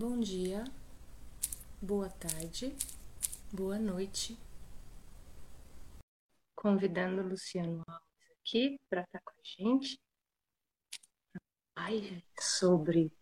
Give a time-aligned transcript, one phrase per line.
[0.00, 0.64] Bom dia,
[1.82, 2.74] boa tarde,
[3.52, 4.34] boa noite.
[6.56, 10.00] Convidando o Luciano Alves aqui para estar com a gente.
[11.76, 13.12] Ai, sobre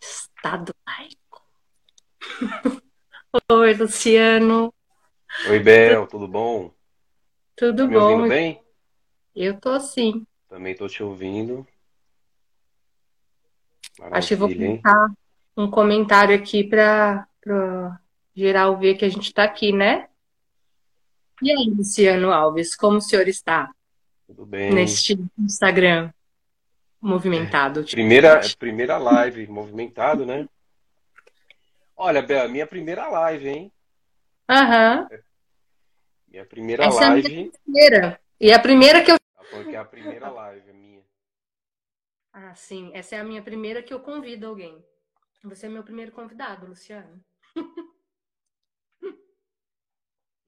[0.00, 1.46] Estado laico.
[3.52, 4.72] Oi, Luciano.
[5.50, 6.72] Oi, Bel, tudo bom?
[7.54, 8.12] Tudo Tá me bom?
[8.12, 8.64] ouvindo bem?
[9.36, 10.26] Eu tô sim.
[10.48, 11.66] Também tô te ouvindo.
[14.12, 14.82] Acho que vou Maravilha, hein?
[15.56, 17.26] Um comentário aqui para
[18.34, 20.08] geral ver que a gente está aqui, né?
[21.42, 23.70] E aí, Luciano Alves, como o senhor está
[24.26, 24.72] Tudo bem.
[24.72, 26.12] neste Instagram
[27.00, 28.56] movimentado Primeira, ultimamente?
[28.58, 30.46] primeira live, movimentado, né?
[31.96, 33.72] Olha, Bel, minha primeira live, hein?
[34.48, 35.08] Aham,
[36.28, 37.52] Minha primeira essa é a minha live.
[37.64, 38.20] primeira.
[38.38, 39.16] E a primeira que eu.
[39.18, 41.02] Tá falando que é a primeira live, minha.
[42.32, 44.82] Ah, sim, essa é a minha primeira que eu convido alguém.
[45.44, 47.24] Você é meu primeiro convidado, Luciano.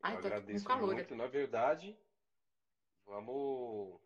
[0.02, 1.14] Ai, tô aqui com agradeço calor muito.
[1.14, 1.98] Na verdade,
[3.06, 4.00] vamos,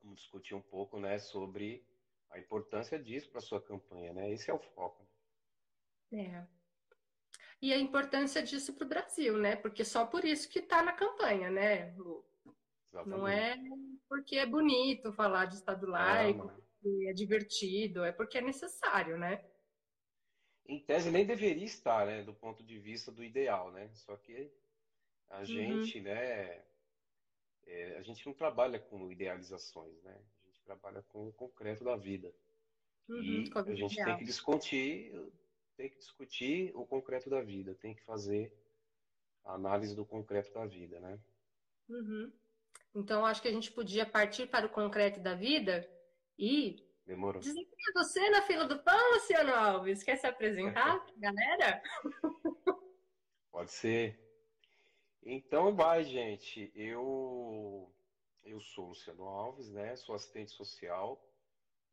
[0.00, 1.84] vamos discutir um pouco, né, sobre
[2.30, 4.30] a importância disso para sua campanha, né?
[4.30, 5.04] Esse é o foco.
[6.12, 6.46] É.
[7.60, 9.56] E a importância disso para o Brasil, né?
[9.56, 12.24] Porque só por isso que está na campanha, né, Lu?
[13.06, 14.00] Não é Exatamente.
[14.08, 16.69] porque é bonito falar de Estado laico, não.
[16.82, 19.38] Porque é divertido, é porque é necessário, né?
[20.64, 23.90] Em tese nem deveria estar, né, do ponto de vista do ideal, né?
[23.94, 24.50] Só que
[25.28, 26.64] a Uhum, gente, né,
[27.66, 30.14] é, a gente não trabalha com idealizações, né?
[30.42, 32.34] A gente trabalha com o concreto da vida.
[33.08, 34.16] uhum, E com a gente tem real.
[34.16, 35.12] que discutir,
[35.76, 38.52] tem que discutir o concreto da vida, tem que fazer
[39.44, 41.20] a análise do concreto da vida, né?
[41.88, 42.32] Uhum.
[42.94, 45.88] Então, acho que a gente podia partir para o concreto da vida
[46.40, 47.40] e Demorou.
[47.40, 50.02] dizer quem é você na fila do pão, Luciano Alves.
[50.02, 51.82] Quer se apresentar galera?
[53.50, 54.18] Pode ser.
[55.22, 56.72] Então vai, gente.
[56.74, 57.92] Eu
[58.44, 59.94] eu sou Luciano Alves, né?
[59.96, 61.22] Sou assistente social.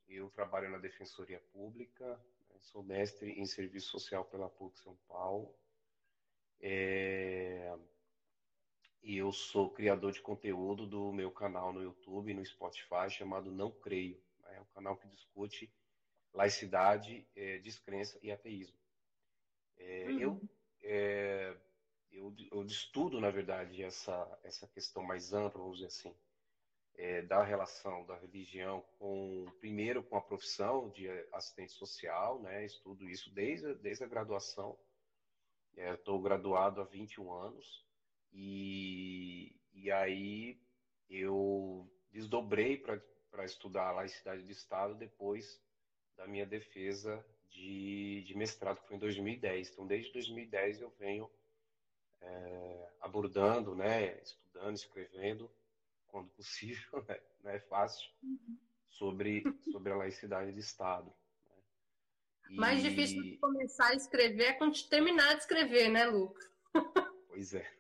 [0.08, 2.08] Eu trabalho na Defensoria Pública,
[2.50, 2.56] né?
[2.60, 5.54] Sou mestre em Serviço Social pela PUC São Paulo.
[6.62, 7.76] É,
[9.04, 13.72] E eu sou criador de conteúdo do meu canal no YouTube no Spotify chamado Não
[13.72, 14.22] Creio.
[14.54, 15.72] É um canal que discute
[16.34, 18.78] laicidade, eh, descrença e ateísmo.
[19.78, 20.50] É, Eu, Uhum,
[20.82, 21.58] é,
[22.12, 26.16] eu, eu estudo, na verdade, essa, essa questão mais ampla, vamos dizer assim,
[26.96, 32.66] é, da relação da religião com, primeiro, com a profissão de assistente social, né?
[32.66, 34.78] Estudo isso desde, a- desde a graduação.
[35.76, 37.86] Estou graduado há 21 anos
[38.34, 40.60] e, e aí
[41.10, 43.00] eu desdobrei para
[43.32, 45.62] para estudar a laicidade do Estado depois
[46.16, 49.70] da minha defesa de, de mestrado, que foi em 2010.
[49.70, 51.30] Então, desde 2010 eu venho
[52.22, 55.50] é, abordando, né, estudando, escrevendo,
[56.08, 58.10] quando possível, né, não é fácil,
[58.90, 61.14] sobre, sobre a laicidade do Estado.
[61.46, 62.56] né.
[62.56, 66.34] Mais difícil de E, começar a escrever é quando terminar de escrever, né, Lu?
[67.28, 67.78] pois é.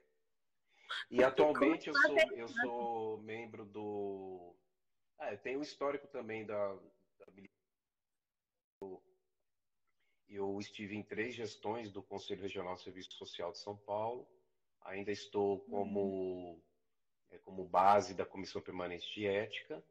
[1.10, 4.56] E atualmente eu sou, eu sou membro do.
[5.20, 7.26] Eu tenho um histórico também da, da
[10.30, 14.28] Eu estive em três gestões do Conselho Regional de Serviço Social de São Paulo.
[14.82, 16.62] Ainda estou Uhum, como,
[17.32, 19.84] eh, como base da Comissão Permanente de Ética.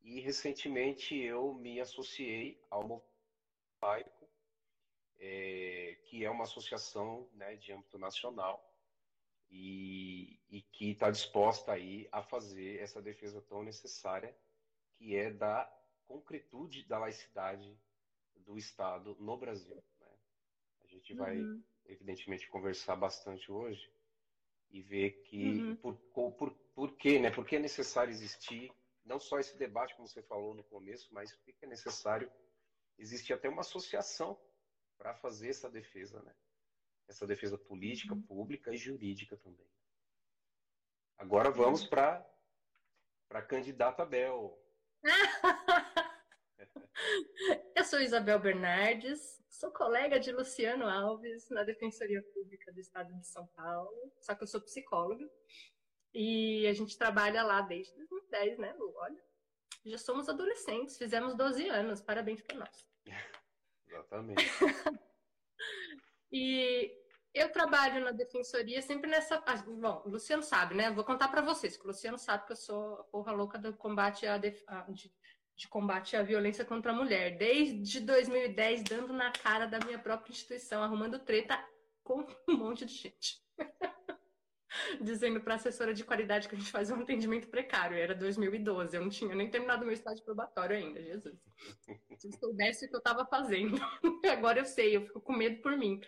[0.00, 3.12] E recentemente eu me associei ao Movimento
[3.82, 4.28] Laico,
[5.18, 8.64] eh, que é uma associação, né, de âmbito nacional
[9.52, 14.34] e, e que está disposta aí a fazer essa defesa tão necessária,
[15.02, 15.68] que é da
[16.06, 17.76] concretude da laicidade
[18.36, 20.08] do Estado no Brasil, né?
[20.84, 23.92] A gente vai, uhum, evidentemente, conversar bastante hoje
[24.70, 25.76] e ver que uhum.
[25.76, 25.96] por,
[26.34, 27.32] por, por quê, né?
[27.32, 28.72] Por que é necessário existir
[29.04, 32.30] não só esse debate, como você falou no começo, mas por que é necessário
[32.96, 34.40] existir até uma associação
[34.96, 36.32] para fazer essa defesa, né?
[37.08, 38.22] Essa defesa política, uhum.
[38.22, 39.66] pública e jurídica também.
[41.18, 42.24] Agora vamos para
[43.28, 44.61] para a candidata Bel.
[47.74, 53.26] Eu sou Isabel Bernardes, sou colega de Luciano Alves na Defensoria Pública do Estado de
[53.26, 55.28] São Paulo, só que eu sou psicóloga
[56.14, 58.94] e a gente trabalha lá desde 2010, né, Lu?
[58.96, 59.20] Olha,
[59.84, 62.88] já somos adolescentes, fizemos 12 anos, parabéns para nós.
[63.86, 64.44] Exatamente.
[66.34, 67.01] E
[67.34, 69.42] eu trabalho na defensoria sempre nessa.
[69.46, 70.90] ah, Bom, o Luciano sabe, né?
[70.90, 73.74] Vou contar para vocês, que o Luciano sabe que eu sou a porra louca do
[73.76, 74.62] combate à def...
[74.66, 75.12] à- de,
[75.56, 80.32] de combate à violência contra a mulher, desde 2010, dando na cara da minha própria
[80.32, 81.58] instituição, arrumando treta
[82.02, 83.40] com um monte de gente.
[85.02, 87.96] Dizendo para assessora de qualidade que a gente faz um atendimento precário.
[87.96, 91.38] Era 2012, eu não tinha nem terminado meu estágio probatório ainda, Jesus.
[92.18, 93.76] Se eu soubesse o que eu estava fazendo.
[94.32, 96.00] Agora eu sei, eu fico com medo por mim.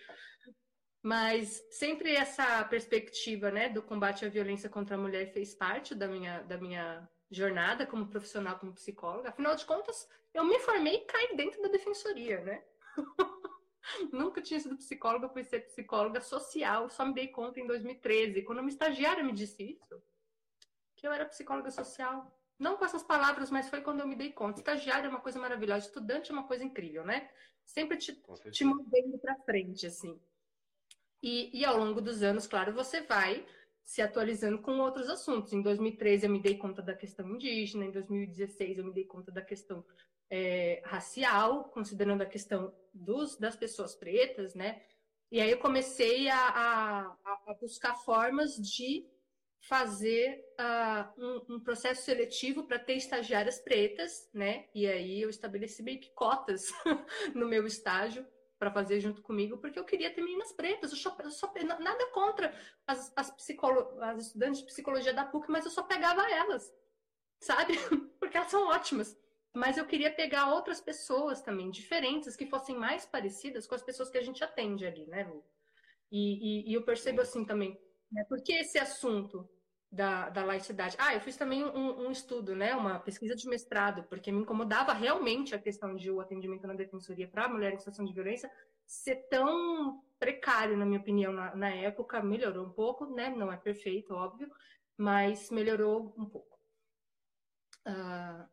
[1.04, 6.08] Mas sempre essa perspectiva né, do combate à violência contra a mulher fez parte da
[6.08, 9.28] minha, da minha jornada como profissional, como psicóloga.
[9.28, 12.64] Afinal de contas, eu me formei e caí dentro da defensoria, né?
[14.10, 18.60] Nunca tinha sido psicóloga, fui ser psicóloga social, só me dei conta em 2013, quando
[18.60, 20.02] uma estagiária me disse isso,
[20.96, 22.34] que eu era psicóloga social.
[22.58, 24.58] Não com essas palavras, mas foi quando eu me dei conta.
[24.58, 27.28] Estagiária é uma coisa maravilhosa, estudante é uma coisa incrível, né?
[27.62, 28.18] Sempre te,
[28.50, 30.18] te movendo para frente, assim.
[31.24, 33.46] E, e ao longo dos anos, claro, você vai
[33.82, 35.54] se atualizando com outros assuntos.
[35.54, 39.32] Em 2013 eu me dei conta da questão indígena, em 2016 eu me dei conta
[39.32, 39.82] da questão
[40.28, 44.82] é, racial, considerando a questão dos, das pessoas pretas, né?
[45.32, 47.16] E aí eu comecei a, a,
[47.46, 49.08] a buscar formas de
[49.62, 54.66] fazer uh, um, um, processo seletivo para ter estagiárias pretas, né?
[54.74, 56.66] E aí eu estabeleci meio que cotas
[57.34, 58.26] no meu estágio
[58.64, 60.90] para fazer junto comigo, porque eu queria ter meninas pretas.
[60.90, 62.54] Eu só, eu só nada contra
[62.86, 66.74] as, as, psicolo, as estudantes de psicologia da PUC, mas eu só pegava elas,
[67.40, 67.74] sabe?
[68.18, 69.18] Porque elas são ótimas.
[69.52, 74.08] Mas eu queria pegar outras pessoas também, diferentes, que fossem mais parecidas com as pessoas
[74.08, 75.44] que a gente atende ali, né, Lu?
[76.10, 77.78] E, e, e eu percebo assim também,
[78.10, 78.24] né?
[78.24, 79.46] Por que esse assunto
[79.94, 80.96] da, da laicidade?
[80.98, 82.74] Ah, eu fiz também um, um, estudo, né?
[82.74, 87.28] Uma pesquisa de mestrado, porque me incomodava realmente a questão de o atendimento na defensoria
[87.28, 88.50] para mulher em situação de violência
[88.84, 92.20] ser tão precário, na minha opinião, na, na época.
[92.22, 93.30] Melhorou um pouco, né?
[93.30, 94.50] Não é perfeito, óbvio,
[94.96, 96.58] mas melhorou um pouco.
[97.86, 98.48] Uh,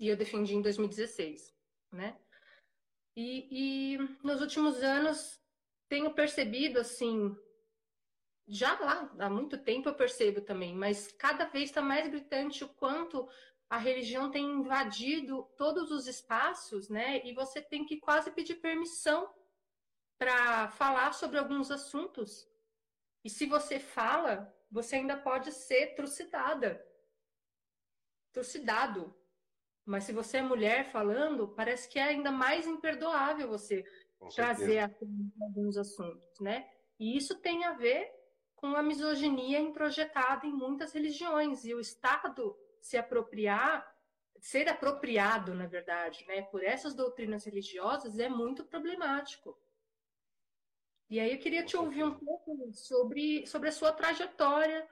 [0.00, 1.54] e eu defendi em 2016,
[1.92, 2.16] né?
[3.14, 5.38] E, e nos últimos anos
[5.86, 7.36] tenho percebido, assim,
[8.48, 12.68] já lá há muito tempo eu percebo também, mas cada vez está mais gritante o
[12.68, 13.28] quanto
[13.68, 17.24] a religião tem invadido todos os espaços, né?
[17.26, 19.30] E você tem que quase pedir permissão
[20.18, 22.48] para falar sobre alguns assuntos.
[23.22, 26.82] E se você fala, você ainda pode ser trucidada.
[28.32, 29.14] Trucidado.
[29.84, 33.84] Mas se você é mulher falando, parece que é ainda mais imperdoável você
[34.34, 34.90] trazer
[35.40, 36.70] alguns assuntos, né?
[36.98, 38.17] E isso tem a ver
[38.60, 43.86] com a misoginia introjetada em muitas religiões e o Estado se apropriar,
[44.40, 49.56] ser apropriado, na verdade, né, por essas doutrinas religiosas é muito problemático.
[51.08, 54.86] E aí eu queria te ouvir um pouco sobre, sobre a sua trajetória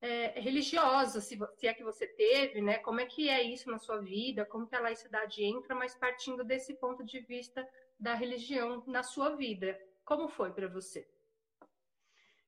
[0.00, 2.78] é, religiosa, se, se, é que você teve, né?
[2.78, 4.46] Como é que é isso na sua vida?
[4.46, 7.68] Como que a laicidade entra, mas partindo desse ponto de vista
[7.98, 9.78] da religião na sua vida.
[10.02, 11.06] Como foi para você?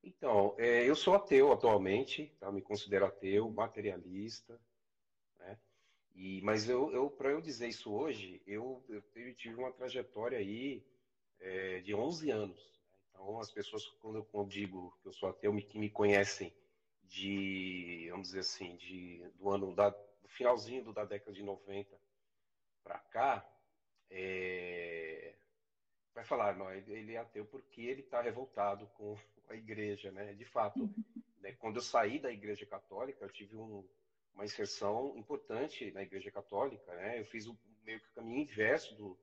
[0.02, 2.50] Então, é, eu sou ateu atualmente, tá?
[2.50, 4.60] me considero ateu, materialista,
[5.38, 5.58] né?
[6.14, 10.84] E, mas eu, eu para eu dizer isso hoje, eu, eu tive uma trajetória aí
[11.40, 12.58] é, de 11 anos.
[12.58, 12.96] Né?
[13.10, 16.52] Então, as pessoas, quando eu, digo que eu sou ateu, me, que me conhecem
[17.04, 21.96] de, vamos dizer assim, de, do ano da, do finalzinho da década de 90
[22.82, 23.48] para cá,
[24.10, 25.21] é,
[26.14, 29.16] vai falar, não, ele é ateu porque ele está revoltado com
[29.48, 30.32] a igreja, né?
[30.34, 30.88] De fato,
[31.40, 33.86] né, quando eu saí da igreja católica, eu tive um,
[34.34, 37.20] uma inserção importante na igreja católica, né?
[37.20, 39.18] Eu fiz o, meio que o caminho inverso do,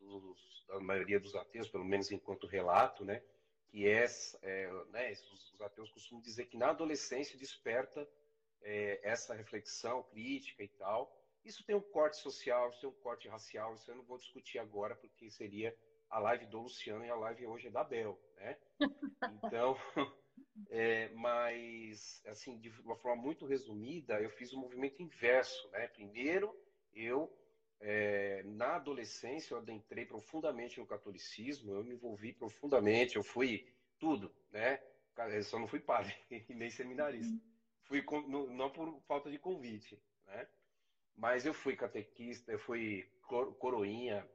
[0.00, 3.22] dos, da maioria dos ateus, pelo menos enquanto relato, né?
[3.68, 4.06] que é,
[4.42, 8.08] é né, os, os, ateus costumam dizer que na adolescência desperta
[8.62, 11.14] é, essa reflexão crítica e tal.
[11.44, 14.58] Isso tem um corte social, isso tem um corte racial, isso eu não vou discutir
[14.58, 15.74] agora, porque seria
[16.10, 18.56] a live do Luciano e a live hoje é da Bel, né?
[19.44, 19.76] Então,
[20.70, 25.86] é, mas, assim, de uma forma muito resumida, eu fiz o um movimento inverso, né?
[25.88, 26.54] Primeiro,
[26.92, 27.32] eu
[27.80, 34.34] é, na adolescência eu adentrei profundamente no catolicismo, eu me envolvi profundamente, eu fui tudo,
[34.50, 34.80] né?
[35.16, 37.32] Eu só não fui padre e nem seminarista.
[37.32, 37.40] Uhum.
[37.84, 40.48] Fui não por falta de convite, né?
[41.16, 43.10] Mas eu fui catequista, eu fui
[43.58, 44.28] coroinha,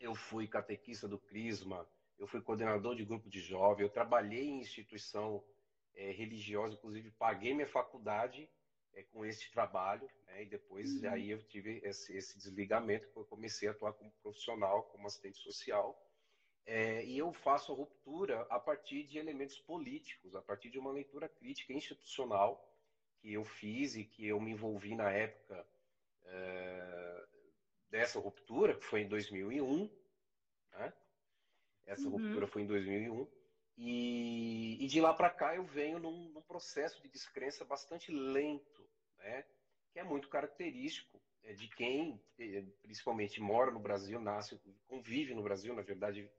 [0.00, 1.88] eu fui catequista do Crisma,
[2.18, 5.44] eu fui coordenador de grupo de jovens, eu trabalhei em instituição
[5.94, 8.48] é, religiosa, inclusive paguei minha faculdade
[8.94, 10.42] é, com esse trabalho, né?
[10.42, 11.10] e depois uhum.
[11.10, 15.38] aí eu tive esse, esse, desligamento, que eu comecei a atuar como profissional, como assistente
[15.38, 16.02] social,
[16.64, 20.90] é, e eu faço a ruptura a partir de elementos políticos, a partir de uma
[20.90, 22.60] leitura crítica institucional
[23.20, 25.66] que eu fiz e que eu me envolvi na época
[27.90, 29.90] dessa ruptura, que foi em 2001,
[30.72, 30.92] né?
[31.86, 32.16] Essa uhum.
[32.16, 33.26] ruptura foi em 2001.
[33.78, 38.88] E, e de lá para cá eu venho num, num, processo de descrença bastante lento,
[39.18, 39.44] né?
[39.92, 45.42] que é muito característico é, de quem, é, principalmente, mora no Brasil, nasce, convive no
[45.42, 46.30] Brasil, na verdade,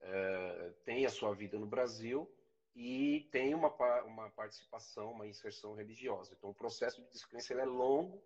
[0.00, 2.30] é, tem a sua vida no Brasil
[2.74, 3.68] e tem uma,
[4.02, 6.34] uma participação, uma inserção religiosa.
[6.36, 8.22] Então, o processo de descrença é longo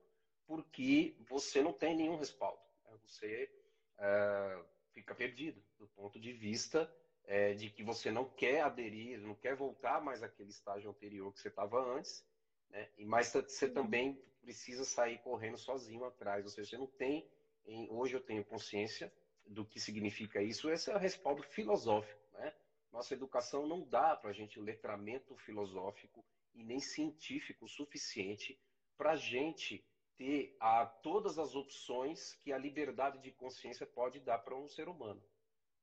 [0.48, 2.58] porque você não tem nenhum respaldo.
[2.86, 2.98] Né?
[3.06, 3.50] Você
[3.98, 6.90] é, fica perdido do ponto de vista
[7.24, 11.40] é, de que você não quer aderir, não quer voltar mais àquele estágio anterior que
[11.40, 12.26] você estava antes,
[12.70, 12.88] né?
[12.96, 13.74] E mas você uhum.
[13.74, 16.44] também precisa sair correndo sozinho atrás.
[16.44, 17.30] Ou seja, você não tem.
[17.66, 19.12] Em, hoje eu tenho consciência
[19.44, 20.70] do que significa isso.
[20.70, 22.54] Esse é o respaldo filosófico, né?
[22.90, 26.24] Nossa educação não dá para a gente o letramento filosófico
[26.54, 28.58] e nem científico suficiente
[28.96, 29.84] para a gente
[30.18, 34.88] ter a, todas as opções que a liberdade de consciência pode dar para um ser
[34.88, 35.22] humano.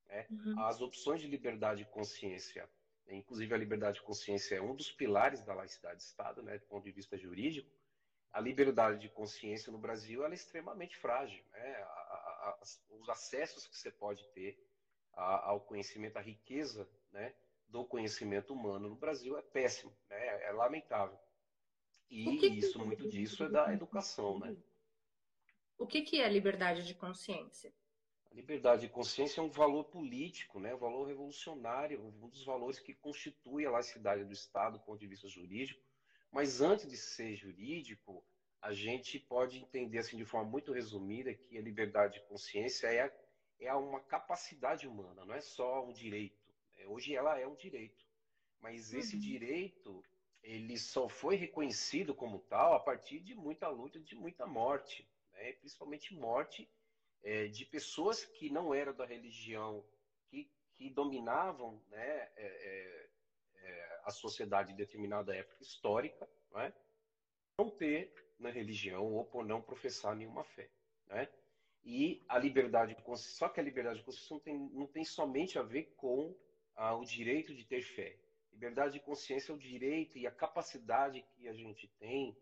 [0.08, 0.28] Né?
[0.30, 0.60] Uhum.
[0.60, 2.70] As opções de liberdade de consciência,
[3.10, 6.66] inclusive a liberdade de consciência é um dos pilares da laicidade de Estado, né, do
[6.66, 7.72] ponto de vista jurídico.
[8.34, 11.44] A liberdade de consciência no Brasil é extremamente frágil.
[11.52, 11.76] Né?
[11.76, 14.60] A, a, a, os acessos que você pode ter
[15.14, 17.34] ao conhecimento, a riqueza né,
[17.70, 20.44] do conhecimento humano no Brasil é péssimo, né?
[20.44, 21.18] é lamentável.
[22.10, 22.86] E que isso, que...
[22.86, 24.56] muito disso é da educação, né?
[25.78, 27.74] O que, que é liberdade de consciência?
[28.32, 30.74] A liberdade de consciência é um valor político, né?
[30.74, 35.08] um valor revolucionário, um dos valores que constitui a laicidade do Estado do ponto de
[35.08, 35.82] vista jurídico.
[36.32, 38.24] Mas antes de ser jurídico,
[38.62, 43.14] a gente pode entender assim de forma muito resumida que a liberdade de consciência é,
[43.60, 46.44] é uma capacidade humana, não é só um direito.
[46.76, 46.86] Né?
[46.88, 48.04] Hoje ela é um direito,
[48.60, 49.22] mas esse uhum.
[49.22, 50.04] direito
[50.46, 55.54] ele só foi reconhecido como tal a partir de muita luta, de muita morte, né?
[55.54, 56.70] principalmente morte
[57.24, 59.84] é, de pessoas que não eram da religião,
[60.30, 63.10] que, que dominavam né, é, é,
[63.56, 66.72] é a sociedade em determinada época histórica, né?
[67.58, 70.70] não ter na religião ou por não professar nenhuma fé.
[71.08, 71.28] Né?
[71.84, 75.04] E a liberdade de consciência, só que a liberdade de consciência não tem, não tem
[75.04, 76.36] somente a ver com
[76.76, 78.16] ah, o direito de ter fé.
[78.56, 82.36] Liberdade de consciência é o direito e a capacidade que a gente tem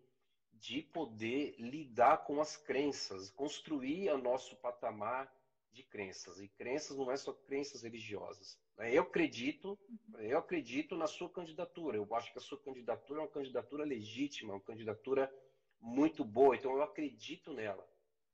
[0.53, 5.27] de poder lidar com as crenças, construir o nosso patamar
[5.71, 6.39] de crenças.
[6.39, 8.59] E crenças não é só crenças religiosas.
[8.77, 8.95] Né?
[8.95, 9.77] Eu acredito,
[10.19, 11.97] eu acredito na sua candidatura.
[11.97, 15.33] Eu acho que a sua candidatura é uma candidatura legítima, uma candidatura
[15.81, 16.55] muito boa.
[16.55, 17.85] Então eu acredito nela.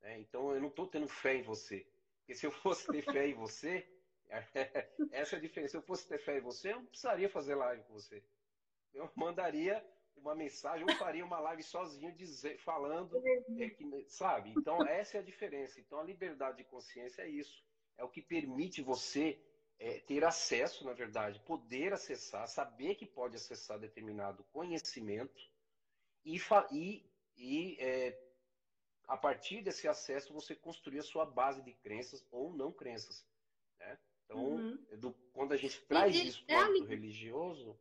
[0.02, 0.20] Né?
[0.20, 1.88] Então eu não estou tendo fé em você.
[2.18, 3.88] Porque se eu fosse ter fé em você,
[5.12, 5.72] Essa é a diferença.
[5.72, 8.24] Se eu fosse ter fé em você, eu não precisaria fazer live com você.
[8.94, 9.84] Eu mandaria
[10.16, 14.54] uma mensagem, eu faria uma live sozinho dizer, falando, é que, sabe?
[14.58, 15.80] Então, essa é a diferença.
[15.80, 17.64] Então, a liberdade de consciência é isso.
[17.98, 19.42] É o que permite você
[19.80, 25.42] é, ter acesso, na verdade, poder acessar, saber que pode acessar determinado conhecimento
[26.26, 26.38] e,
[26.72, 28.20] e, e é,
[29.08, 33.26] a partir desse acesso, você construir a sua base de crenças ou não crenças.
[33.80, 33.98] Né?
[34.30, 34.78] Então, uhum.
[34.98, 37.76] do, quando a gente traz e, isso para o é religioso.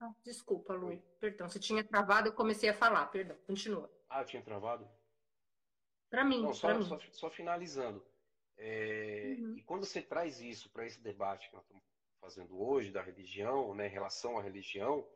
[0.00, 0.88] Ah, desculpa, Lu.
[0.88, 1.02] Oi.
[1.20, 3.06] Perdão, você tinha travado, eu comecei a falar.
[3.08, 3.90] Perdão, continua.
[4.08, 4.88] Ah, eu tinha travado?
[6.08, 6.84] Para mim, Não, só, mim.
[6.84, 8.04] Só, só finalizando.
[8.56, 9.56] É, uhum.
[9.56, 11.84] E quando você traz isso para esse debate que nós estamos
[12.20, 15.06] fazendo hoje da religião, né, em relação à religião,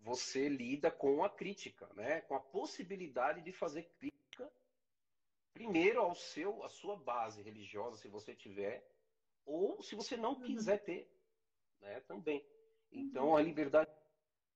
[0.00, 4.50] você lida com a crítica, né, com a possibilidade de fazer crítica
[5.52, 8.84] primeiro ao seu, à sua base religiosa, se você tiver,
[9.48, 10.42] ou se você não uhum.
[10.42, 11.10] quiser ter,
[11.80, 12.44] né, também.
[12.92, 13.90] Então, a liberdade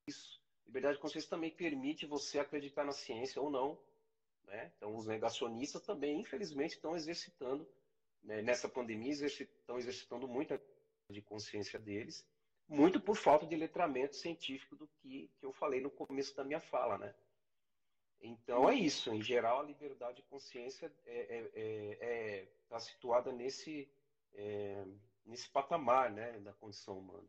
[0.06, 0.40] isso.
[0.66, 3.78] Liberdade de consciência também permite você acreditar na ciência ou não.
[4.44, 4.72] Né?
[4.76, 7.68] Então, os negacionistas também, infelizmente, estão exercitando,
[8.22, 10.60] né, nessa pandemia, estão exercitando muito a
[11.10, 12.26] de consciência deles,
[12.66, 16.60] muito por falta de letramento científico do que, que eu falei no começo da minha
[16.60, 16.96] fala.
[16.96, 17.14] Né?
[18.20, 19.12] Então, é isso.
[19.12, 23.90] Em geral, a liberdade de consciência está é, é, é, é tá situada nesse
[24.34, 24.84] é,
[25.24, 27.28] nesse patamar né, da condição humana.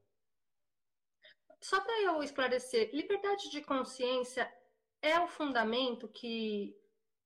[1.62, 4.52] Só para eu esclarecer, liberdade de consciência
[5.02, 6.78] é o fundamento que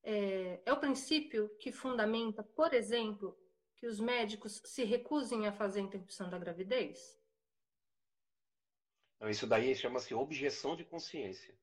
[0.03, 3.38] é, é, o princípio que fundamenta, por exemplo,
[3.75, 7.19] que os médicos se recusem a fazer a interrupção da gravidez?
[9.19, 11.57] Não, isso daí chama-se objeção de consciência.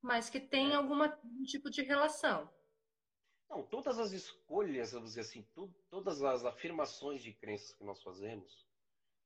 [0.00, 0.74] Mas que tem é.
[0.74, 0.98] algum
[1.44, 2.48] tipo de relação.
[3.48, 8.02] Não, todas as escolhas, vamos dizer assim, tu, todas as afirmações de crenças que nós
[8.02, 8.66] fazemos,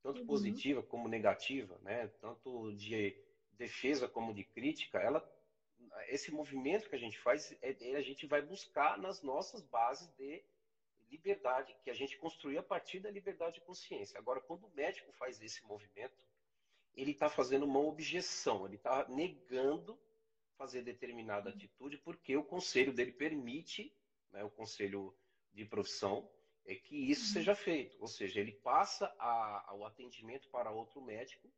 [0.02, 0.26] tanto uhum.
[0.26, 3.16] positiva como negativa, né, tanto de
[3.52, 5.22] defesa como de crítica, ela,
[6.08, 10.08] esse movimento que a gente faz, é, é, a gente vai buscar nas nossas bases
[10.16, 10.42] de
[11.10, 14.18] liberdade que a gente construiu a partir da liberdade de consciência.
[14.18, 16.16] Agora, quando o médico faz esse movimento,
[16.94, 19.98] ele está fazendo uma objeção, ele está negando
[20.56, 23.94] fazer determinada atitude porque o conselho dele permite,
[24.32, 25.16] né, o conselho
[25.52, 26.28] de profissão,
[26.64, 27.32] é que isso uhum.
[27.32, 27.96] seja feito.
[28.00, 31.52] Ou seja, ele passa a, o atendimento para outro médico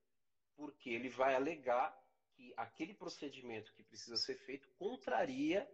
[0.57, 1.97] porque ele vai alegar
[2.33, 5.69] que aquele procedimento que precisa ser feito contraria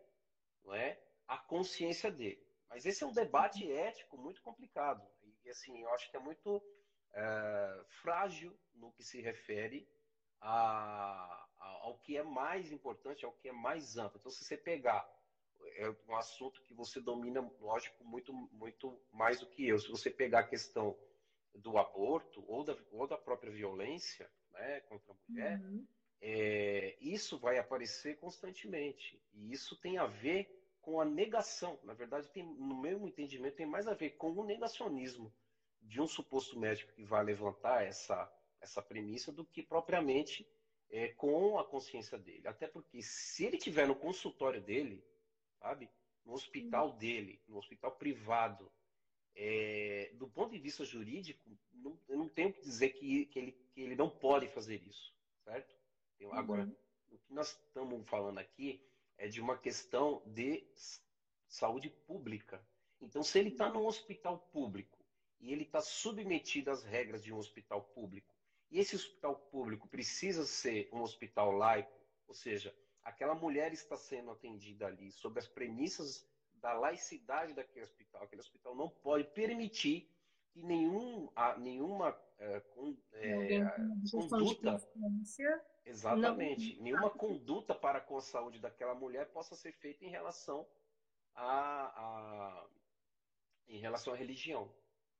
[0.64, 2.46] não é, a consciência dele.
[2.68, 3.78] Mas esse é um debate uhum.
[3.78, 5.06] ético muito complicado.
[5.44, 6.62] E assim, eu acho que é muito
[7.12, 9.88] é, frágil no que se refere
[10.40, 14.18] a, a, ao que é mais importante, ao que é mais amplo.
[14.18, 15.08] Então, se você pegar
[15.76, 19.78] é um assunto que você domina, lógico, muito, muito mais do que eu.
[19.78, 20.96] Se você pegar a questão
[21.54, 25.86] do aborto ou da, ou da própria violência né, contra a mulher, uhum.
[26.20, 29.20] é, isso vai aparecer constantemente.
[29.32, 30.48] E isso tem a ver
[30.80, 31.78] com a negação.
[31.84, 35.32] Na verdade, tem, no meu entendimento, tem mais a ver com o negacionismo
[35.82, 40.46] de um suposto médico que vai levantar essa, essa premissa do que propriamente
[40.90, 42.46] é, com a consciência dele.
[42.46, 45.02] Até porque se ele tiver no consultório dele,
[45.60, 45.90] sabe,
[46.24, 48.70] no hospital dele, no hospital privado,
[49.34, 53.52] é, do ponto de vista jurídico, não, eu não tenho que dizer que, que, ele,
[53.52, 55.14] que ele não pode fazer isso,
[55.44, 55.74] certo?
[56.20, 56.32] Uhum.
[56.34, 56.70] Agora,
[57.10, 58.84] o que nós estamos falando aqui
[59.16, 60.66] é de uma questão de
[61.46, 62.64] saúde pública.
[63.00, 64.98] Então, se ele está num hospital público
[65.38, 68.34] e ele está submetido às regras de um hospital público,
[68.70, 71.98] e esse hospital público precisa ser um hospital laico,
[72.28, 78.22] ou seja, aquela mulher está sendo atendida ali sob as premissas da laicidade daquele hospital.
[78.22, 80.10] Aquele hospital não pode permitir
[80.50, 83.60] que nenhum, a, nenhuma é, com, é,
[84.10, 84.76] conduta.
[85.84, 86.76] Exatamente.
[86.76, 86.82] Não...
[86.82, 90.66] Nenhuma conduta para com a saúde daquela mulher possa ser feita em relação
[91.34, 92.66] a, a
[93.68, 94.68] em relação à religião.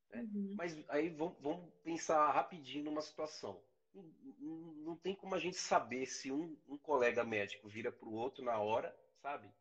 [0.09, 0.21] Né?
[0.21, 0.55] Uhum.
[0.57, 3.61] Mas aí vamos, vamos, pensar rapidinho numa situação.
[3.93, 8.43] Não, tem como a gente saber se um, um colega médico vira para o outro
[8.43, 9.51] na hora, sabe?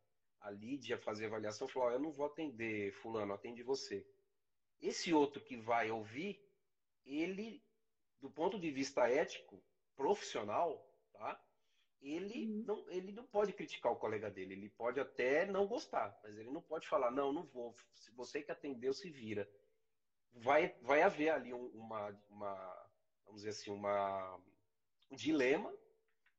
[0.41, 4.07] A Lídia fazer avaliação e falar: Eu não vou atender Fulano, atende você.
[4.81, 6.43] Esse outro que vai ouvir,
[7.05, 7.63] ele,
[8.21, 9.63] do ponto de vista ético,
[9.95, 11.43] profissional, tá?
[12.01, 12.65] Ele, uhum.
[12.67, 16.51] não, ele não pode criticar o colega dele, ele pode até não gostar, mas ele
[16.51, 19.47] não pode falar, não, não vou, se você que atendeu, se vira
[20.35, 22.80] vai, vai haver ali uma, uma,
[23.31, 24.41] vamos dizer assim, uma,
[25.11, 25.73] um dilema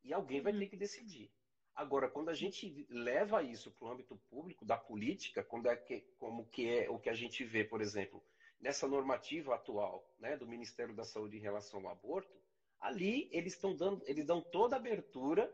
[0.03, 0.69] e alguém vai ter uhum.
[0.69, 1.31] que decidir.
[1.73, 6.01] Agora, quando a gente leva isso para o âmbito público, da política, quando é que,
[6.19, 8.21] como que é o que a gente vê, por exemplo,
[8.59, 12.37] nessa normativa atual né, do Ministério da Saúde em relação ao aborto,
[12.79, 15.51] ali eles estão dando, eles dão toda a abertura,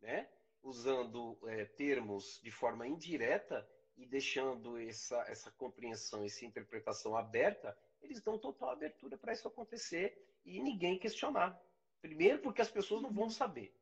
[0.00, 0.28] né,
[0.62, 8.22] usando é, termos de forma indireta e deixando essa, essa compreensão, essa interpretação aberta, eles
[8.22, 11.58] dão total abertura para isso acontecer e ninguém questionar.
[12.00, 13.74] Primeiro, porque as pessoas não vão saber.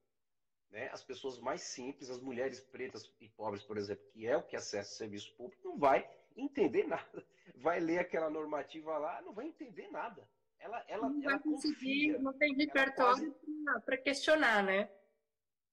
[0.70, 0.88] Né?
[0.92, 4.56] As pessoas mais simples, as mulheres pretas e pobres, por exemplo, que é o que
[4.56, 7.26] acessa o serviço público, não vai entender nada.
[7.56, 10.28] Vai ler aquela normativa lá, não vai entender nada.
[10.58, 13.84] Ela, ela, não ela vai conseguir, confia, não tem repertório quase...
[13.84, 14.90] para questionar, né?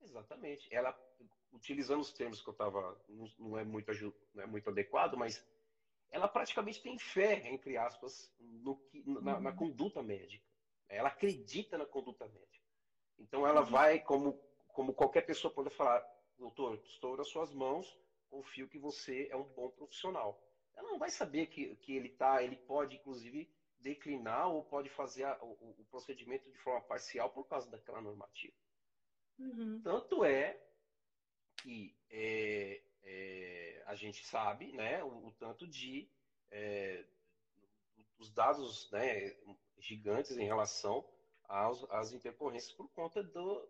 [0.01, 0.73] Exatamente.
[0.73, 0.95] Ela
[1.51, 3.91] utilizando os termos que eu estava, não, não, é muito,
[4.33, 5.43] não é muito adequado, mas
[6.11, 9.55] ela praticamente tem fé, entre aspas, no que, na, na, uhum.
[9.55, 10.45] conduta médica.
[10.95, 12.65] Ela acredita na conduta médica.
[13.17, 13.67] Então ela uhum.
[13.67, 16.03] vai, como, como qualquer pessoa pode falar,
[16.37, 17.97] doutor, estou nas suas mãos,
[18.29, 20.41] confio que você é um bom profissional.
[20.75, 25.23] Ela não vai saber que, que ele tá, ele pode, inclusive, declinar ou pode fazer
[25.23, 28.53] a, o, o, procedimento de forma parcial por causa daquela normativa.
[29.37, 29.81] Uhum.
[29.83, 30.59] Tanto é
[31.57, 36.09] que é, é, a gente sabe né, o, o tanto de
[36.51, 37.05] é,
[38.17, 39.35] os dados né,
[39.79, 41.05] gigantes em relação
[41.47, 43.69] aos, às intercorrências por conta do,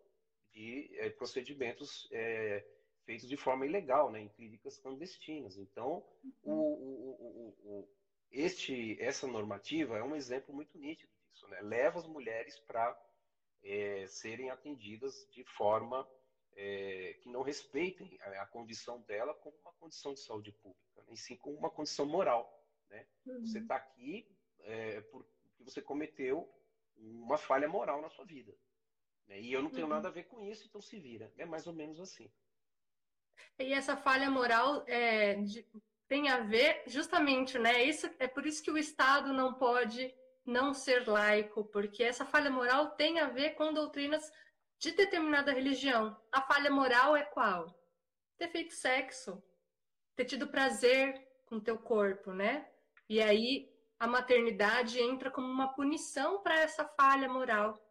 [0.52, 2.66] de é, procedimentos é,
[3.06, 5.58] feitos de forma ilegal, né, em clínicas clandestinas.
[5.58, 6.04] Então,
[6.44, 7.90] o, o, o,
[8.32, 11.48] este, essa normativa é um exemplo muito nítido disso.
[11.48, 11.62] Né?
[11.62, 13.00] Leva as mulheres para
[13.64, 16.08] é, serem atendidas de forma
[16.56, 21.14] é, que não respeitem a, a, condição dela como uma condição de saúde pública, né?
[21.14, 22.52] e sim como uma condição moral.
[22.90, 23.06] Né?
[23.26, 23.46] Uhum.
[23.46, 24.28] Você está aqui
[24.60, 25.02] é,
[25.58, 26.50] porque você cometeu
[26.98, 28.56] uma falha moral na sua vida.
[29.28, 29.42] Né?
[29.42, 29.94] E eu não tenho uhum.
[29.94, 31.32] nada a ver com isso, então se vira.
[31.38, 32.32] É mais ou menos assim.
[33.60, 35.66] E essa falha moral é, de,
[36.08, 37.84] tem a ver justamente, né?
[37.84, 40.14] Isso, é por isso que o Estado não pode
[40.46, 44.32] não ser laico, porque essa falha moral tem a ver com doutrinas
[44.78, 46.16] de determinada religião.
[46.32, 47.74] A falha moral é qual?
[48.38, 49.42] Ter feito sexo,
[50.16, 52.70] ter tido prazer com teu corpo, né?
[53.10, 57.82] E aí a maternidade entra como uma punição para essa falha moral.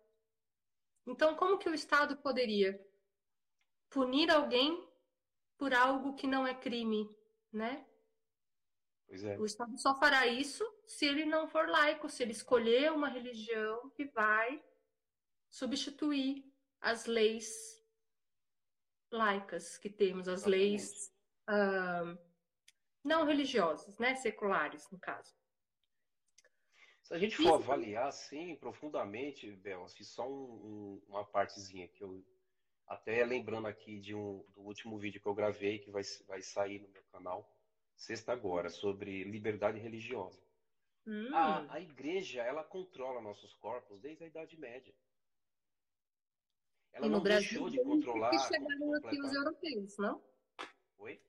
[1.07, 2.79] Então, como que o Estado poderia
[3.91, 4.87] punir alguém
[5.57, 7.09] por algo que não é crime,
[7.53, 7.87] né?
[9.09, 9.39] É.
[9.39, 13.91] O Estado só fará isso se ele não for laico, se ele escolher uma religião
[13.91, 14.63] que vai
[15.51, 16.45] substituir
[16.81, 17.81] as leis
[19.11, 21.15] laicas que temos, as leis
[21.49, 22.19] uh,
[23.05, 24.17] não religiosas, né?
[24.17, 25.33] Seculares, no caso.
[27.05, 32.03] Se a gente for avaliar assim profundamente, Bel, assim, só um, um, uma partezinha que
[32.03, 32.25] eu
[32.87, 36.81] até lembrando aqui de um do último vídeo que eu gravei que vai, vai sair
[36.81, 37.47] no meu canal
[37.95, 40.43] sexta agora sobre liberdade religiosa.
[41.07, 41.29] Hum.
[41.35, 44.95] A, a igreja ela controla nossos corpos desde a Idade Média.
[46.91, 48.33] Ela e não deixou de controlar.
[48.49, 50.25] Chegaram aqui os europeus, não?
[50.97, 51.21] Oi?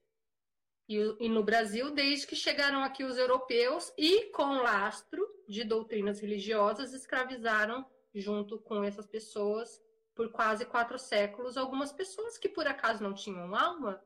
[0.88, 6.20] E, e, no Brasil, desde que chegaram aqui os europeus e com lastro de doutrinas
[6.20, 9.82] religiosas, escravizaram, junto com essas pessoas,
[10.14, 14.02] por quase quatro séculos, algumas pessoas que por acaso não tinham alma,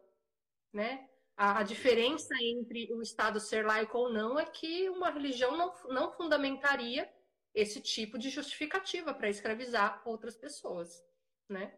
[0.73, 1.07] né?
[1.35, 6.11] A, diferença entre o Estado ser laico ou não é que uma religião não, não
[6.11, 7.09] fundamentaria
[7.53, 11.01] esse tipo de justificativa para escravizar outras pessoas
[11.49, 11.75] né?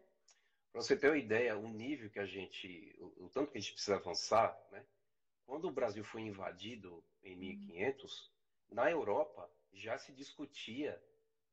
[0.70, 3.60] Para você ter uma ideia, o nível que a gente, o, o, tanto que a
[3.60, 4.84] gente precisa avançar, né?
[5.46, 8.30] Quando o Brasil foi invadido em 1500,
[8.70, 11.00] na Europa já se discutia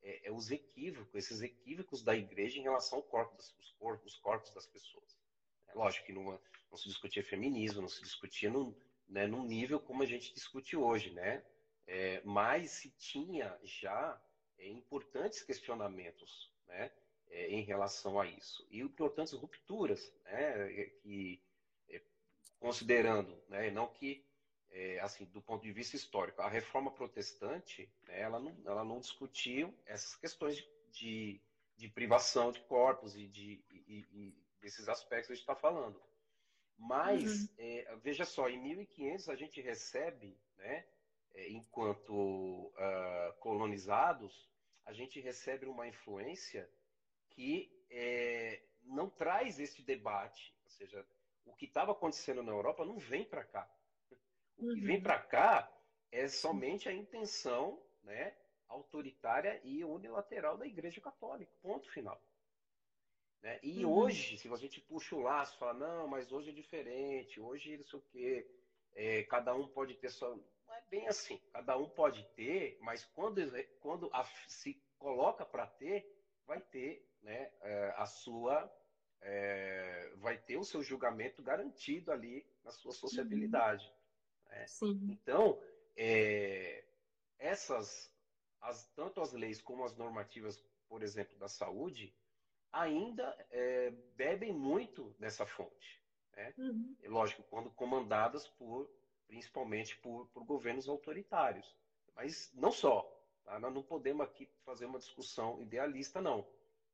[0.01, 4.19] é, é, os equívocos, esses equívocos da igreja em relação ao corpo, os, corpos, os
[4.19, 5.17] corpos das pessoas.
[5.67, 8.75] É lógico que não, não se discutia feminismo, não se discutia num,
[9.07, 11.43] né, num nível como a gente discute hoje, né?
[11.87, 14.21] É, mas se tinha já
[14.57, 16.91] é, importantes questionamentos, né?
[17.29, 18.65] é, em relação a isso.
[18.69, 21.48] E importantes rupturas, né, que, é,
[22.59, 24.25] considerando, né, não que,
[24.69, 28.99] é, assim, do ponto de vista histórico, a reforma protestante, né, ela, não, ela não
[28.99, 31.41] discutiu essas questões de, de,
[31.75, 36.01] de privação de corpos e, de, e, e desses aspectos que a gente está falando.
[36.77, 37.47] Mas, uhum.
[37.57, 40.85] é, veja só, em 1500 a gente recebe, né,
[41.33, 44.49] é, enquanto uh, colonizados,
[44.85, 46.69] a gente recebe uma influência
[47.29, 51.05] que é, não traz esse debate, ou seja,
[51.49, 53.69] o que estava acontecendo na Europa não vem para cá.
[54.57, 54.85] O que uhum.
[54.85, 55.71] vem para cá
[56.11, 58.35] é somente a intenção né,
[58.67, 62.21] autoritária e unilateral da Igreja Católica, ponto final.
[63.41, 63.59] Né?
[63.63, 63.93] E uhum.
[63.93, 67.85] hoje, se a gente puxa o laço, fala, não, mas hoje é diferente, hoje não
[67.85, 68.51] sei o quê,
[68.93, 70.35] é, cada um pode ter sua.
[70.35, 73.41] Não é bem assim, cada um pode ter, mas quando,
[73.79, 76.05] quando a, se coloca para ter,
[76.45, 78.71] vai ter né, é, a sua
[79.21, 83.91] é, vai ter o seu julgamento garantido ali na sua sociabilidade.
[84.49, 84.65] Né?
[85.11, 85.61] Então,
[85.95, 86.83] é,
[87.37, 88.11] essas,
[88.61, 92.13] as, tanto as leis como as normativas, por exemplo, da saúde,
[92.71, 96.01] ainda é, bebem muito dessa fonte.
[96.35, 96.53] Né?
[96.57, 96.95] Uhum.
[97.05, 98.89] Lógico, quando comandadas por,
[99.27, 101.75] principalmente por, por governos autoritários.
[102.15, 103.01] Mas não só.
[103.43, 103.59] Tá?
[103.59, 106.47] Nós não podemos aqui fazer uma discussão idealista, não.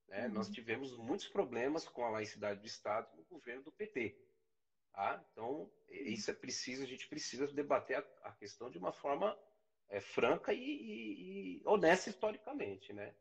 [0.08, 0.28] Né?
[0.28, 0.34] Uhum.
[0.34, 4.18] Nós tivemos muitos problemas com a laicidade do Estado no governo do PT.
[4.94, 5.24] Tá?
[5.32, 9.38] Então, isso é preciso, a gente precisa debater a, a questão de uma forma
[9.90, 12.94] é, franca e, e, e, honesta historicamente.
[12.94, 13.14] Né?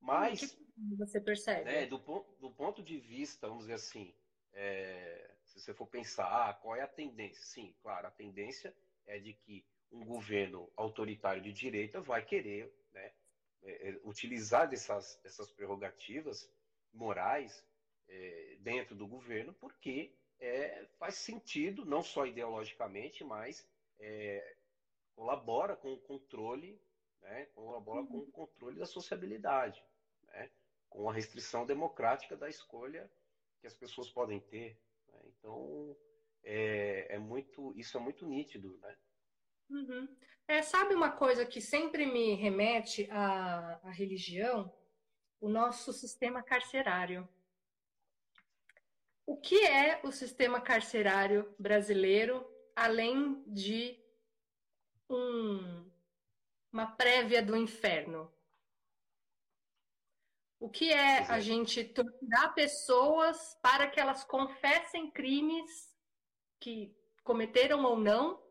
[0.00, 0.56] Mas.
[0.98, 1.64] Você percebe?
[1.64, 4.14] Né, do, do, ponto de vista, vamos dizer assim,
[4.52, 7.42] é, se você for pensar, ah, qual é a tendência?
[7.42, 8.74] Sim, claro, a tendência
[9.06, 12.72] é de que um governo autoritário de direita vai querer
[13.62, 16.50] é, é, utilizar dessas, dessas prerrogativas
[16.92, 17.64] morais
[18.08, 23.68] é, dentro do governo, porque é, faz sentido, não só ideologicamente, mas
[23.98, 24.56] é,
[25.14, 26.80] colabora com o controle,
[27.20, 28.06] né, colabora uhum.
[28.06, 29.84] com o controle da sociabilidade,
[30.24, 30.50] né,
[30.88, 33.10] com a restrição democrática da escolha
[33.60, 34.80] que as pessoas podem ter.
[35.08, 35.20] Né?
[35.26, 35.96] Então,
[36.42, 38.96] é, é, muito, isso é muito nítido, né?
[39.70, 40.08] Uhum.
[40.48, 44.72] É, sabe uma coisa que sempre me remete à, à religião?
[45.40, 47.28] O nosso sistema carcerário.
[49.24, 53.96] O que é o sistema carcerário brasileiro, além de
[55.08, 55.88] um,
[56.72, 58.30] uma prévia do inferno?
[60.58, 65.96] O que é a gente torturar pessoas para que elas confessem crimes
[66.58, 68.49] que cometeram ou não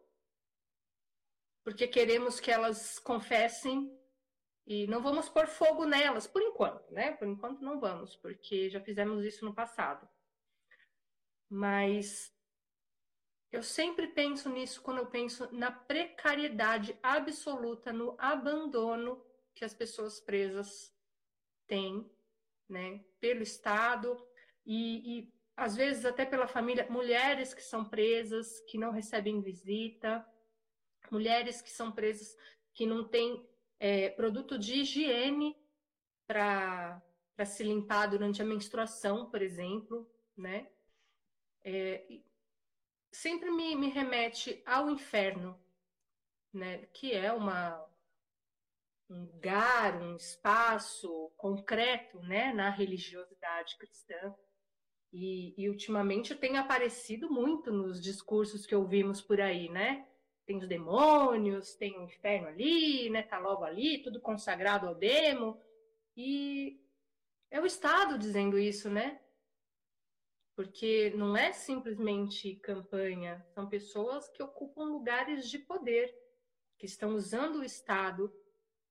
[1.70, 3.96] porque queremos que elas confessem
[4.66, 7.12] e não vamos pôr fogo nelas, por enquanto, né?
[7.12, 10.10] Por enquanto não vamos, porque já fizemos isso no passado.
[11.48, 12.36] Mas
[13.52, 20.20] eu sempre penso nisso quando eu penso na precariedade absoluta, no abandono que as pessoas
[20.20, 20.92] presas
[21.68, 22.12] têm,
[22.68, 24.18] né, pelo Estado
[24.66, 30.26] e, e às vezes até pela família, mulheres que são presas, que não recebem visita,
[31.12, 32.36] mulheres que são presas
[32.74, 33.46] que não têm
[33.80, 35.56] é, produto de higiene
[36.28, 37.02] para
[37.46, 40.68] se limpar durante a menstruação, por exemplo, né?
[41.64, 42.06] É,
[43.12, 45.60] sempre me, me remete ao inferno,
[46.54, 46.86] né?
[46.94, 47.86] Que é uma
[49.10, 52.54] um lugar, um espaço concreto, né?
[52.54, 54.36] Na religiosidade cristã.
[55.12, 60.08] E, e ultimamente tem aparecido muito nos discursos que ouvimos por aí, né?
[60.50, 63.22] Tem os demônios, tem o inferno ali, né?
[63.22, 65.62] Tá logo ali, tudo consagrado ao demo.
[66.18, 66.84] E
[67.52, 69.22] é o Estado dizendo isso, né?
[70.56, 76.12] Porque não é simplesmente campanha, são pessoas que ocupam lugares de poder,
[76.80, 78.34] que estão usando o Estado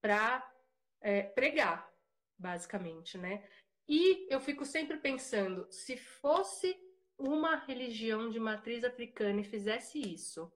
[0.00, 0.48] para
[1.00, 1.92] é, pregar,
[2.38, 3.44] basicamente, né?
[3.88, 6.78] E eu fico sempre pensando, se fosse
[7.18, 10.52] uma religião de matriz africana e fizesse isso,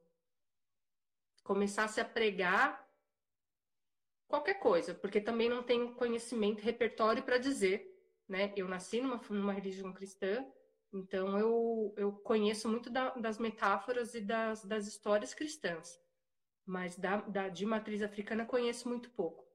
[1.42, 2.82] começasse a pregar
[4.28, 7.86] qualquer coisa, porque também não tenho conhecimento, repertório para dizer,
[8.28, 8.52] né?
[8.56, 10.44] Eu nasci numa, numa religião cristã,
[10.92, 16.00] então eu, eu conheço muito da, das metáforas e das, das histórias cristãs,
[16.64, 19.46] mas da, da, de matriz africana conheço muito pouco,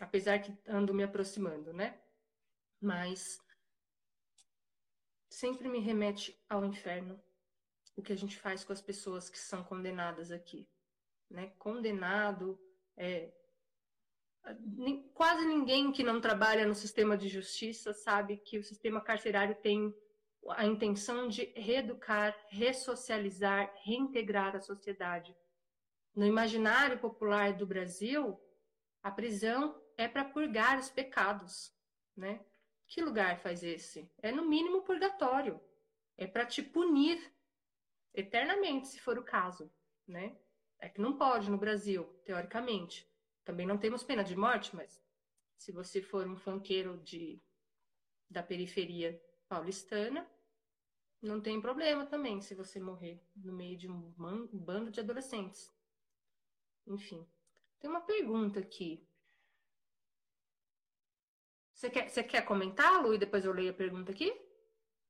[0.00, 2.00] apesar que ando me aproximando, né?
[2.80, 3.38] Mas
[5.28, 7.20] sempre me remete ao inferno
[7.96, 10.68] o que a gente faz com as pessoas que são condenadas aqui
[11.34, 12.58] né, condenado.
[12.96, 13.32] É,
[15.12, 19.92] quase ninguém que não trabalha no sistema de justiça sabe que o sistema carcerário tem
[20.50, 25.34] a intenção de reeducar, ressocializar, reintegrar a sociedade.
[26.14, 28.38] No imaginário popular do Brasil,
[29.02, 31.74] a prisão é para purgar os pecados,
[32.16, 32.44] né?
[32.86, 34.08] Que lugar faz esse?
[34.18, 35.60] É no mínimo purgatório.
[36.16, 37.18] É para te punir
[38.12, 39.72] eternamente, se for o caso,
[40.06, 40.36] né?
[40.84, 43.10] É que não pode no Brasil, teoricamente.
[43.42, 45.02] Também não temos pena de morte, mas
[45.56, 47.42] se você for um fanqueiro de,
[48.28, 49.18] da periferia
[49.48, 50.30] paulistana,
[51.22, 55.74] não tem problema também se você morrer no meio de um, um bando de adolescentes.
[56.86, 57.26] Enfim.
[57.80, 59.08] Tem uma pergunta aqui.
[61.72, 64.38] Você quer, você quer comentar, Lu, e depois eu leio a pergunta aqui?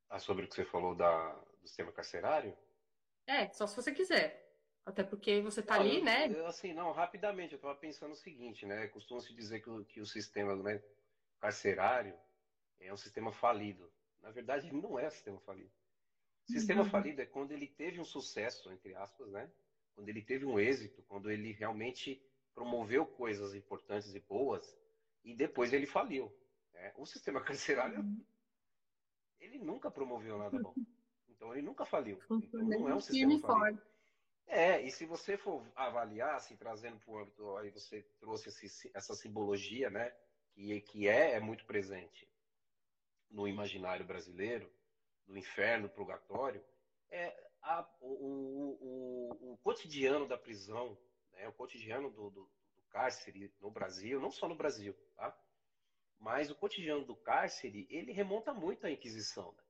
[0.08, 2.56] Ah, sobre o que você falou da, do sistema carcerário?
[3.26, 4.43] É, só se você quiser.
[4.86, 6.28] Até porque você está ali, né?
[6.28, 8.86] Eu, assim, não, rapidamente, eu estava pensando o seguinte, né?
[8.88, 10.82] Costuma-se dizer que o, que o sistema né,
[11.40, 12.14] carcerário
[12.78, 13.90] é um sistema falido.
[14.20, 15.72] Na verdade, ele não é um sistema falido.
[16.46, 16.90] Sistema uhum.
[16.90, 19.50] falido é quando ele teve um sucesso, entre aspas, né?
[19.94, 22.22] Quando ele teve um êxito, quando ele realmente
[22.54, 24.76] promoveu coisas importantes e boas
[25.24, 26.30] e depois ele faliu.
[26.74, 26.92] Né?
[26.96, 28.22] O sistema carcerário, uhum.
[29.40, 30.74] ele nunca promoveu nada bom.
[31.28, 32.18] Então ele nunca faliu.
[32.30, 33.82] Então, não é um sistema falido.
[34.46, 38.90] É, e se você for avaliar, assim, trazendo para o âmbito, aí você trouxe esse,
[38.94, 40.14] essa simbologia, né,
[40.52, 42.28] que, que é, é muito presente
[43.30, 44.70] no imaginário brasileiro,
[45.26, 46.64] do inferno, purgatório,
[47.10, 50.96] é a, o, o, o, cotidiano da prisão,
[51.32, 55.36] né, o cotidiano do, do, do, cárcere no Brasil, não só no Brasil, tá?
[56.20, 59.64] mas o cotidiano do cárcere, ele remonta muito à Inquisição, né?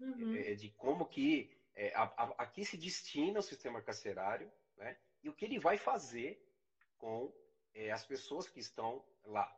[0.00, 0.36] uhum.
[0.36, 4.96] é, de como que é, a, a, aqui se destina o sistema carcerário, né?
[5.22, 6.42] E o que ele vai fazer
[6.96, 7.32] com
[7.74, 9.54] é, as pessoas que estão lá,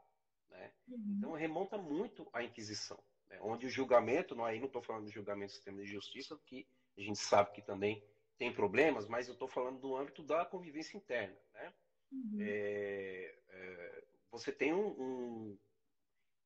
[0.50, 0.72] né?
[0.88, 1.14] Uhum.
[1.16, 3.38] Então remonta muito à Inquisição, né?
[3.40, 6.66] onde o julgamento, não aí não estou falando do julgamento do sistema de justiça, que
[6.96, 8.04] a gente sabe que também
[8.36, 11.74] tem problemas, mas eu estou falando do âmbito da convivência interna, né?
[12.10, 12.38] Uhum.
[12.40, 15.58] É, é, você tem um, um,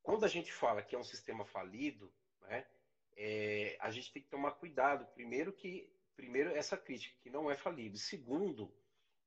[0.03, 2.67] quando a gente fala que é um sistema falido, né?
[3.17, 5.07] É, a gente tem que tomar cuidado.
[5.15, 7.97] Primeiro que primeiro essa crítica que não é falível.
[7.97, 8.73] Segundo,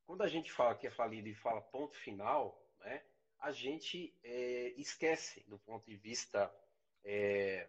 [0.06, 3.04] quando a gente fala que é falido e fala ponto final, né,
[3.40, 6.54] a gente é, esquece do ponto de vista
[7.04, 7.68] é,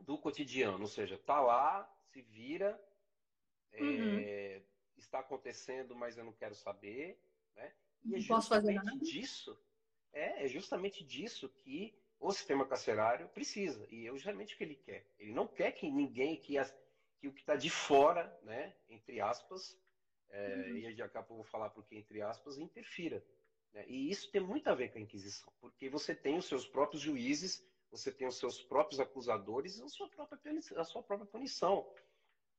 [0.00, 2.80] do cotidiano, ou seja, tá lá, se vira,
[3.72, 4.62] é, uhum.
[4.96, 7.18] está acontecendo, mas eu não quero saber,
[7.54, 7.74] né?
[8.04, 9.58] E é justamente disso,
[10.12, 13.86] é, é justamente disso que o sistema carcerário precisa.
[13.90, 15.06] E é justamente o que ele quer.
[15.18, 16.74] Ele não quer que ninguém, que, as,
[17.18, 19.78] que o que está de fora, né, entre aspas,
[20.30, 20.76] é, uhum.
[20.76, 23.24] e daqui a pouco eu vou falar porque entre aspas, interfira.
[23.72, 23.84] Né?
[23.88, 27.02] E isso tem muito a ver com a Inquisição, porque você tem os seus próprios
[27.02, 30.38] juízes, você tem os seus próprios acusadores e a sua própria,
[30.76, 31.90] a sua própria punição.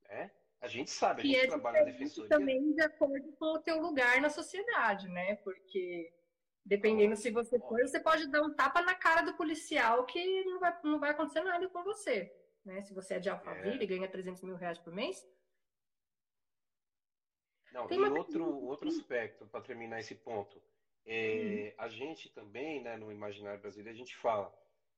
[0.08, 0.32] Né?
[0.62, 2.30] A gente sabe, a gente é trabalha na defensoria.
[2.30, 5.36] Também de acordo com o teu lugar na sociedade, né?
[5.38, 6.12] Porque
[6.68, 10.60] dependendo se você for, você pode dar um tapa na cara do policial que não
[10.60, 12.32] vai, não vai acontecer nada com você.
[12.66, 12.82] Né?
[12.82, 13.84] Se você é de Alphaville é.
[13.84, 15.26] e ganha 300 mil reais por mês.
[17.72, 20.62] Não, Tem e outro, outro aspecto, para terminar esse ponto.
[21.06, 21.84] É, hum.
[21.84, 24.54] A gente também, né, no imaginário brasileiro, a gente fala,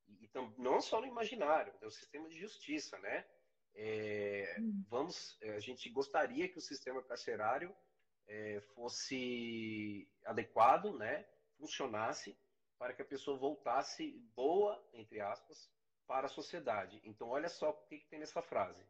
[0.08, 3.24] e, e não só no imaginário, é o sistema de justiça, né?
[3.74, 4.84] É, hum.
[4.88, 7.72] Vamos, é, a gente gostaria que o sistema carcerário
[8.26, 11.24] é, fosse adequado, né?
[11.60, 12.36] Funcionasse
[12.78, 15.70] para que a pessoa voltasse boa, entre aspas,
[16.06, 16.98] para a sociedade.
[17.04, 18.82] Então, olha só o que, que tem nessa frase.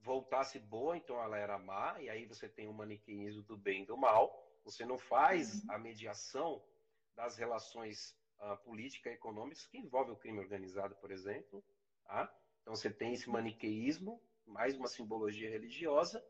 [0.00, 3.86] Voltasse boa, então ela era má, e aí você tem o maniqueísmo do bem e
[3.86, 4.36] do mal.
[4.64, 5.72] Você não faz uhum.
[5.72, 6.62] a mediação
[7.14, 11.64] das relações uh, políticas e econômicas que envolvem o crime organizado, por exemplo.
[12.04, 12.34] Tá?
[12.60, 16.22] Então você tem esse maniqueísmo, mais uma simbologia religiosa,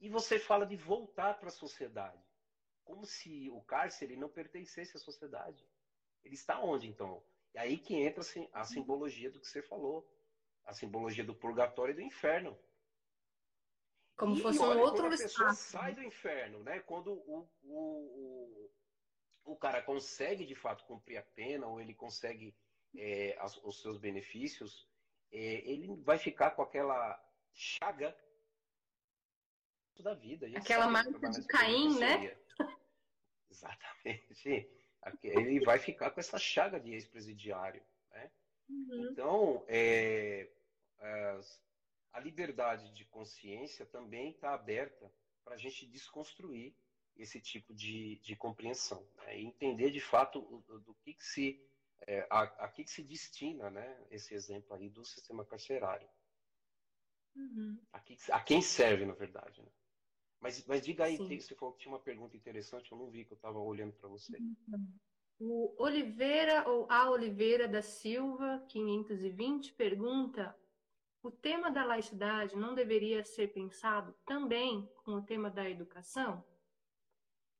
[0.00, 2.22] e você fala de voltar para a sociedade,
[2.88, 5.62] como se o cárcere não pertencesse à sociedade.
[6.24, 7.22] Ele está onde então?
[7.54, 10.10] E aí que entra assim, a simbologia do que você falou,
[10.64, 12.58] a simbologia do purgatório e do inferno.
[14.16, 16.80] Como e, fosse um outro quando a pessoa sai do inferno, né?
[16.80, 18.70] Quando o, o,
[19.44, 22.56] o, o, cara consegue de fato cumprir a pena ou ele consegue
[22.96, 24.88] é, as, os seus benefícios,
[25.30, 27.22] é, ele vai ficar com aquela
[27.52, 28.16] chaga
[29.98, 30.46] da vida.
[30.56, 32.34] Aquela marca de Caim, né?
[33.50, 34.68] Exatamente.
[35.22, 37.82] Ele vai ficar com essa chaga de ex-presidiário.
[38.10, 38.30] Né?
[38.68, 39.10] Uhum.
[39.10, 40.50] Então, é,
[42.12, 45.10] a liberdade de consciência também está aberta
[45.44, 46.74] para a gente desconstruir
[47.16, 49.40] esse tipo de, de compreensão né?
[49.40, 51.68] e entender de fato do, do que, que se
[52.06, 56.08] é, a, a que, que se destina né, esse exemplo aí do sistema carcerário.
[57.34, 57.78] Uhum.
[57.92, 59.62] A, que, a, quem serve, na verdade.
[59.62, 59.68] Né?
[60.40, 63.24] Mas, mas diga aí, que você falou que tinha uma pergunta interessante, eu não vi
[63.24, 64.36] que eu estava olhando para você.
[64.38, 64.92] Uhum.
[65.40, 70.56] O Oliveira, ou a Oliveira da Silva, 520, pergunta:
[71.22, 76.44] o tema da laicidade não deveria ser pensado também com o tema da educação?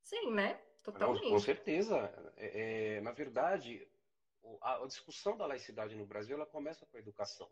[0.02, 0.54] Sim, né?
[0.82, 1.24] Totalmente.
[1.24, 1.96] Não, com certeza.
[2.36, 3.86] É, é, na verdade,
[4.62, 7.50] a, discussão da laicidade no Brasil ela começa com a educação.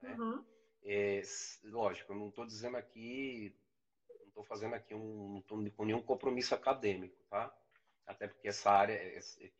[0.00, 0.14] Né?
[0.14, 0.44] Uhum.
[0.84, 1.22] É,
[1.64, 3.56] lógico, eu não estou dizendo aqui,
[4.32, 7.54] estou fazendo aqui um, não estou com nenhum compromisso acadêmico, tá?
[8.06, 9.50] Até porque essa área é, é,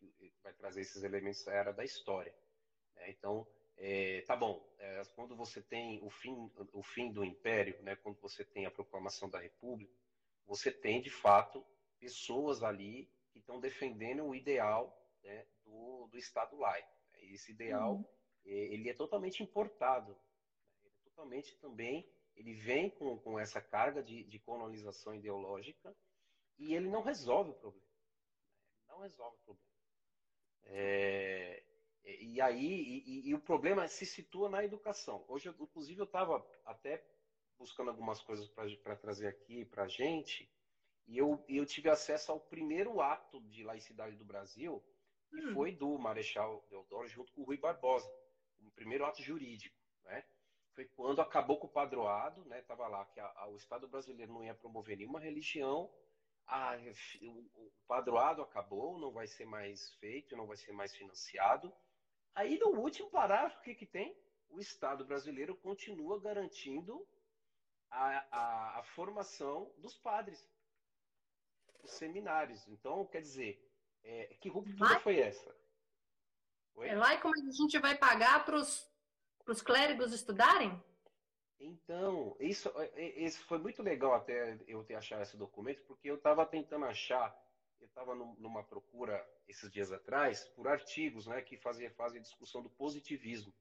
[0.42, 2.34] vai trazer esses elementos era da história.
[2.96, 3.10] Né?
[3.10, 7.96] Então, é, tá bom, é, quando você tem o fim, o fim do império, né,
[7.96, 9.94] quando você tem a proclamação da república,
[10.46, 11.64] você tem de fato
[11.98, 16.90] pessoas ali que estão defendendo o ideal né, do, do Estado laico.
[17.20, 18.04] Esse ideal uhum.
[18.44, 20.18] ele é totalmente importado,
[20.80, 22.06] ele é totalmente também
[22.36, 25.94] ele vem com, com essa carga de, de colonização ideológica
[26.58, 27.88] e ele não resolve o problema.
[28.88, 29.72] Não resolve o problema.
[30.64, 31.62] É,
[32.04, 35.24] e aí, e, e, o problema se situa na educação.
[35.28, 37.04] Hoje, inclusive, eu estava até
[37.58, 40.50] buscando algumas coisas para trazer aqui para a gente,
[41.06, 44.82] e eu, eu tive acesso ao primeiro ato de laicidade do Brasil,
[45.30, 45.54] que hum.
[45.54, 48.10] foi do Marechal Deodoro junto com o Rui Barbosa,
[48.60, 50.24] o primeiro ato jurídico, né?
[50.74, 52.62] Foi quando acabou com o padroado, né?
[52.62, 55.92] Tava lá que a, a, o Estado brasileiro não ia promover nenhuma religião,
[56.46, 56.76] a,
[57.20, 61.72] o, o padroado acabou, não vai ser mais feito, não vai ser mais financiado.
[62.34, 64.16] Aí no último parágrafo, o que, que tem?
[64.48, 67.06] O Estado brasileiro continua garantindo
[67.90, 70.46] a, a, formação dos padres,
[71.82, 72.66] os seminários.
[72.68, 73.70] Então, quer dizer,
[74.02, 75.54] é, que ruptura foi essa?
[76.74, 76.88] Oi?
[76.88, 78.91] É lá e como a gente vai pagar para os
[79.62, 80.80] clérigos estudarem?
[81.58, 86.10] Então, isso, é, é, isso foi muito legal até eu ter achado esse documento, porque
[86.10, 87.32] eu estava tentando achar,
[87.80, 92.70] eu estava numa procura esses dias atrás por artigos né, que fazia, fazia discussão do
[92.70, 93.54] positivismo.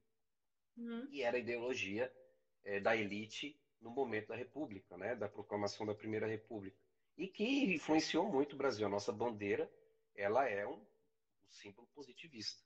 [0.78, 1.08] Uhum.
[1.12, 2.12] E era a ideologia
[2.64, 6.78] é, da elite no momento da República, né, da proclamação da Primeira República.
[7.18, 8.86] E que influenciou muito o Brasil.
[8.86, 9.72] A nossa bandeira
[10.16, 10.84] ela é um,
[11.44, 12.64] um símbolo positivista.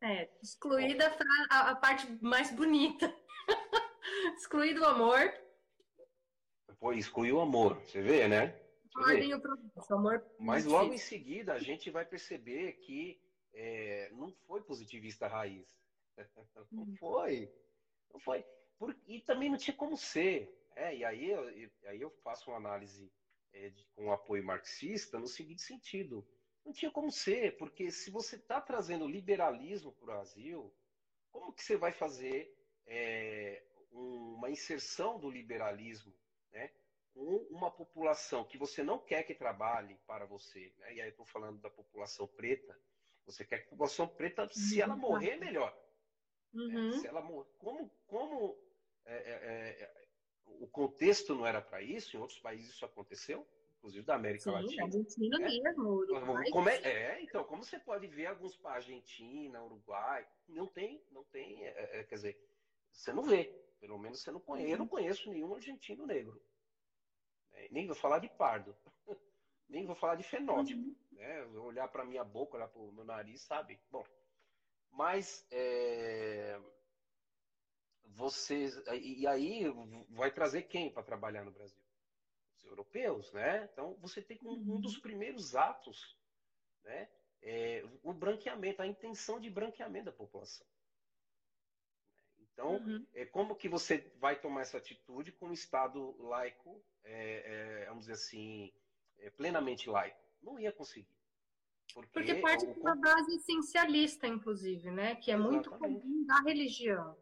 [0.00, 1.16] É, excluída
[1.50, 3.14] a, a, parte mais bonita.
[4.36, 5.32] Excluído o amor.
[6.78, 8.60] Pô, excluiu o amor, você vê, né?
[8.96, 10.24] Ordem o progresso, amor.
[10.38, 13.20] Mas logo em seguida a gente vai perceber que
[13.54, 15.66] é, não foi positivista raiz.
[16.70, 16.96] Não hum.
[16.98, 17.52] foi.
[18.12, 18.44] Não foi.
[18.78, 20.52] Por, e também não tinha como ser.
[20.76, 23.10] É, e aí, eu, aí eu faço uma análise
[23.52, 26.26] é, de, com apoio marxista no seguinte sentido.
[26.64, 30.74] Não tinha como ser, porque se você está trazendo liberalismo para o Brasil,
[31.30, 32.54] como que você vai fazer
[32.86, 36.14] é, uma inserção do liberalismo
[36.52, 36.70] né,
[37.12, 41.26] com uma população que você não quer que trabalhe para você, né, e aí estou
[41.26, 42.78] falando da população preta,
[43.26, 45.74] você quer que a população preta, se ela morrer, melhor.
[46.52, 46.90] Uhum.
[46.90, 48.58] É, se ela morrer, como, como
[49.04, 50.04] é, é, é
[50.46, 53.46] o contexto não era para isso, em outros países isso aconteceu,
[53.84, 54.84] inclusive da América Sim, Latina.
[54.84, 55.40] Argentina é.
[55.40, 56.50] mesmo, Uruguai.
[56.50, 61.22] Como é, é, então, como você pode ver alguns para Argentina, Uruguai, não tem, não
[61.24, 62.48] tem, é, é, quer dizer,
[62.90, 63.44] você não vê,
[63.78, 64.72] pelo menos você não conhece.
[64.72, 66.42] Eu não conheço nenhum argentino negro.
[67.52, 67.68] Né?
[67.70, 68.74] Nem vou falar de pardo,
[69.68, 70.80] nem vou falar de fenótipo.
[70.80, 70.96] Uhum.
[71.12, 71.44] Né?
[71.58, 73.78] Olhar para minha boca, olhar para o meu nariz, sabe?
[73.90, 74.04] Bom,
[74.90, 76.58] mas é,
[78.06, 79.64] vocês e aí
[80.08, 81.83] vai trazer quem para trabalhar no Brasil?
[82.66, 83.68] Europeus, né?
[83.72, 86.16] Então você tem um, um dos primeiros atos,
[86.84, 87.08] né?
[87.42, 90.66] É, o branqueamento, a intenção de branqueamento da população.
[92.38, 93.06] Então, uhum.
[93.12, 98.02] é, como que você vai tomar essa atitude com um Estado laico, é, é, vamos
[98.02, 98.72] dizer assim,
[99.18, 100.18] é, plenamente laico?
[100.40, 101.14] Não ia conseguir.
[101.92, 102.72] Porque, Porque parte o...
[102.72, 105.16] de uma base essencialista, inclusive, né?
[105.16, 105.68] Que é Exatamente.
[105.68, 107.16] muito comum da religião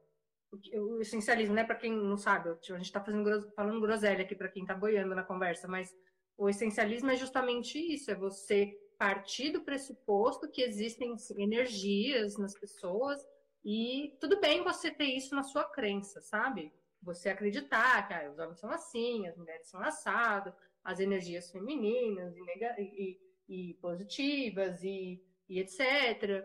[0.74, 1.64] o essencialismo, né?
[1.64, 5.22] Para quem não sabe, a gente está falando groselha aqui para quem está boiando na
[5.22, 5.94] conversa, mas
[6.36, 13.20] o essencialismo é justamente isso: é você partir do pressuposto que existem energias nas pessoas
[13.64, 16.72] e tudo bem você ter isso na sua crença, sabe?
[17.02, 22.34] Você acreditar que ah, os homens são assim, as mulheres são assado, as energias femininas
[22.36, 26.44] e, e, e positivas e, e etc.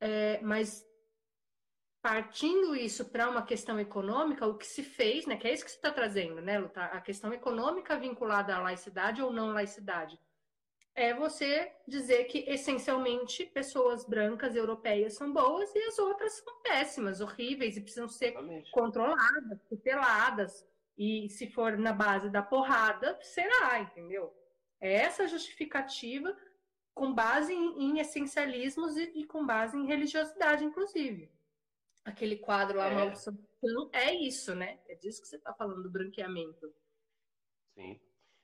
[0.00, 0.84] É, mas
[2.02, 5.70] partindo isso para uma questão econômica, o que se fez, né, que é isso que
[5.70, 10.18] você está trazendo, né, Luta, a questão econômica vinculada à laicidade ou não laicidade,
[10.94, 17.20] é você dizer que essencialmente pessoas brancas europeias são boas e as outras são péssimas,
[17.20, 18.70] horríveis e precisam ser Exatamente.
[18.72, 20.68] controladas, tuteladas.
[20.98, 24.34] E se for na base da porrada, será, entendeu?
[24.78, 26.36] É essa justificativa
[26.92, 31.30] com base em, em essencialismos e, e com base em religiosidade, inclusive
[32.04, 32.94] aquele quadro lá, é.
[32.94, 33.38] Maldição.
[33.62, 34.80] Então, é isso, né?
[34.88, 36.72] É disso que você está falando, do branqueamento.
[37.74, 38.00] Sim.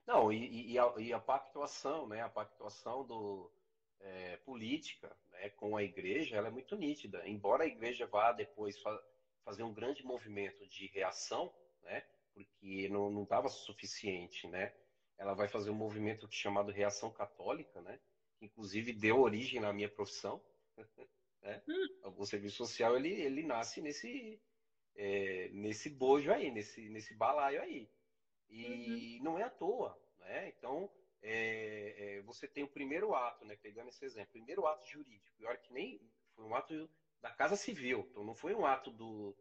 [0.07, 2.23] Não, e, e, a, e a pactuação, né?
[2.23, 3.53] A pactuação do,
[4.01, 7.27] é, política né, com a igreja, ela é muito nítida.
[7.29, 8.99] Embora a igreja vá depois fa
[9.45, 12.05] fazer um grande movimento de reação, né?
[12.35, 14.75] Porque não estava suficiente, né?
[15.17, 17.99] Ela vai fazer um movimento chamado reação católica, né?
[18.39, 20.43] Que inclusive deu origem na minha profissão.
[21.43, 21.63] Né?
[21.69, 22.15] Hum.
[22.17, 24.41] O serviço social ele, ele nasce nesse,
[24.95, 27.91] é, nesse bojo aí, nesse, nesse balaio aí.
[28.49, 29.25] E uhum.
[29.25, 29.99] não é à toa.
[30.19, 30.49] Né?
[30.49, 30.91] Então,
[31.23, 33.57] é, é, você tem o primeiro ato, né?
[33.57, 35.37] pegando esse exemplo, primeiro ato jurídico.
[35.37, 36.01] Pior que nem
[36.35, 39.37] foi um ato da Casa Civil, então não foi um ato do,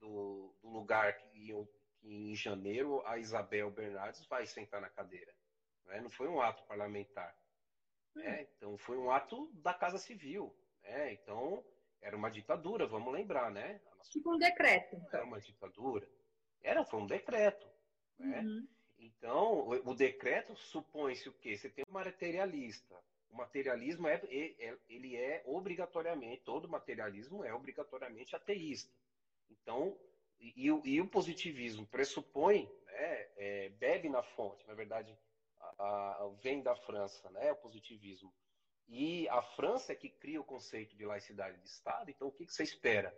[0.00, 1.52] do, do lugar que,
[2.00, 5.32] que, em janeiro a Isabel Bernardes vai sentar na cadeira.
[5.86, 6.00] Né?
[6.00, 7.36] Não foi um ato parlamentar.
[8.14, 8.42] Né?
[8.42, 8.46] Hum.
[8.56, 10.54] Então foi um ato da Casa Civil.
[10.82, 11.12] Né?
[11.14, 11.64] Então,
[12.00, 13.80] era uma ditadura, vamos lembrar, né?
[14.10, 14.96] Tipo um decreto.
[14.96, 15.20] Então.
[15.20, 16.08] Era uma ditadura.
[16.62, 17.66] Era, foi um decreto.
[18.18, 18.40] Né?
[18.40, 18.68] Uhum.
[18.98, 21.56] Então, o, o decreto supõe-se o quê?
[21.56, 22.96] Você tem um materialista.
[23.30, 28.92] O materialismo é, é, ele é obrigatoriamente, todo materialismo é obrigatoriamente ateísta.
[29.50, 29.98] Então,
[30.38, 35.16] e, e o positivismo pressupõe, né, é, bebe na fonte, na verdade,
[35.58, 38.32] a, a, vem da França, né, o positivismo.
[38.88, 42.46] E a França é que cria o conceito de laicidade de Estado, então o que,
[42.46, 43.16] que você espera?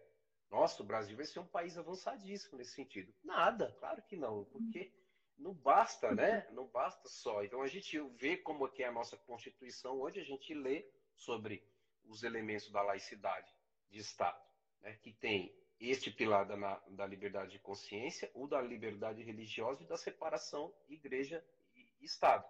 [0.50, 3.12] Nossa, o Brasil vai ser um país avançadíssimo nesse sentido.
[3.24, 4.92] Nada, claro que não, porque
[5.36, 6.46] não basta, né?
[6.52, 7.42] Não basta só.
[7.42, 10.86] Então a gente vê como é a nossa Constituição hoje, a gente lê
[11.16, 11.66] sobre
[12.04, 13.52] os elementos da laicidade
[13.90, 14.40] de Estado,
[14.80, 14.96] né?
[15.02, 19.96] que tem este pilar da, da liberdade de consciência, o da liberdade religiosa e da
[19.96, 21.44] separação igreja
[21.74, 22.44] e Estado.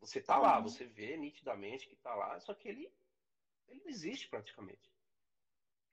[0.00, 0.64] Você está lá, uhum.
[0.64, 2.92] você vê nitidamente que está lá, só que ele,
[3.66, 4.92] ele não existe praticamente.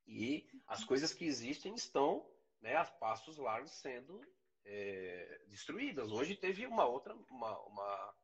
[0.06, 2.30] E as coisas que existem estão
[2.62, 4.22] né, a passos largos sendo
[4.64, 6.12] é, destruídas.
[6.12, 8.16] Hoje teve uma outra uma, uma,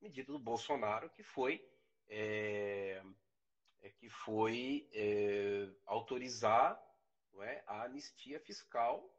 [0.00, 1.66] medida do Bolsonaro que foi
[2.08, 3.02] é,
[3.80, 6.78] é que foi é, autorizar
[7.40, 9.10] é, a anistia fiscal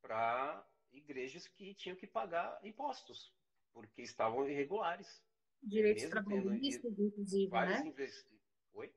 [0.00, 3.32] para igrejas que tinham que pagar impostos
[3.72, 5.22] porque estavam irregulares.
[5.62, 7.86] Direitos trabalhistas, inclusive, né?
[7.86, 8.40] Investi...
[8.74, 8.92] Oi?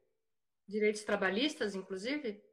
[0.68, 2.44] Direitos trabalhistas, inclusive?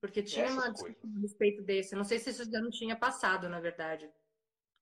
[0.00, 1.94] Porque tinha Essas uma discussão a respeito desse.
[1.94, 4.10] Não sei se isso já não tinha passado, na verdade.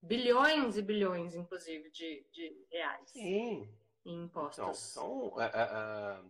[0.03, 3.11] Bilhões e bilhões, inclusive, de, de reais.
[3.11, 3.69] Sim.
[4.05, 4.93] Em impostos.
[4.93, 6.23] Então, então é,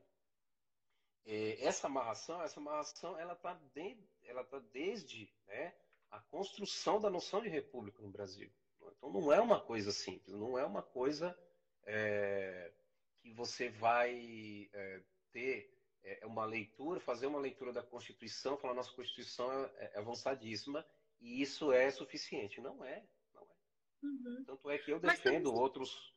[1.27, 5.73] é, essa amarração, essa amarração, ela está de, ela tá desde né,
[6.11, 8.51] a construção da noção de república no Brasil.
[8.97, 11.37] Então não é uma coisa simples, não é uma coisa
[11.85, 12.73] é,
[13.21, 15.73] que você vai é, ter
[16.03, 20.87] é, uma leitura, fazer uma leitura da Constituição, falar nossa Constituição é, é avançadíssima
[21.21, 22.61] e isso é suficiente.
[22.61, 24.07] Não é, não é.
[24.07, 24.45] Uhum.
[24.47, 26.15] Tanto é que eu defendo Mas, outros.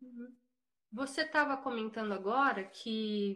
[0.00, 0.36] Uhum.
[0.92, 3.34] Você estava comentando agora que.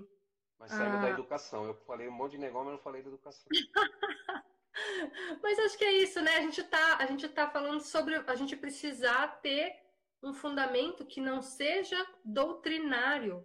[0.59, 1.03] Mas saindo ah...
[1.03, 1.65] da educação.
[1.65, 3.49] Eu falei um monte de negócio, mas não falei da educação.
[5.43, 6.37] mas acho que é isso, né?
[6.37, 9.75] A gente está a gente tá falando sobre a gente precisar ter
[10.23, 13.45] um fundamento que não seja doutrinário,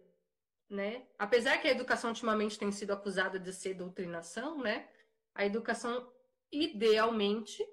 [0.69, 1.05] né?
[1.17, 4.87] Apesar que a educação ultimamente tem sido acusada de ser doutrinação, né?
[5.35, 6.11] A educação
[6.51, 7.65] idealmente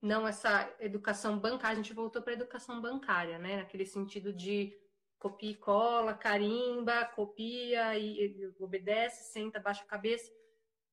[0.00, 3.56] não essa educação bancária, a gente voltou para a educação bancária, né?
[3.56, 4.72] Naquele sentido de
[5.18, 10.30] copia e cola, carimba, copia e, e obedece, senta, baixa a cabeça.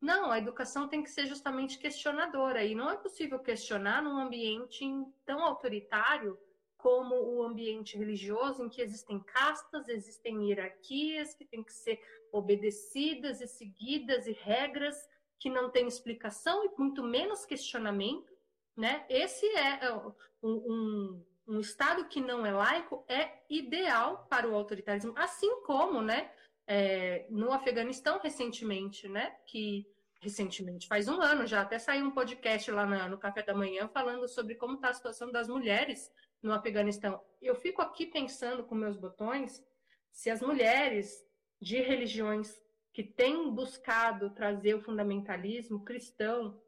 [0.01, 4.85] Não, a educação tem que ser justamente questionadora e não é possível questionar num ambiente
[5.25, 6.37] tão autoritário
[6.77, 11.99] como o ambiente religioso, em que existem castas, existem hierarquias que têm que ser
[12.31, 14.95] obedecidas e seguidas e regras
[15.39, 18.31] que não têm explicação e muito menos questionamento,
[18.77, 19.03] né?
[19.09, 24.53] Esse é, é um, um, um Estado que não é laico é ideal para o
[24.53, 26.31] autoritarismo, assim como, né?
[26.68, 29.36] É, no Afeganistão recentemente, né?
[29.45, 29.88] Que
[30.26, 33.88] recentemente, faz um ano já, até saiu um podcast lá na, no Café da Manhã
[33.88, 36.11] falando sobre como está a situação das mulheres
[36.41, 37.22] no Afeganistão.
[37.39, 39.63] Eu fico aqui pensando com meus botões
[40.11, 41.24] se as mulheres
[41.61, 42.59] de religiões
[42.91, 46.59] que têm buscado trazer o fundamentalismo cristão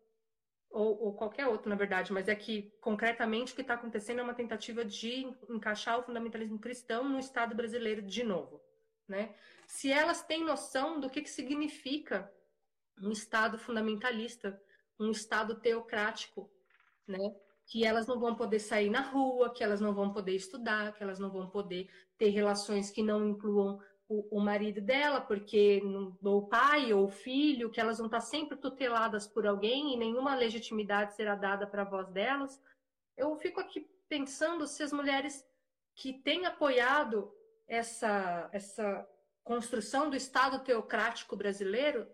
[0.69, 4.23] ou, ou, qualquer outro, na verdade, mas é que concretamente o que está acontecendo é
[4.23, 8.61] uma tentativa de encaixar o fundamentalismo cristão no Estado brasileiro de novo,
[9.07, 9.33] né?
[9.67, 12.31] Se elas têm noção do que, que significa
[12.99, 14.59] um Estado fundamentalista,
[14.99, 16.49] um Estado teocrático,
[17.05, 17.35] né?
[17.65, 21.03] que elas não vão poder sair na rua, que elas não vão poder estudar, que
[21.03, 25.81] elas não vão poder ter relações que não incluam o, o marido dela, porque
[26.23, 30.33] o pai ou o filho, que elas vão estar sempre tuteladas por alguém e nenhuma
[30.33, 32.59] legitimidade será dada para a voz delas.
[33.17, 35.45] Eu fico aqui pensando se as mulheres
[35.93, 37.29] que têm apoiado
[37.67, 39.05] essa, essa
[39.51, 42.07] construção do Estado teocrático brasileiro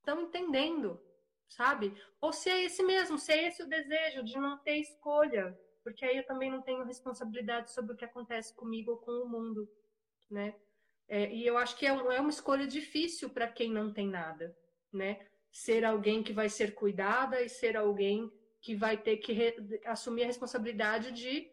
[0.00, 1.00] estão entendendo
[1.48, 1.94] sabe?
[2.20, 6.04] Ou se é esse mesmo, se é esse o desejo de não ter escolha, porque
[6.04, 9.68] aí eu também não tenho responsabilidade sobre o que acontece comigo ou com o mundo,
[10.30, 10.54] né?
[11.06, 14.56] É, e eu acho que é, é uma escolha difícil para quem não tem nada,
[14.92, 15.26] né?
[15.52, 19.54] Ser alguém que vai ser cuidada e ser alguém que vai ter que re,
[19.84, 21.50] assumir a responsabilidade de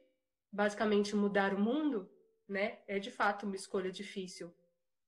[0.52, 2.10] basicamente mudar o mundo,
[2.48, 2.80] né?
[2.88, 4.54] É de fato uma escolha difícil.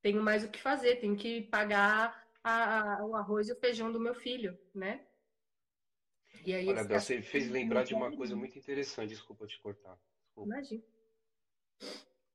[0.03, 3.89] Tenho mais o que fazer, tenho que pagar a, a, o arroz e o feijão
[3.89, 5.07] do meu filho, né?
[6.45, 9.97] E aí, Olha, você fez lembrar de uma coisa muito interessante, desculpa te cortar.
[10.25, 10.53] Desculpa.
[10.53, 10.83] Imagina.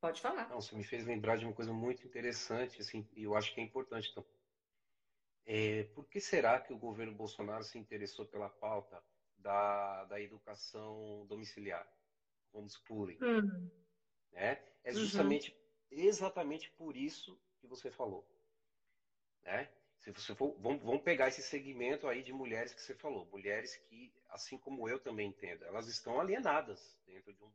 [0.00, 0.48] Pode falar.
[0.48, 3.60] Não, você me fez lembrar de uma coisa muito interessante, assim, e eu acho que
[3.60, 4.30] é importante também.
[5.44, 9.02] É, por que será que o governo Bolsonaro se interessou pela pauta
[9.36, 11.86] da, da educação domiciliar,
[12.52, 13.18] homeschooling?
[13.20, 13.70] Uhum.
[14.32, 14.62] Né?
[14.84, 14.94] É uhum.
[14.94, 15.98] justamente, uhum.
[15.98, 18.26] exatamente por isso que você falou.
[19.42, 19.68] Né?
[19.98, 23.76] Se você for, vamos, vamos pegar esse segmento aí de mulheres que você falou, mulheres
[23.88, 27.52] que, assim como eu também entendo, elas estão alienadas dentro de, um,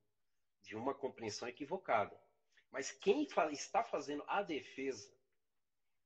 [0.61, 2.19] de uma compreensão equivocada.
[2.69, 5.13] Mas quem está fazendo a defesa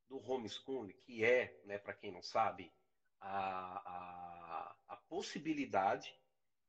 [0.07, 2.71] do homeschooling, que é, né, para quem não sabe,
[3.19, 6.13] a, a, a possibilidade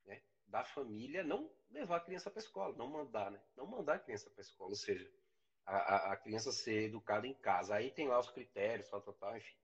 [0.05, 3.41] né, da família não levar a criança para a escola, não mandar, né?
[3.55, 5.11] Não mandar a criança para a escola, ou seja,
[5.69, 7.75] a, a, criança ser educada em casa.
[7.75, 9.57] Aí tem lá os critérios, tal, tal, tal, enfim.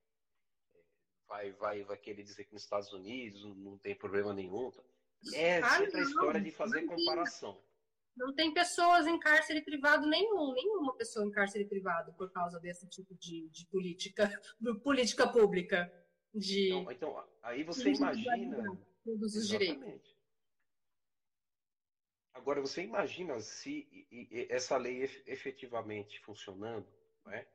[1.27, 4.71] Vai, vai, vai querer dizer que nos Estados Unidos não tem problema nenhum.
[5.33, 7.55] É ah, sempre não, a história de fazer não comparação.
[7.55, 7.63] Tem,
[8.17, 12.87] não tem pessoas em cárcere privado nenhum, nenhuma pessoa em cárcere privado por causa desse
[12.87, 14.31] tipo de, de política,
[14.85, 15.91] política pública.
[16.35, 18.79] De, então, então aí você imagina.
[19.03, 20.14] Todos os direitos.
[22.35, 24.07] Agora, você imagina se
[24.51, 26.87] essa lei efetivamente funcionando,
[27.25, 27.47] né?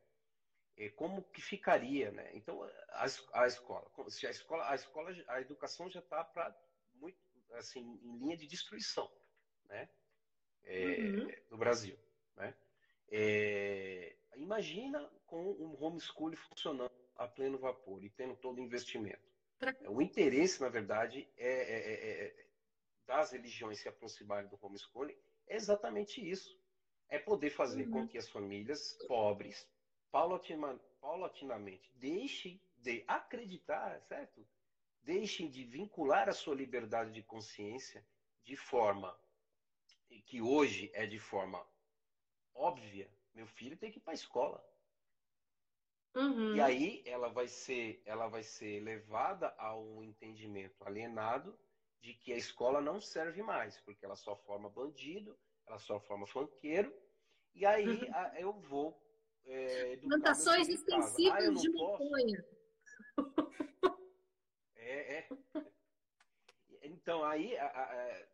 [0.96, 2.30] como que ficaria, né?
[2.32, 3.04] Então, a,
[3.34, 6.56] a escola, se a escola, a escola, a educação já está para
[6.94, 7.18] muito,
[7.52, 9.10] assim, em linha de destruição,
[9.66, 9.88] né?
[10.62, 11.28] É, uhum.
[11.50, 11.98] No Brasil,
[12.36, 12.54] né?
[13.10, 19.28] É, imagina com um homeschooling funcionando a pleno vapor e tendo todo o investimento.
[19.58, 19.74] Pra...
[19.88, 22.49] O interesse, na verdade, é, é, é, é
[23.10, 25.16] das religiões se aproximarem do homeschooling
[25.48, 26.56] é exatamente isso.
[27.08, 27.90] É poder fazer uhum.
[27.90, 29.68] com que as famílias pobres,
[30.12, 34.46] paulatina, paulatinamente, deixem de acreditar, certo?
[35.02, 38.06] Deixem de vincular a sua liberdade de consciência
[38.44, 39.18] de forma
[40.26, 41.60] que hoje é de forma
[42.54, 44.64] óbvia, meu filho tem que ir para a escola.
[46.14, 46.54] Uhum.
[46.54, 51.58] E aí ela vai ser, ela vai ser levada a um entendimento alienado
[52.00, 56.26] de que a escola não serve mais, porque ela só forma bandido, ela só forma
[56.26, 56.92] funkeiro,
[57.54, 58.14] e aí uhum.
[58.14, 59.00] a, eu vou.
[59.44, 62.44] É, Plantações extensivas ah, de maconha.
[64.82, 65.28] É, é.
[66.82, 68.26] Então, aí a, a,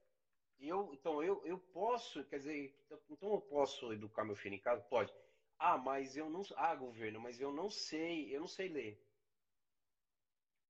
[0.59, 2.75] eu, então eu, eu posso, quer dizer,
[3.11, 4.83] então eu posso educar meu filho em casa?
[4.85, 5.13] Pode.
[5.59, 6.43] Ah, mas eu não.
[6.57, 9.03] Ah, governo, mas eu não sei, eu não sei ler.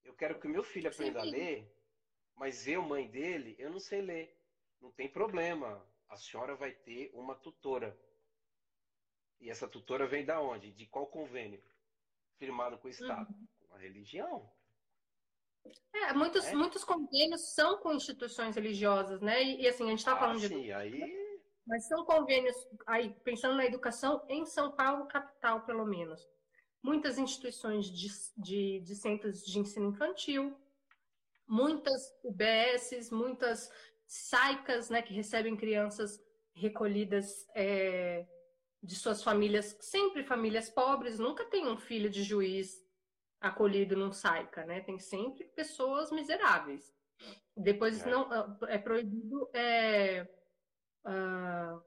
[0.04, 1.28] Eu quero que meu filho aprenda Sim.
[1.28, 1.75] a ler,
[2.36, 4.38] mas eu, mãe dele, eu não sei ler.
[4.80, 5.84] Não tem problema.
[6.08, 7.98] A senhora vai ter uma tutora.
[9.40, 10.70] E essa tutora vem da onde?
[10.70, 11.62] De qual convênio?
[12.38, 13.28] Firmado com o Estado?
[13.30, 13.46] Uhum.
[13.68, 14.52] Com a religião.
[15.92, 16.54] É, muitos, é.
[16.54, 19.42] muitos convênios são com instituições religiosas, né?
[19.42, 20.72] E, e assim, a gente está ah, falando sim, de.
[20.72, 21.26] Aí...
[21.66, 22.54] Mas são convênios,
[22.86, 26.24] aí, pensando na educação, em São Paulo, capital, pelo menos.
[26.80, 30.56] Muitas instituições de, de, de centros de ensino infantil,
[31.46, 33.70] muitas UBSs, muitas
[34.06, 36.20] SAICas, né, que recebem crianças
[36.54, 38.26] recolhidas é,
[38.82, 42.84] de suas famílias, sempre famílias pobres, nunca tem um filho de juiz
[43.40, 44.80] acolhido num SAICA, né?
[44.80, 46.94] Tem sempre pessoas miseráveis.
[47.56, 48.10] Depois é.
[48.10, 48.28] não
[48.68, 50.26] é proibido é,
[51.04, 51.82] uh,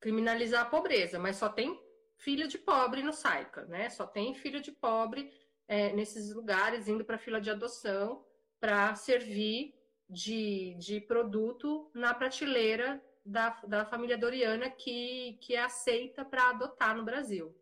[0.00, 1.80] criminalizar a pobreza, mas só tem
[2.16, 3.88] filho de pobre no SAICA, né?
[3.90, 5.32] Só tem filho de pobre
[5.68, 8.24] é, nesses lugares indo para fila de adoção
[8.60, 9.74] para servir
[10.08, 16.96] de, de produto na prateleira da, da família Doriana que, que é aceita para adotar
[16.96, 17.54] no Brasil.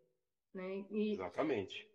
[0.53, 0.85] Né?
[0.89, 1.89] E Exatamente.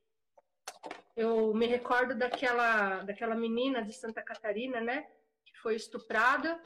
[1.16, 5.06] Eu me recordo daquela, daquela menina de Santa Catarina, né?
[5.44, 6.60] Que foi estuprada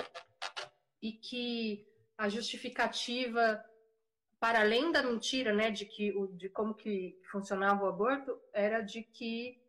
[1.03, 3.65] e que a justificativa,
[4.41, 9.03] para além da mentira, né, de, que, de como que funcionava o aborto, era de
[9.03, 9.61] que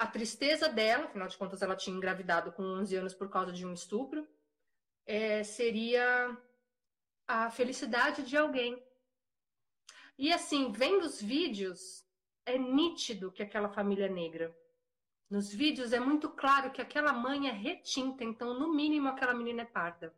[0.00, 3.66] a tristeza dela, afinal de contas ela tinha engravidado com 11 anos por causa de
[3.66, 4.26] um estupro,
[5.04, 6.34] é, seria
[7.28, 8.82] a felicidade de alguém.
[10.16, 12.02] E assim, vendo os vídeos,
[12.46, 14.56] é nítido que aquela família é negra.
[15.28, 19.62] Nos vídeos é muito claro que aquela mãe é retinta, então no mínimo aquela menina
[19.62, 20.14] é parda.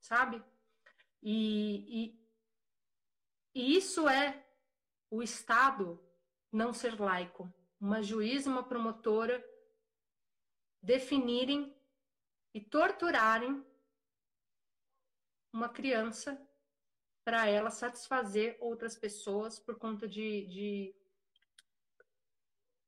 [0.00, 0.42] Sabe?
[1.22, 2.28] E, e,
[3.54, 4.42] e isso é
[5.10, 6.02] o Estado
[6.50, 7.52] não ser laico
[7.82, 9.44] uma juíza uma promotora
[10.80, 11.76] definirem
[12.54, 13.66] e torturarem
[15.52, 16.40] uma criança
[17.24, 20.94] para ela satisfazer outras pessoas por conta de, de,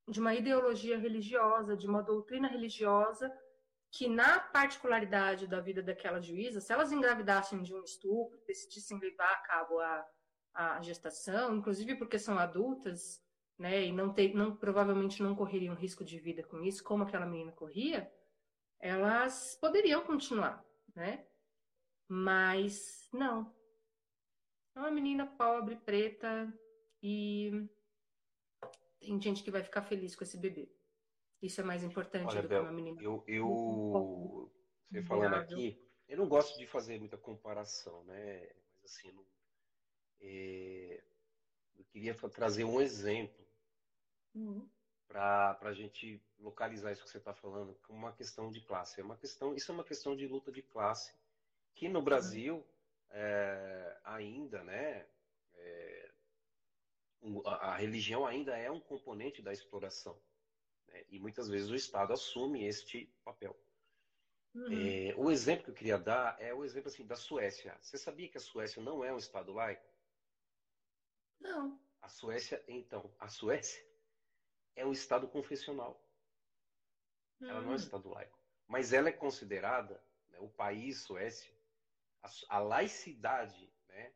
[0.07, 3.29] de uma ideologia religiosa, de uma doutrina religiosa
[3.91, 9.31] que na particularidade da vida daquela juíza, se elas engravidassem de um estupro, decidissem levar
[9.31, 10.09] a cabo a,
[10.53, 13.24] a gestação, inclusive porque são adultas,
[13.57, 17.25] né, e não, ter, não provavelmente não correriam risco de vida com isso, como aquela
[17.25, 18.11] menina corria,
[18.79, 21.25] elas poderiam continuar, né?
[22.07, 23.53] Mas não.
[24.75, 26.53] É uma menina pobre, preta
[27.01, 27.67] e
[28.99, 30.69] tem gente que vai ficar feliz com esse bebê.
[31.41, 33.01] Isso é mais importante Olha, do Bel, que uma menina.
[33.01, 34.51] Eu, eu
[34.89, 38.49] você falando aqui, eu não gosto de fazer muita comparação, né?
[38.81, 39.25] Mas assim, não,
[40.21, 41.03] é,
[41.77, 43.44] eu queria trazer um exemplo
[44.35, 44.67] uhum.
[45.07, 48.99] para a gente localizar isso que você está falando como uma questão de classe.
[48.99, 51.13] É uma questão, isso é uma questão de luta de classe
[51.73, 52.63] que no Brasil uhum.
[53.11, 55.07] é, ainda, né?
[55.55, 56.11] É,
[57.45, 60.15] a, a, religião ainda é um componente da exploração
[60.87, 63.57] né, e muitas vezes o Estado assume este papel.
[64.53, 64.67] Uhum.
[64.71, 67.77] É, o exemplo que eu queria dar é o exemplo assim da Suécia.
[67.81, 69.85] Você sabia que a Suécia não é um Estado laico?
[71.39, 71.79] Não.
[72.01, 73.83] A Suécia, então, a Suécia
[74.75, 76.01] é um Estado confessional.
[77.41, 77.49] Hum.
[77.49, 77.75] Ela não é um hum.
[77.75, 78.39] Estado laico.
[78.67, 81.53] Mas ela é considerada, né, o país, Suécia,
[82.21, 84.13] a, a laicidade né,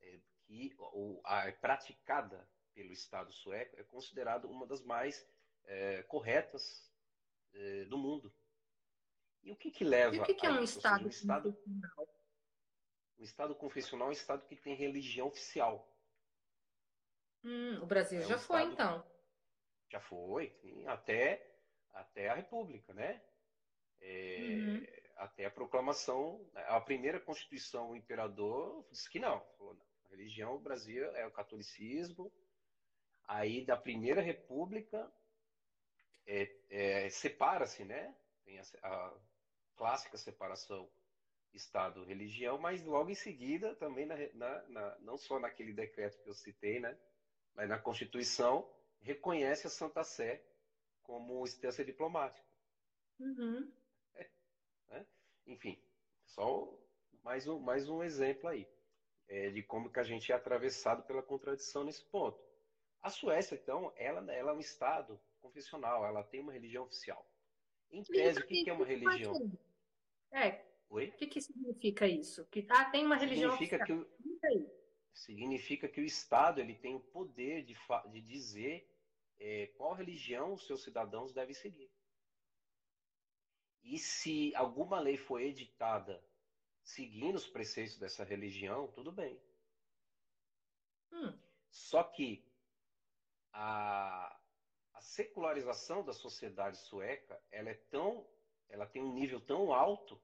[0.00, 5.26] é, que o, a, é praticada pelo Estado sueco é considerada uma das mais
[5.64, 6.90] é, corretas
[7.52, 8.32] é, do mundo.
[9.42, 12.08] E o que, que leva e o que, que é um Estado, um Estado confessional?
[13.18, 15.86] Um Estado confessional é um Estado que tem religião oficial.
[17.44, 18.72] Hum, o Brasil é já um foi, estado...
[18.72, 19.10] então.
[19.90, 21.44] Já foi, sim, até,
[21.92, 23.20] até a República, né?
[24.00, 24.86] É, uhum.
[25.16, 29.84] Até a proclamação, a primeira Constituição, o imperador disse que não, falou, não.
[30.06, 32.32] A religião do Brasil é o catolicismo.
[33.28, 35.12] Aí, da primeira República,
[36.26, 38.16] é, é, separa-se, né?
[38.44, 39.14] Tem a, a,
[39.76, 40.90] clássica separação
[41.52, 46.28] Estado religião, mas logo em seguida, também na, na, na, não só naquele decreto que
[46.28, 46.96] eu citei, né,
[47.54, 48.70] mas na Constituição,
[49.00, 50.44] reconhece a Santa Sé
[51.02, 52.46] como instância diplomática.
[53.18, 53.70] Uhum.
[54.14, 54.30] É,
[54.88, 55.06] né?
[55.46, 55.82] Enfim,
[56.24, 56.72] só
[57.22, 58.66] mais um, mais um exemplo aí
[59.30, 62.38] é, de como que a gente é atravessado pela contradição nesse ponto.
[63.00, 67.24] A Suécia, então, ela, ela é um Estado confessional, ela tem uma religião oficial.
[67.90, 69.34] Em tese, o que, que é uma religião?
[70.32, 70.64] É.
[70.90, 71.08] Oi?
[71.08, 72.44] O que, que significa isso?
[72.46, 74.04] Que ah, tem uma religião significa oficial.
[74.04, 74.80] Que o,
[75.14, 77.76] significa que o Estado ele tem o poder de,
[78.10, 78.89] de dizer
[79.40, 81.90] é, qual religião os seus cidadãos devem seguir.
[83.82, 86.22] E se alguma lei for editada
[86.82, 89.40] seguindo os preceitos dessa religião, tudo bem.
[91.12, 91.38] Hum.
[91.70, 92.44] Só que
[93.52, 94.38] a,
[94.92, 98.28] a secularização da sociedade sueca, ela é tão,
[98.68, 100.20] ela tem um nível tão alto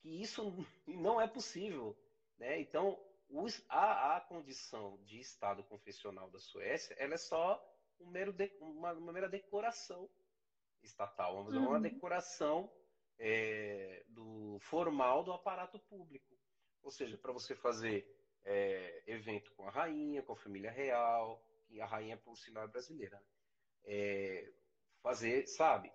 [0.00, 0.42] que isso
[0.86, 1.96] não é possível,
[2.38, 2.60] né?
[2.60, 8.32] Então, os, a, a condição de Estado confessional da Suécia, ela é só um mero
[8.32, 10.08] de, uma, uma, mera decoração
[10.82, 11.70] estatal, vamos dizer, uhum.
[11.70, 12.72] uma decoração
[13.18, 16.36] é, do formal do aparato público.
[16.82, 18.06] Ou seja, para você fazer
[18.44, 22.68] é, evento com a rainha, com a família real, que a rainha, por sinal, é
[22.68, 23.16] brasileira.
[23.16, 23.24] Né?
[23.84, 24.52] É,
[25.02, 25.92] fazer, sabe?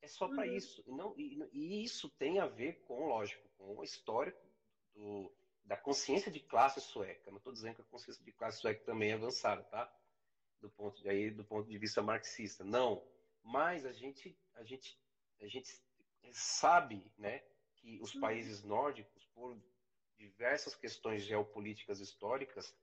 [0.00, 0.56] É só para uhum.
[0.56, 0.82] isso.
[0.86, 4.44] E, não, e, e, isso tem a ver com, lógico, com o histórico
[4.94, 5.32] do,
[5.64, 7.30] da consciência de classe sueca.
[7.30, 9.92] Não estou dizendo que a consciência de classe sueca também é avançada, tá?
[10.62, 12.64] Do ponto de, aí, do ponto de vista marxista.
[12.64, 13.06] Não.
[13.42, 14.98] Mas a gente, a gente,
[15.40, 15.76] a gente
[16.32, 17.42] sabe, né,
[17.74, 19.60] que os países nórdicos, por
[20.16, 22.74] diversas questões geopolíticas históricas,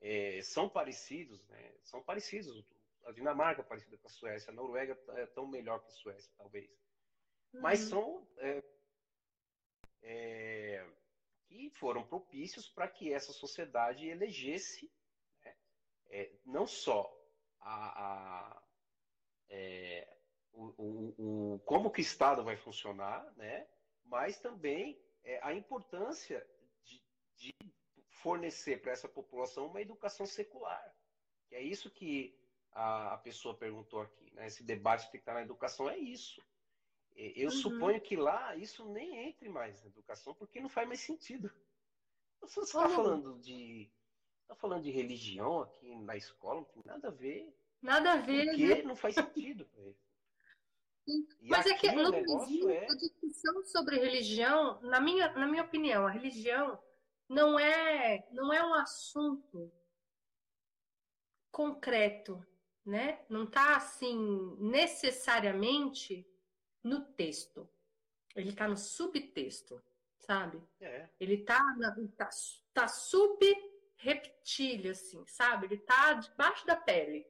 [0.00, 1.74] é, são parecidos, né?
[1.82, 2.64] São parecidos.
[3.04, 6.32] A Dinamarca é parecida com a Suécia, a Noruega é tão melhor que a Suécia,
[6.36, 6.70] talvez.
[7.52, 7.60] Uhum.
[7.60, 8.64] Mas são é,
[10.02, 10.86] é,
[11.44, 14.90] que foram propícios para que essa sociedade elegesse
[15.44, 15.54] né?
[16.10, 17.15] É, não só
[17.66, 18.62] a, a
[19.48, 20.16] é,
[20.52, 23.66] o, o, o, como que o Estado vai funcionar, né?
[24.04, 26.46] mas também é, a importância
[26.84, 27.02] de,
[27.36, 27.54] de
[28.22, 30.94] fornecer para essa população uma educação secular.
[31.48, 32.38] Que é isso que
[32.72, 34.32] a, a pessoa perguntou aqui.
[34.34, 34.46] Né?
[34.46, 36.42] Esse debate que está na educação é isso.
[37.14, 37.56] Eu uhum.
[37.56, 41.50] suponho que lá isso nem entre mais na educação, porque não faz mais sentido.
[42.40, 43.90] Você está falando de
[44.46, 47.52] está falando de religião aqui na escola, não tem nada a ver.
[47.82, 48.46] Nada a ver.
[48.46, 48.82] Porque né?
[48.82, 49.68] não faz sentido.
[51.42, 52.84] Mas é que Brasil, é...
[52.84, 56.80] a discussão sobre religião, na minha, na minha opinião, a religião
[57.28, 59.72] não é, não é um assunto
[61.50, 62.44] concreto,
[62.84, 63.24] né?
[63.28, 66.26] Não está assim necessariamente
[66.82, 67.68] no texto.
[68.34, 69.82] Ele está no subtexto,
[70.18, 70.62] sabe?
[70.80, 71.08] É.
[71.18, 71.60] Ele está
[72.16, 72.30] tá,
[72.74, 73.38] tá sub
[73.96, 75.66] reptilho, assim, sabe?
[75.66, 77.26] Ele está debaixo da pele.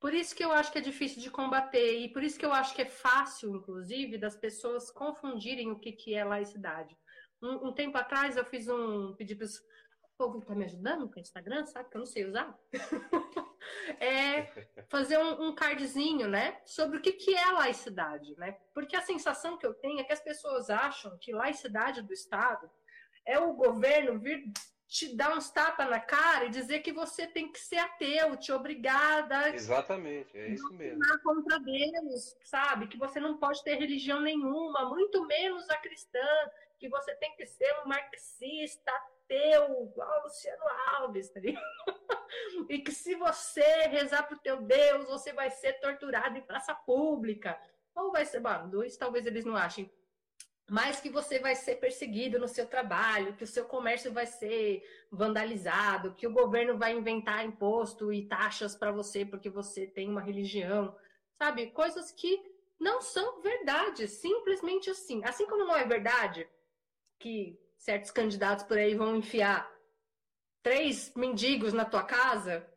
[0.00, 2.52] Por isso que eu acho que é difícil de combater e por isso que eu
[2.52, 6.96] acho que é fácil, inclusive, das pessoas confundirem o que, que é laicidade.
[7.42, 9.48] Um, um tempo atrás eu fiz um pedi para o
[10.16, 12.58] povo tá me ajudando com o Instagram, sabe que eu não sei usar.
[14.00, 14.46] é
[14.88, 18.52] fazer um, um, cardzinho, né, sobre o que, que é laicidade, né?
[18.72, 22.70] Porque a sensação que eu tenho é que as pessoas acham que laicidade do Estado
[23.26, 24.44] é o governo vir
[24.88, 28.52] te dar uns tapas na cara e dizer que você tem que ser ateu, te
[28.52, 29.54] obrigada.
[29.54, 31.00] Exatamente, é isso mesmo.
[31.22, 32.86] contra Deus, sabe?
[32.86, 36.26] Que você não pode ter religião nenhuma, muito menos a cristã,
[36.78, 40.64] que você tem que ser um marxista, ateu, igual o Luciano
[40.94, 41.64] Alves, tá ligado?
[42.70, 47.58] e que se você rezar pro teu Deus, você vai ser torturado em praça pública.
[47.94, 49.90] Ou vai ser, bom, dois talvez eles não achem
[50.68, 54.82] mas que você vai ser perseguido no seu trabalho, que o seu comércio vai ser
[55.10, 60.20] vandalizado, que o governo vai inventar imposto e taxas para você porque você tem uma
[60.20, 60.96] religião,
[61.34, 61.70] sabe?
[61.70, 62.42] Coisas que
[62.80, 65.22] não são verdade, simplesmente assim.
[65.24, 66.48] Assim como não é verdade
[67.18, 69.70] que certos candidatos por aí vão enfiar
[70.62, 72.68] três mendigos na tua casa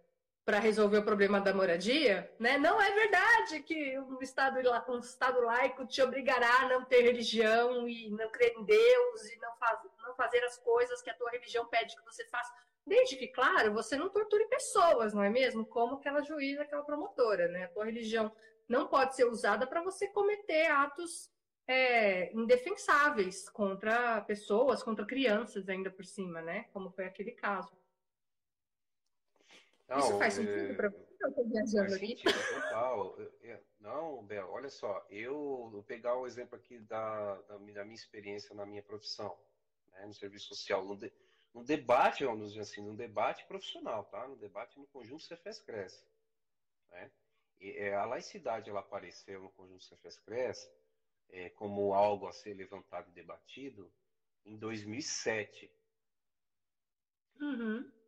[0.50, 2.58] para resolver o problema da moradia, né?
[2.58, 4.58] Não é verdade que um estado,
[4.90, 9.38] um estado laico te obrigará a não ter religião e não crer em Deus e
[9.38, 12.52] não, faz, não fazer as coisas que a tua religião pede que você faça.
[12.84, 15.64] Desde que, claro, você não torture pessoas, não é mesmo?
[15.64, 17.66] Como aquela juíza, aquela promotora, né?
[17.66, 18.32] A tua religião
[18.68, 21.30] não pode ser usada para você cometer atos
[21.68, 26.66] é, indefensáveis contra pessoas, contra crianças ainda por cima, né?
[26.74, 27.79] Como foi aquele caso.
[29.90, 30.74] Não, Isso faz sentido é...
[30.76, 32.16] para eu tô viajando aqui.
[32.24, 33.18] total.
[33.80, 38.56] Não, Bel, olha só, eu vou pegar o exemplo aqui da, da, da minha experiência
[38.56, 39.38] na minha profissão,
[39.92, 41.12] né, no serviço social, no, de,
[41.54, 44.28] no debate, vamos dizer assim, no debate profissional, tá?
[44.28, 46.06] No debate no conjunto Cefes Cresce,
[46.92, 47.12] né?
[47.60, 50.70] E, é, a laicidade, ela apareceu no conjunto Cefes Cresce
[51.30, 53.92] é, como algo a ser levantado e debatido
[54.46, 55.72] em 2007.
[57.42, 57.99] Uhum.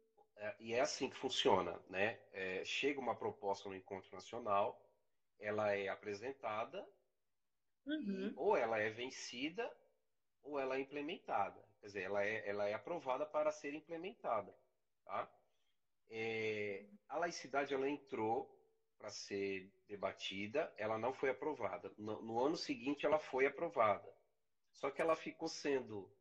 [0.41, 2.19] É, e é assim que funciona, né?
[2.31, 4.83] É, chega uma proposta no encontro nacional,
[5.39, 6.83] ela é apresentada,
[7.85, 8.33] uhum.
[8.35, 9.71] ou ela é vencida,
[10.41, 11.63] ou ela é implementada.
[11.79, 14.51] Quer dizer, ela é, ela é aprovada para ser implementada.
[15.05, 15.31] Tá?
[16.09, 18.59] É, a laicidade ela entrou
[18.97, 21.93] para ser debatida, ela não foi aprovada.
[21.99, 24.11] No, no, ano seguinte, ela foi aprovada.
[24.71, 26.11] Só que ela ficou sendo,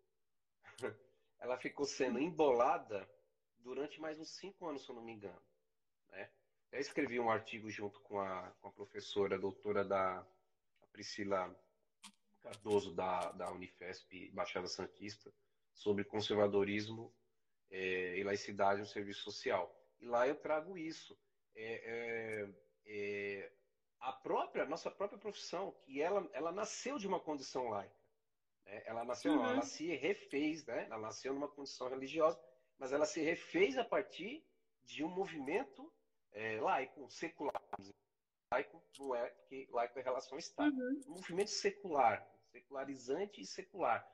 [1.40, 3.08] ela ficou sendo embolada
[3.62, 5.40] durante mais uns cinco anos, se eu não me engano.
[6.08, 6.30] Né?
[6.72, 10.18] Eu escrevi um artigo junto com a, com a professora, a doutora da
[10.82, 11.54] a Priscila
[12.40, 15.32] Cardoso, da, da Unifesp, Baixada Santista,
[15.72, 17.12] sobre conservadorismo
[17.70, 19.74] é, e laicidade no serviço social.
[20.00, 21.18] E lá eu trago isso.
[21.54, 22.48] É, é,
[22.86, 23.52] é
[24.00, 27.94] a própria, nossa própria profissão, que ela, ela nasceu de uma condição laica.
[28.64, 28.82] Né?
[28.86, 29.44] Ela nasceu, uhum.
[29.44, 30.86] ela se refez, né?
[30.86, 32.40] ela nasceu numa condição religiosa,
[32.80, 34.42] mas ela se refez a partir
[34.82, 35.92] de um movimento
[36.32, 37.62] é, laico, secular.
[38.50, 40.74] Laico não é, porque laico é relação ao Estado.
[40.74, 41.02] Uhum.
[41.08, 44.04] Um movimento secular, secularizante e secular.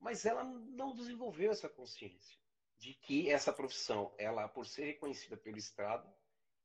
[0.00, 2.36] Mas ela não desenvolveu essa consciência
[2.76, 6.12] de que essa profissão, ela, por ser reconhecida pelo Estado,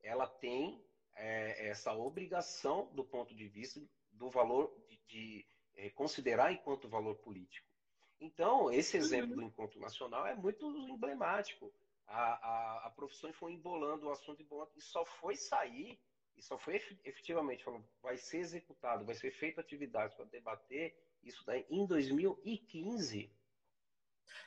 [0.01, 0.83] ela tem
[1.15, 3.79] é, essa obrigação do ponto de vista
[4.11, 7.74] do valor de, de é, considerar enquanto valor político.
[8.19, 9.35] Então, esse exemplo uhum.
[9.35, 11.73] do encontro nacional é muito emblemático.
[12.07, 15.99] A, a, a profissão foi embolando o assunto embolando, e só foi sair,
[16.37, 21.43] e só foi efetivamente falando, vai ser executado, vai ser feita atividades para debater isso
[21.45, 23.31] daí em 2015.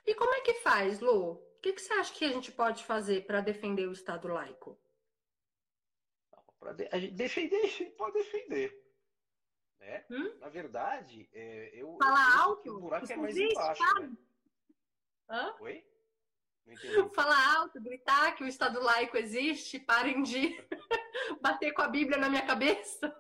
[0.06, 1.32] E como é que faz, Lu?
[1.32, 4.78] O que, que você acha que a gente pode fazer para defender o Estado laico?
[6.58, 8.87] Para de, defender, a gente pode defender.
[9.78, 10.04] Né?
[10.10, 10.38] Hum?
[10.38, 11.96] Na verdade, é, eu.
[11.98, 12.76] Fala eu alto.
[12.76, 14.00] o buraco é mais embaixo.
[14.00, 14.16] Né?
[15.30, 15.54] Hã?
[15.60, 15.84] Oi?
[17.14, 20.54] Falar alto, gritar que o Estado laico existe, parem de
[21.40, 23.14] bater com a Bíblia na minha cabeça.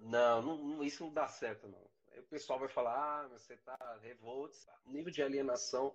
[0.00, 1.88] Não, não, isso não dá certo, não.
[2.12, 4.56] Aí o pessoal vai falar, ah, você está revolto.
[4.84, 5.94] O nível de alienação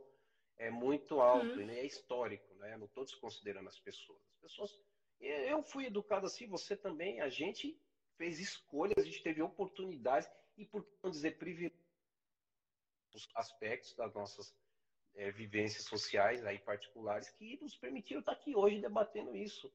[0.58, 1.70] é muito alto uhum.
[1.70, 2.78] e é histórico, né?
[2.78, 4.22] Não estou desconsiderando as pessoas.
[4.36, 4.80] As pessoas.
[5.20, 7.22] Eu fui educado assim, você também.
[7.22, 7.78] A gente
[8.20, 11.80] fez escolhas, a gente teve oportunidades e, por que não dizer, privilégios
[13.34, 14.54] aspectos das nossas
[15.16, 19.74] é, vivências sociais aí particulares que nos permitiram estar aqui hoje debatendo isso.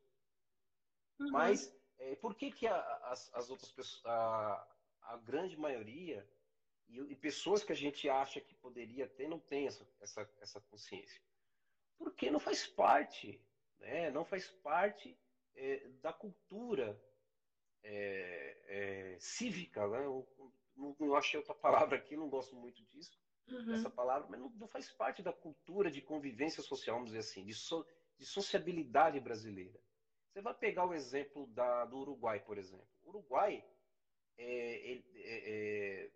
[1.19, 1.31] Uhum.
[1.31, 6.29] Mas é, por que, que a, as, as, outras pessoas, a, a grande maioria
[6.87, 10.61] e, e, pessoas que a gente acha que poderia ter não tem essa, essa, essa
[10.61, 11.21] consciência?
[11.97, 13.41] Porque não faz parte,
[13.79, 14.11] né?
[14.11, 15.19] não faz parte
[15.55, 17.01] é, da cultura
[17.85, 20.05] é, é, cívica, né?
[20.05, 20.27] Eu,
[20.77, 23.17] não, não, achei outra palavra aqui, não gosto muito disso,
[23.49, 23.75] uhum.
[23.75, 27.45] essa palavra, mas não, não, faz parte da cultura de convivência social, vamos dizer assim,
[27.45, 27.87] de, so,
[28.19, 29.79] de sociabilidade brasileira.
[30.33, 32.89] Você vai pegar o exemplo da, do Uruguai, por exemplo.
[33.05, 33.65] O Uruguai
[34.37, 36.11] é, é, é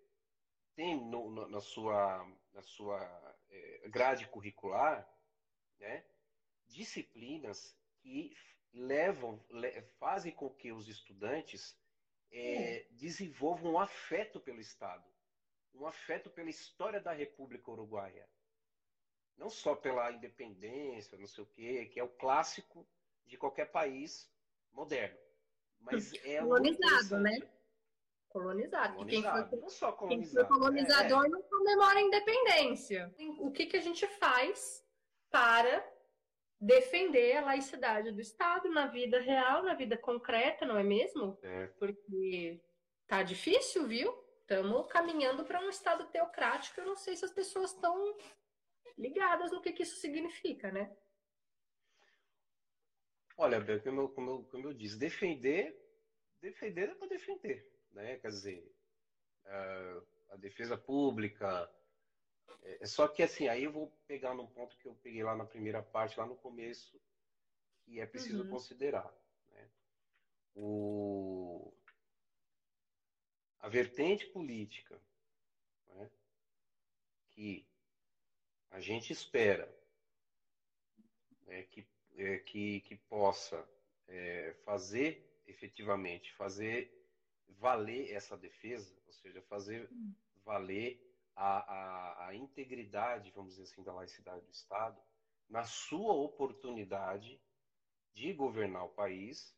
[0.74, 3.00] tem no, no, na sua, na sua
[3.50, 5.08] é, grade curricular
[5.80, 6.04] né,
[6.68, 8.32] disciplinas que
[8.72, 9.42] levam,
[9.98, 11.76] fazem com que os estudantes
[12.30, 15.04] é, desenvolvam um afeto pelo Estado,
[15.74, 18.28] um afeto pela história da República Uruguaia.
[19.36, 22.86] Não só pela independência, não sei o quê, que é o clássico
[23.24, 24.28] de qualquer país
[24.72, 25.18] moderno.
[25.80, 27.38] Mas é colonizado, né?
[28.28, 28.94] Colonizado.
[28.96, 29.06] colonizado.
[29.06, 30.46] Quem foi, não só colonizado.
[30.48, 31.28] Quem foi colonizador é.
[31.28, 33.14] não comemora a independência.
[33.38, 34.84] O que, que a gente faz
[35.30, 35.97] para
[36.60, 41.38] defender a laicidade do Estado na vida real, na vida concreta, não é mesmo?
[41.42, 41.66] É.
[41.78, 42.60] Porque
[43.06, 44.12] tá difícil, viu?
[44.40, 46.80] Estamos caminhando para um Estado teocrático.
[46.80, 48.16] Eu não sei se as pessoas estão
[48.96, 50.94] ligadas no que, que isso significa, né?
[53.36, 55.78] Olha, Bel, como eu, como, eu, como eu disse, defender,
[56.40, 58.16] defender é para defender, né?
[58.16, 58.74] Quer dizer,
[59.46, 61.70] a, a defesa pública,
[62.62, 65.44] é, só que assim, aí eu vou pegar num ponto que eu peguei lá na
[65.44, 67.00] primeira parte, lá no começo,
[67.82, 68.50] que é preciso uhum.
[68.50, 69.12] considerar.
[69.50, 69.70] Né?
[70.54, 71.72] O...
[73.60, 75.00] A vertente política
[75.88, 76.10] né?
[77.30, 77.66] que
[78.70, 79.74] a gente espera
[81.46, 81.62] né?
[81.64, 81.86] que,
[82.16, 83.68] é, que, que possa
[84.06, 86.94] é, fazer efetivamente, fazer
[87.48, 89.88] valer essa defesa, ou seja, fazer
[90.44, 91.07] valer
[91.38, 95.00] a, a, a integridade, vamos dizer assim, da laicidade do Estado,
[95.48, 97.40] na sua oportunidade
[98.12, 99.56] de governar o país,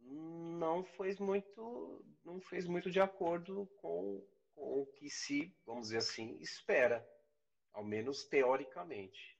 [0.00, 5.98] não fez muito, não fez muito de acordo com, com o que se, vamos dizer
[5.98, 7.06] assim, espera,
[7.74, 9.38] ao menos teoricamente,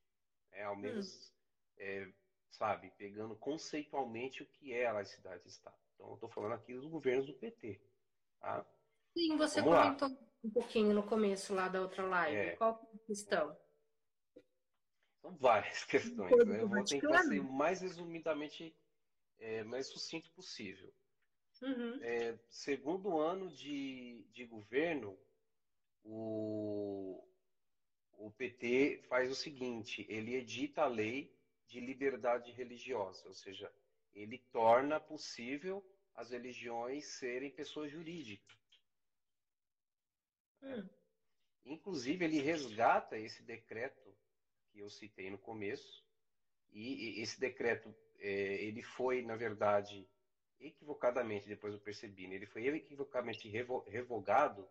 [0.53, 1.35] é, ao menos, hum.
[1.79, 2.13] é,
[2.51, 5.77] sabe, pegando conceitualmente o que é a laicidade do Estado.
[5.95, 7.81] Então, eu estou falando aqui dos governos do PT.
[8.39, 8.65] Tá?
[9.17, 10.32] Sim, você Vamos comentou lá.
[10.45, 12.37] Um pouquinho no começo lá da outra live.
[12.37, 12.57] É.
[12.57, 13.57] Qual é a questão?
[15.21, 16.47] São várias questões.
[16.47, 16.63] Né?
[16.63, 18.75] Eu vou tentar ser o mais resumidamente,
[19.39, 20.93] é, mais sucinto possível.
[21.63, 22.03] Uhum.
[22.03, 25.17] É, segundo ano de, de governo,
[26.03, 27.25] o,
[28.15, 31.33] o PT faz o seguinte: ele edita a lei
[31.69, 33.73] de liberdade religiosa, ou seja,
[34.13, 35.85] ele torna possível
[36.15, 38.62] as religiões serem pessoas jurídicas.
[40.63, 40.89] Hum.
[41.65, 44.15] Inclusive, ele resgata esse decreto
[44.71, 46.03] que eu citei no começo,
[46.73, 50.09] e esse decreto, é, ele foi, na verdade,
[50.59, 52.37] equivocadamente, depois eu percebi, né?
[52.37, 54.69] ele foi equivocadamente revogado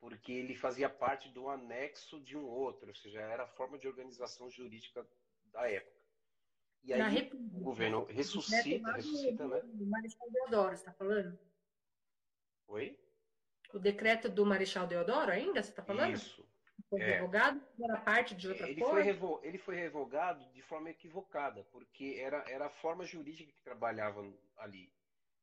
[0.00, 3.88] porque ele fazia parte do anexo de um outro, ou seja, era a forma de
[3.88, 5.06] organização jurídica
[5.46, 5.98] da época.
[6.84, 9.60] E aí República, o governo ressuscita, ressuscita, né?
[9.64, 11.38] Marechal Deodoro, você está falando?
[12.68, 12.96] Oi?
[13.72, 16.14] O decreto do Marechal Deodoro ainda, você está falando?
[16.14, 16.46] Isso.
[16.88, 17.16] Foi é.
[17.16, 17.60] revogado?
[17.82, 19.40] Era parte de outra ele Foi revo...
[19.42, 24.24] Ele foi revogado de forma equivocada, porque era, era a forma jurídica que trabalhava
[24.56, 24.90] ali.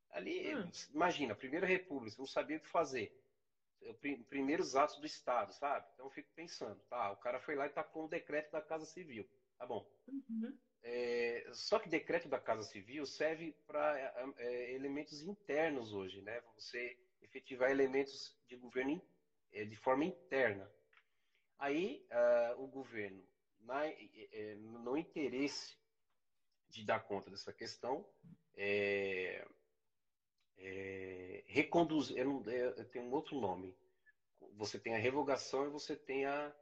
[0.10, 0.72] Ali, hum.
[0.94, 3.14] imagina, Primeira República, você não sabia o que fazer.
[4.30, 5.86] Primeiros atos do Estado, sabe?
[5.94, 8.86] Então eu fico pensando, tá, o cara foi lá e tacou um decreto da Casa
[8.86, 9.28] Civil.
[9.60, 9.86] Tá bom.
[10.08, 10.58] Uhum.
[10.82, 16.42] É, só que decreto da Casa Civil serve para é, é, elementos internos hoje, né?
[16.56, 19.02] Você efetivar elementos de governo
[19.52, 20.72] é, de forma interna.
[21.58, 23.24] Aí uh, o governo,
[23.60, 25.78] na, é, no interesse
[26.70, 28.06] de dar conta dessa questão,
[28.56, 29.46] é,
[31.48, 32.18] reconduzir.
[32.18, 33.78] Eu, não, eu tenho um outro nome.
[34.54, 36.54] Você tem a revogação e você tem a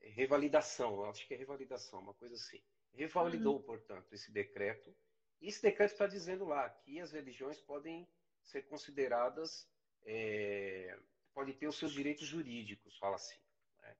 [0.00, 1.04] revalidação.
[1.04, 2.62] Acho que é revalidação, uma coisa assim
[2.96, 3.62] revalidou, uhum.
[3.62, 4.94] portanto, esse decreto.
[5.40, 8.08] E esse decreto está dizendo lá que as religiões podem
[8.42, 9.68] ser consideradas,
[10.06, 10.98] é,
[11.34, 13.36] podem ter os seus direitos jurídicos, fala assim.
[13.80, 13.96] Né?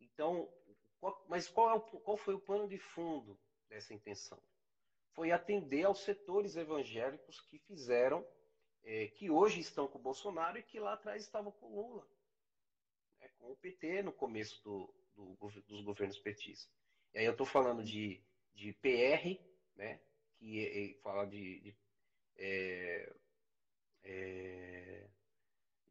[0.00, 0.50] Então,
[1.00, 3.38] qual, mas qual, é o, qual foi o plano de fundo
[3.68, 4.40] dessa intenção?
[5.14, 8.26] Foi atender aos setores evangélicos que fizeram,
[8.84, 12.08] é, que hoje estão com o Bolsonaro e que lá atrás estavam com o Lula,
[13.20, 13.28] né?
[13.38, 16.72] com o PT no começo do, do, dos governos petistas.
[17.12, 18.22] E aí eu estou falando de,
[18.54, 19.38] de PR,
[19.76, 20.00] né?
[20.38, 21.76] que é, fala de, de,
[22.36, 23.12] é,
[24.04, 25.10] é,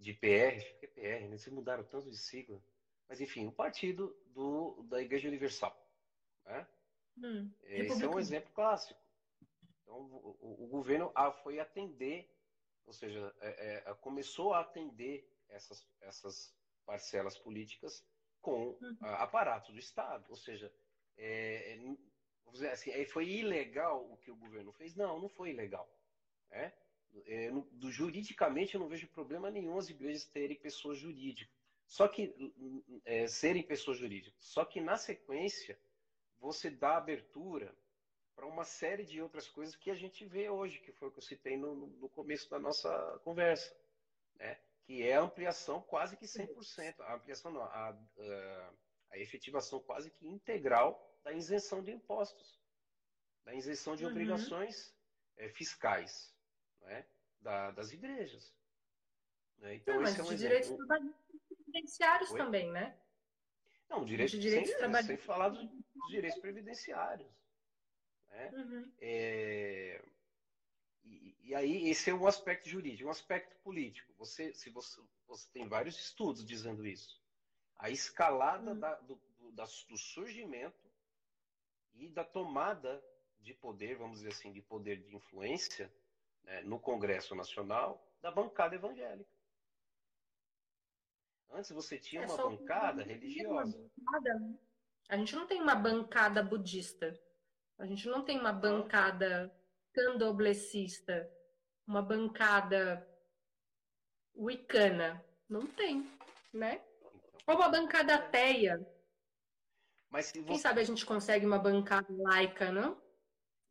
[0.01, 1.37] de PR, acho que é PR, né?
[1.37, 2.61] Vocês mudaram tanto de sigla.
[3.07, 5.77] Mas enfim, o partido do, da Igreja Universal.
[6.45, 6.67] Né?
[7.17, 8.99] Hum, Esse é um exemplo clássico.
[9.81, 11.11] Então, o, o, o governo
[11.43, 12.33] foi atender,
[12.85, 18.03] ou seja, é, é, começou a atender essas, essas parcelas políticas
[18.41, 18.97] com uhum.
[19.01, 20.25] aparato do Estado.
[20.29, 20.73] Ou seja,
[21.17, 24.95] é, é assim, foi ilegal o que o governo fez?
[24.95, 25.87] Não, não foi ilegal.
[26.49, 26.73] Né?
[27.25, 31.53] É, no, do, juridicamente, eu não vejo problema nenhum as igrejas terem pessoas jurídicas.
[31.85, 32.33] Só que
[33.03, 34.43] é, serem pessoas jurídicas.
[34.43, 35.77] Só que na sequência
[36.39, 37.75] você dá abertura
[38.33, 41.19] para uma série de outras coisas que a gente vê hoje, que foi o que
[41.19, 43.75] eu citei no, no começo da nossa conversa,
[44.35, 44.57] né?
[44.83, 48.73] que é a ampliação quase que 100%, a ampliação não, a, a,
[49.11, 52.59] a efetivação quase que integral da isenção de impostos,
[53.43, 54.11] da isenção de uhum.
[54.11, 54.95] obrigações
[55.37, 56.33] é, fiscais
[56.81, 57.05] né,
[57.41, 58.53] da, das igrejas.
[59.57, 59.75] Né?
[59.75, 60.71] Então, Não, esse é um direitos
[61.47, 62.37] previdenciários Oi?
[62.37, 62.97] também, né?
[63.89, 67.29] Não, direitos, direitos sem, sem falar dos, dos, direitos previdenciários.
[68.29, 68.51] Né?
[68.53, 68.91] Uhum.
[68.99, 70.01] É,
[71.03, 73.09] e, e, aí, esse é um aspecto jurídico.
[73.09, 74.13] Um aspecto político.
[74.17, 77.21] Você, se você, você tem vários estudos dizendo isso.
[77.75, 78.79] A escalada uhum.
[78.79, 80.89] da, do, do, da, do surgimento
[81.93, 83.03] e da tomada
[83.41, 85.91] de poder, vamos dizer assim, de poder de influência
[86.43, 89.29] né, no Congresso Nacional da bancada evangélica.
[91.53, 93.77] Antes você tinha é uma bancada religiosa.
[93.77, 94.57] Né?
[95.09, 97.19] A gente não tem uma bancada budista.
[97.77, 99.53] A gente não tem uma bancada
[99.93, 101.29] candoblecista.
[101.85, 103.05] Uma bancada
[104.33, 105.23] wicana.
[105.49, 106.09] Não tem,
[106.53, 106.81] né?
[107.45, 108.79] Ou uma bancada ateia.
[110.09, 110.43] Mas você...
[110.43, 113.01] Quem sabe a gente consegue uma bancada laica, não?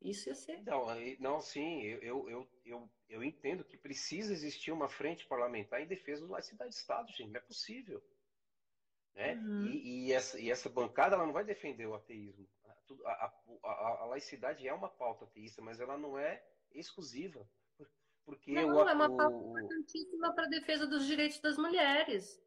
[0.01, 0.63] Isso ia ser.
[0.63, 0.87] Não,
[1.19, 6.27] não sim, eu, eu, eu, eu entendo que precisa existir uma frente parlamentar em defesa
[6.27, 8.03] da laicidade de Estado, gente, não é possível.
[9.15, 9.35] Né?
[9.35, 9.67] Uhum.
[9.67, 12.49] E, e, essa, e essa bancada ela não vai defender o ateísmo.
[13.05, 13.33] A, a,
[13.65, 16.43] a, a, laicidade é uma pauta ateísta, mas ela não é
[16.73, 17.47] exclusiva.
[18.25, 22.43] Porque não, o, é uma pauta importantíssima para a defesa dos direitos das mulheres.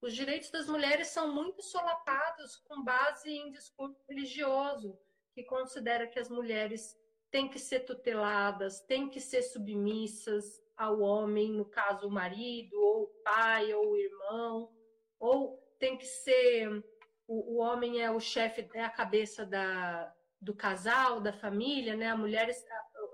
[0.00, 4.98] Os direitos das mulheres são muito solapados com base em discurso religioso,
[5.38, 6.98] que considera que as mulheres
[7.30, 13.04] têm que ser tuteladas, têm que ser submissas ao homem, no caso o marido, ou
[13.04, 14.72] o pai, ou o irmão,
[15.16, 16.84] ou tem que ser
[17.28, 22.08] o, o homem é o chefe, é a cabeça da, do casal, da família, né?
[22.08, 22.50] A mulher,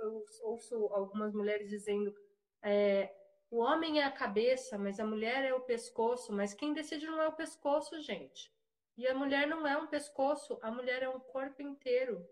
[0.01, 2.15] eu ouço algumas mulheres dizendo
[2.63, 3.15] é,
[3.51, 6.33] o homem é a cabeça, mas a mulher é o pescoço.
[6.33, 8.54] Mas quem decide não é o pescoço, gente.
[8.97, 12.27] E a mulher não é um pescoço, a mulher é um corpo inteiro.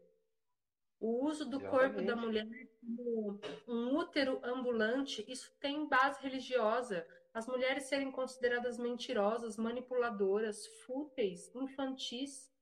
[1.01, 1.95] O uso do Exatamente.
[1.95, 2.47] corpo da mulher
[2.81, 7.05] como um útero ambulante, isso tem base religiosa.
[7.35, 12.53] As mulheres serem consideradas mentirosas, manipuladoras, fúteis, infantis,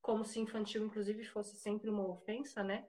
[0.00, 2.86] como se infantil, inclusive, fosse sempre uma ofensa, né?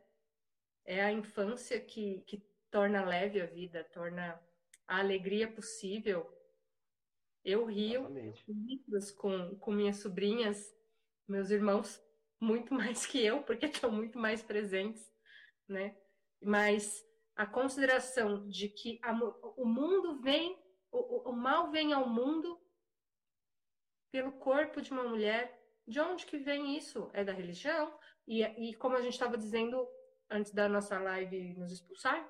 [0.86, 2.38] É a infância que, que
[2.70, 4.40] torna leve a vida, torna
[4.88, 6.32] a alegria possível.
[7.44, 8.08] Eu rio
[9.18, 10.74] com, com minhas sobrinhas,
[11.28, 12.02] meus irmãos,
[12.40, 15.12] muito mais que eu, porque estão muito mais presentes,
[15.68, 15.98] né?
[16.42, 17.04] Mas
[17.36, 19.14] a consideração de que a,
[19.58, 20.58] o mundo vem,
[20.92, 22.60] o, o mal vem ao mundo
[24.12, 25.60] pelo corpo de uma mulher.
[25.88, 27.10] De onde que vem isso?
[27.14, 27.98] É da religião?
[28.28, 29.88] E, e como a gente estava dizendo
[30.30, 32.30] antes da nossa live nos expulsar,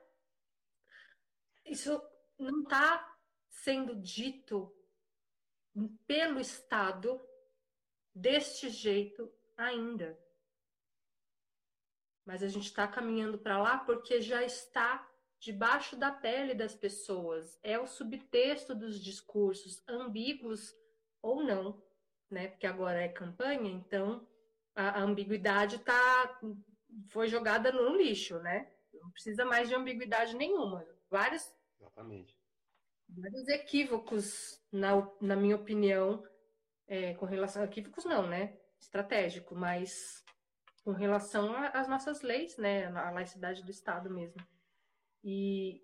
[1.66, 2.02] isso
[2.40, 3.16] não está
[3.50, 4.74] sendo dito
[6.08, 7.22] pelo Estado
[8.14, 10.18] deste jeito ainda.
[12.26, 15.10] Mas a gente está caminhando para lá porque já está
[15.40, 17.60] debaixo da pele das pessoas.
[17.64, 20.76] É o subtexto dos discursos, ambíguos
[21.22, 21.82] ou não,
[22.30, 22.48] né?
[22.48, 24.28] Porque agora é campanha, então
[24.76, 26.40] a, ambiguidade tá,
[27.10, 28.72] foi jogada no lixo, né?
[28.94, 30.86] Não precisa mais de ambiguidade nenhuma.
[31.10, 32.41] Vários Exatamente.
[33.12, 36.24] Vários equívocos, na, na minha opinião,
[36.88, 38.58] é, com relação a equívocos não, né?
[38.80, 40.24] Estratégico, mas
[40.84, 42.86] com relação às nossas leis, né?
[42.88, 44.42] A laicidade do Estado mesmo.
[45.24, 45.84] E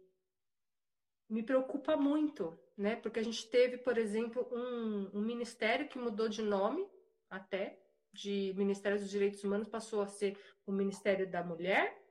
[1.30, 2.95] me preocupa muito, né?
[2.95, 6.88] Porque a gente teve, por exemplo, um, um ministério que mudou de nome
[7.30, 7.78] até,
[8.13, 12.01] de Ministério dos Direitos Humanos passou a ser o Ministério da Mulher,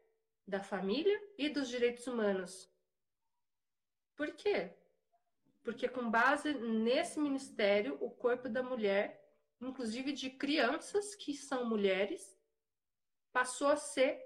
[0.46, 2.70] da Família e dos Direitos Humanos.
[4.14, 4.72] Por quê?
[5.66, 9.20] Porque com base nesse ministério, o corpo da mulher,
[9.60, 12.38] inclusive de crianças que são mulheres,
[13.32, 14.16] passou a ser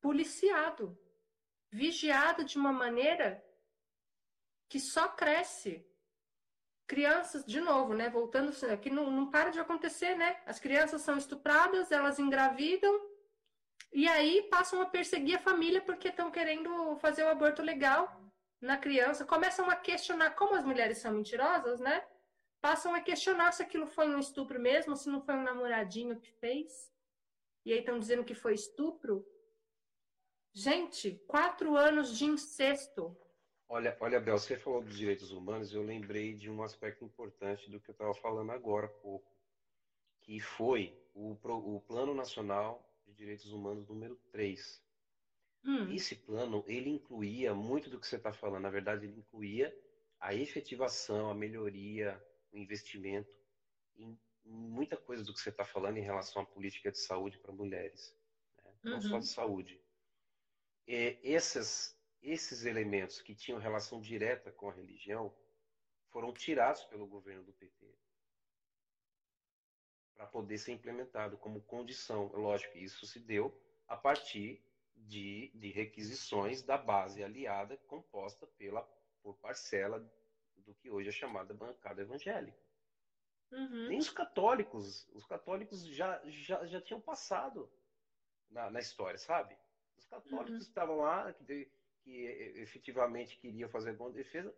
[0.00, 0.98] policiado,
[1.70, 3.44] vigiado de uma maneira
[4.70, 5.86] que só cresce.
[6.86, 8.08] Crianças, de novo, né?
[8.08, 10.42] Voltando, aqui não, não para de acontecer, né?
[10.46, 12.98] As crianças são estupradas, elas engravidam,
[13.92, 18.29] e aí passam a perseguir a família porque estão querendo fazer o aborto legal
[18.60, 22.04] na criança, começam a questionar como as mulheres são mentirosas, né?
[22.60, 26.30] Passam a questionar se aquilo foi um estupro mesmo, se não foi um namoradinho que
[26.32, 26.92] fez.
[27.64, 29.26] E aí estão dizendo que foi estupro.
[30.52, 33.16] Gente, quatro anos de incesto.
[33.68, 37.80] Olha, olha, Bel, você falou dos direitos humanos, eu lembrei de um aspecto importante do
[37.80, 39.32] que eu estava falando agora há pouco,
[40.20, 44.82] que foi o, o Plano Nacional de Direitos Humanos número 3,
[45.64, 45.92] Hum.
[45.92, 48.62] Esse plano, ele incluía muito do que você está falando.
[48.62, 49.74] Na verdade, ele incluía
[50.18, 52.22] a efetivação, a melhoria,
[52.52, 53.30] o investimento
[53.96, 57.52] em muita coisa do que você está falando em relação à política de saúde para
[57.52, 58.16] mulheres.
[58.64, 58.74] Né?
[58.84, 59.02] Não uhum.
[59.02, 59.80] só de saúde.
[60.86, 65.34] E esses, esses elementos que tinham relação direta com a religião
[66.10, 67.94] foram tirados pelo governo do PT
[70.14, 72.26] para poder ser implementado como condição.
[72.34, 73.58] Lógico, isso se deu
[73.88, 74.62] a partir
[75.06, 78.82] de, de requisições da base aliada composta pela,
[79.22, 80.00] por parcela
[80.56, 82.58] do que hoje é chamada bancada evangélica.
[83.52, 83.88] Uhum.
[83.88, 87.70] Nem os católicos, os católicos já, já, já tinham passado
[88.48, 89.56] na, na história, sabe?
[89.96, 90.58] Os católicos uhum.
[90.58, 91.70] estavam lá, que,
[92.02, 92.24] que
[92.60, 94.54] efetivamente queriam fazer boa defesa,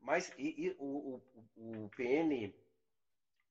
[0.00, 1.20] mas e, e o,
[1.56, 2.54] o, o PN,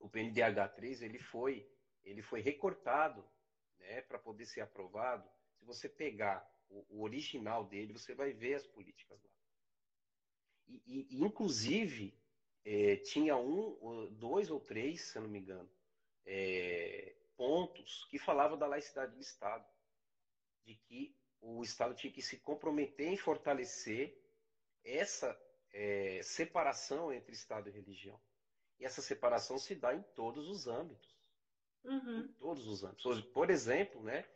[0.00, 1.70] o PNDH3, ele foi,
[2.02, 3.24] ele foi recortado
[3.78, 5.28] né, para poder ser aprovado
[5.66, 9.30] você pegar o, o original dele, você vai ver as políticas lá.
[10.68, 12.18] E, e inclusive,
[12.64, 15.70] é, tinha um, dois ou três, se eu não me engano,
[16.24, 19.64] é, pontos que falavam da laicidade do Estado.
[20.64, 24.20] de que o Estado tinha que se comprometer em fortalecer
[24.82, 25.38] essa
[25.72, 28.20] é, separação entre Estado e religião.
[28.80, 31.16] E essa separação se dá em todos os âmbitos.
[31.84, 32.20] Uhum.
[32.20, 33.22] Em todos os âmbitos.
[33.26, 34.28] Por exemplo, né,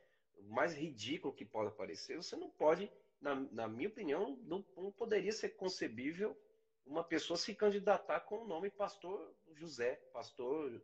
[0.49, 2.91] mais ridículo que pode parecer, você não pode,
[3.21, 6.37] na, na minha opinião, não, não, poderia ser concebível
[6.85, 10.83] uma pessoa se candidatar com o nome pastor José, pastor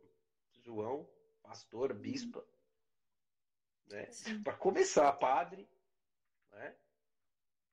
[0.63, 1.09] João,
[1.41, 1.99] pastor, uhum.
[1.99, 2.45] bispa.
[3.87, 4.09] Né?
[4.43, 5.67] Para começar, padre,
[6.51, 6.75] né?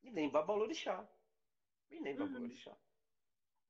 [0.02, 1.06] e nem babalorixá.
[1.90, 2.26] E nem uhum.
[2.26, 2.76] babalorixá.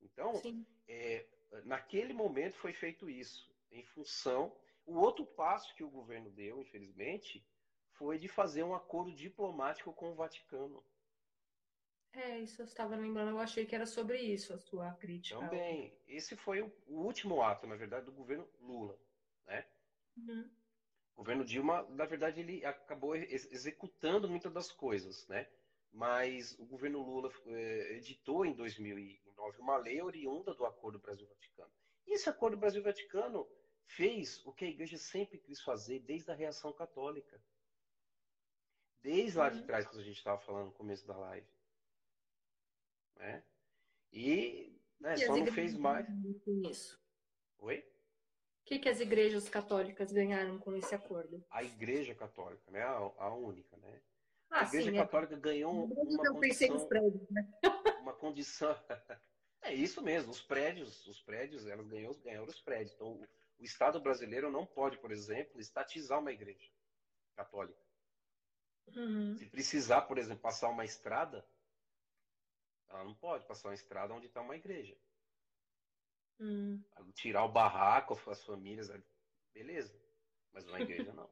[0.02, 0.40] Então,
[0.86, 1.26] é,
[1.64, 4.54] naquele momento foi feito isso, em função.
[4.86, 7.44] O outro passo que o governo deu, infelizmente,
[7.94, 10.84] foi de fazer um acordo diplomático com o Vaticano.
[12.12, 15.38] É, isso eu estava lembrando, eu achei que era sobre isso a sua crítica.
[15.38, 15.92] Também.
[16.06, 18.96] Esse foi o, último ato, na verdade, do governo Lula.
[19.46, 19.66] Né?
[20.16, 20.48] Uhum.
[21.14, 25.48] O governo Dilma, na verdade, ele acabou executando muitas das coisas, né?
[25.92, 31.70] Mas o governo Lula eh, editou em 2009 uma lei oriunda do Acordo Brasil-Vaticano.
[32.06, 33.48] E esse Acordo Brasil-Vaticano
[33.86, 37.40] fez o que a igreja sempre quis fazer desde a reação católica.
[39.04, 39.66] Desde lá de uhum.
[39.66, 41.46] trás, que a gente estava falando no começo da live.
[43.16, 43.44] Né?
[44.10, 46.06] E, né, e só não fez mais.
[46.66, 46.98] Isso.
[47.58, 47.80] Oi?
[47.80, 51.44] O que, que as igrejas católicas ganharam com esse acordo?
[51.50, 52.82] A igreja católica, né?
[52.82, 54.00] A, a única, né?
[54.48, 55.00] Ah, a igreja sim, é.
[55.00, 55.38] católica é.
[55.38, 55.94] ganhou uma
[56.32, 57.46] condição, prédios, né?
[58.00, 58.74] uma condição.
[59.66, 62.92] É isso mesmo, os prédios, os prédios, elas ganhou, ganharam os prédios.
[62.92, 63.18] Então,
[63.58, 66.70] o Estado brasileiro não pode, por exemplo, estatizar uma igreja
[67.34, 67.83] católica.
[68.88, 69.36] Uhum.
[69.36, 71.46] Se precisar, por exemplo, passar uma estrada,
[72.88, 74.96] ela não pode passar uma estrada onde está uma igreja.
[76.38, 76.82] Uhum.
[77.14, 78.90] Tirar o barraco, as famílias,
[79.52, 79.98] beleza.
[80.52, 81.30] Mas uma igreja não.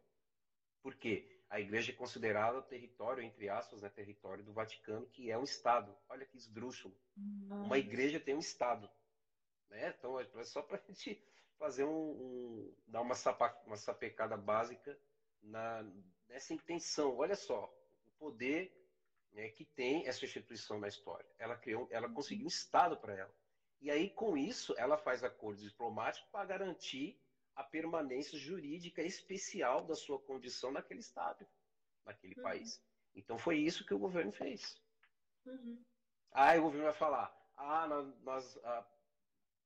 [0.83, 1.29] Por quê?
[1.49, 5.95] A igreja é considerada território, entre aspas, né, território do Vaticano, que é um Estado.
[6.09, 6.97] Olha que esdrúxulo.
[7.17, 7.67] Nossa.
[7.67, 8.91] Uma igreja tem um Estado.
[9.69, 9.95] Né?
[9.97, 11.23] Então, é só para a gente
[11.59, 14.99] fazer um, um, dar uma, sapa, uma sapecada básica
[15.43, 15.85] na,
[16.33, 17.17] nessa intenção.
[17.17, 17.73] Olha só,
[18.07, 18.73] o poder
[19.33, 21.29] né, que tem essa instituição na história.
[21.39, 22.15] Ela criou, ela uhum.
[22.15, 23.35] conseguiu um Estado para ela.
[23.81, 27.21] E aí, com isso, ela faz acordos diplomáticos para garantir
[27.55, 31.47] a permanência jurídica especial da sua condição naquele Estado,
[32.05, 32.43] naquele uhum.
[32.43, 32.83] país.
[33.15, 34.81] Então, foi isso que o governo fez.
[35.45, 35.83] Uhum.
[36.33, 38.87] Aí o governo vai falar: ah, nós, nós ah,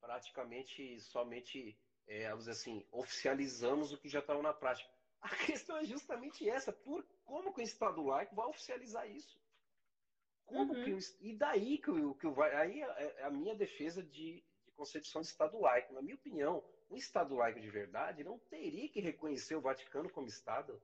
[0.01, 4.96] praticamente somente, é, vamos dizer assim, oficializamos o que já estava na prática.
[5.27, 9.41] A questão é justamente essa: por como que o Estado laico vai oficializar isso?
[10.45, 10.85] Como uhum.
[10.85, 14.73] que e daí que o que vai aí é, é a minha defesa de, de,
[14.77, 15.93] concepção de Estado laico.
[15.93, 20.29] Na minha opinião, um Estado laico de verdade não teria que reconhecer o Vaticano como
[20.29, 20.81] Estado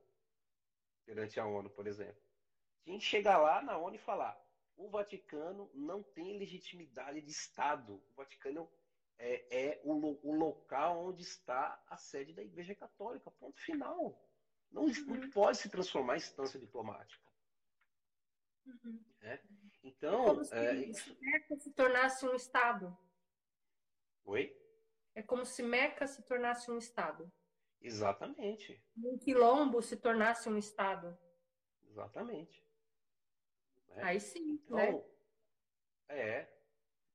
[1.05, 2.21] perante a ONU, por exemplo.
[2.83, 4.37] Tinha que chegar lá na ONU e falar:
[4.75, 8.03] o Vaticano não tem legitimidade de Estado.
[8.11, 8.69] O Vaticano
[9.17, 13.31] é, é o, o, local onde está a sede da Igreja Católica.
[13.31, 14.19] Ponto final.
[14.73, 15.29] Não, uhum.
[15.29, 17.23] pode se transformar em instância diplomática.
[18.65, 18.99] Uhum.
[19.21, 19.39] É?
[19.83, 21.17] Então, é como se é, isso...
[21.21, 22.97] Meca se tornasse um Estado.
[24.25, 24.59] Oi?
[25.13, 27.31] É como se Meca se tornasse um Estado.
[27.79, 28.83] Exatamente.
[28.97, 31.17] Um quilombo se tornasse um Estado.
[31.83, 32.65] Exatamente.
[33.89, 34.03] É.
[34.03, 35.03] Aí sim, então, né?
[36.07, 36.53] É.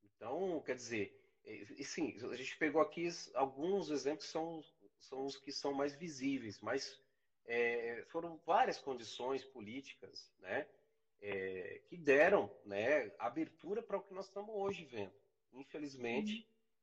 [0.04, 4.62] Então, quer dizer, e, sim, a gente pegou aqui alguns exemplos que são,
[5.00, 7.00] são os que são mais visíveis, mas
[7.48, 10.68] é, foram várias condições políticas, né?
[11.20, 15.12] é, que deram né, abertura para o que nós estamos hoje vendo.
[15.52, 16.36] Infelizmente,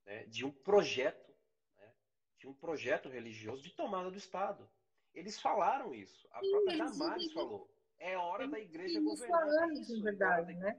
[0.07, 0.13] uhum.
[0.13, 1.33] né, de um projeto,
[1.77, 1.93] né,
[2.37, 4.69] de um projeto religioso de tomada do Estado.
[5.13, 6.27] Eles falaram isso.
[6.31, 7.71] A Sim, própria Damares falou.
[7.97, 9.41] É hora da igreja governar.
[9.63, 10.77] Anos, isso, verdade, é né?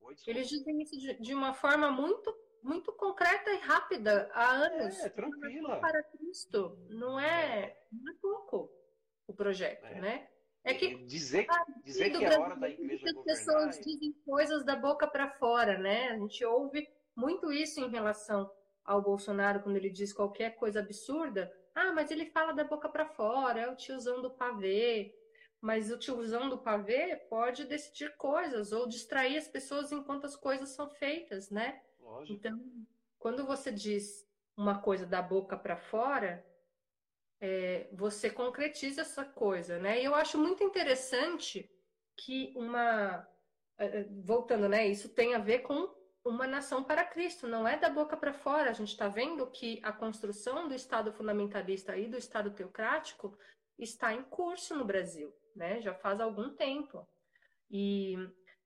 [0.00, 2.32] Oi, eles dizem isso de, de, uma forma muito,
[2.62, 4.96] muito concreta e rápida há anos.
[5.00, 5.80] É, tranquila.
[5.80, 6.78] Para Cristo.
[6.88, 8.77] Não é, não é pouco
[9.28, 10.00] o projeto, é.
[10.00, 10.28] né?
[10.64, 11.46] É que dizer,
[11.84, 16.08] dizer que é hora da igreja As pessoas dizem coisas da boca para fora, né?
[16.08, 18.50] A gente ouve muito isso em relação
[18.84, 21.52] ao Bolsonaro quando ele diz qualquer coisa absurda.
[21.74, 25.14] Ah, mas ele fala da boca para fora, é o tiozão do pavê.
[25.60, 30.70] Mas o tiozão do pavê pode decidir coisas ou distrair as pessoas enquanto as coisas
[30.70, 31.80] são feitas, né?
[32.00, 32.32] Lógico.
[32.32, 32.60] Então,
[33.18, 34.26] quando você diz
[34.56, 36.44] uma coisa da boca para fora,
[37.40, 40.00] é, você concretiza essa coisa, né?
[40.00, 41.70] E eu acho muito interessante
[42.16, 43.26] que uma
[43.78, 44.86] é, é, voltando, né?
[44.86, 45.88] Isso tem a ver com
[46.24, 48.70] uma nação para Cristo, não é da boca para fora.
[48.70, 53.38] A gente está vendo que a construção do Estado fundamentalista e do Estado teocrático
[53.78, 55.80] está em curso no Brasil, né?
[55.80, 57.06] Já faz algum tempo.
[57.70, 58.16] E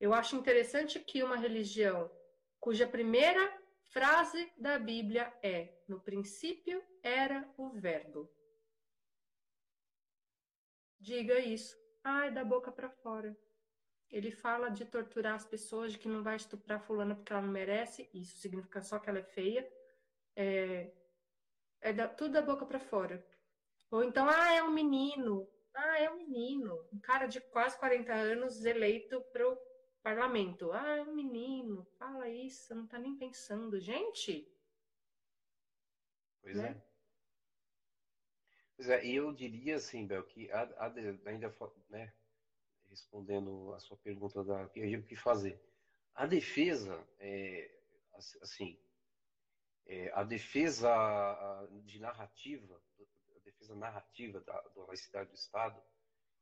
[0.01, 2.11] eu acho interessante que uma religião
[2.59, 3.53] cuja primeira
[3.93, 8.31] frase da Bíblia é: No princípio era o Verbo.
[11.03, 11.77] Diga isso.
[12.05, 13.37] Ai, da boca para fora.
[14.09, 17.51] Ele fala de torturar as pessoas, de que não vai estuprar fulana porque ela não
[17.51, 18.09] merece.
[18.15, 19.69] Isso significa só que ela é feia.
[20.37, 20.93] É,
[21.81, 23.27] é da, tudo da boca para fora.
[23.91, 25.49] Ou então, ah, é um menino.
[25.75, 26.89] Ah, é um menino.
[26.93, 29.59] Um cara de quase 40 anos eleito para o
[30.05, 30.71] parlamento.
[30.71, 31.85] Ah, é um menino.
[31.99, 33.81] Fala isso, não tá nem pensando.
[33.81, 34.49] Gente!
[36.41, 36.77] Pois né?
[36.79, 36.92] é.
[38.77, 40.93] Pois é, eu diria assim, Bel, que a, a,
[41.27, 41.55] ainda,
[41.89, 42.13] né,
[42.89, 45.61] respondendo a sua pergunta da o que fazer.
[46.15, 47.71] A defesa, é,
[48.43, 48.79] assim,
[49.87, 50.91] é, a defesa
[51.85, 52.83] de narrativa,
[53.35, 55.83] a defesa narrativa da, da laicidade do Estado,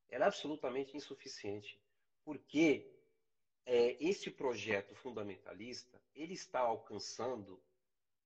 [0.09, 1.81] é absolutamente insuficiente,
[2.25, 2.93] porque
[3.65, 7.63] é, este projeto fundamentalista, ele está alcançando,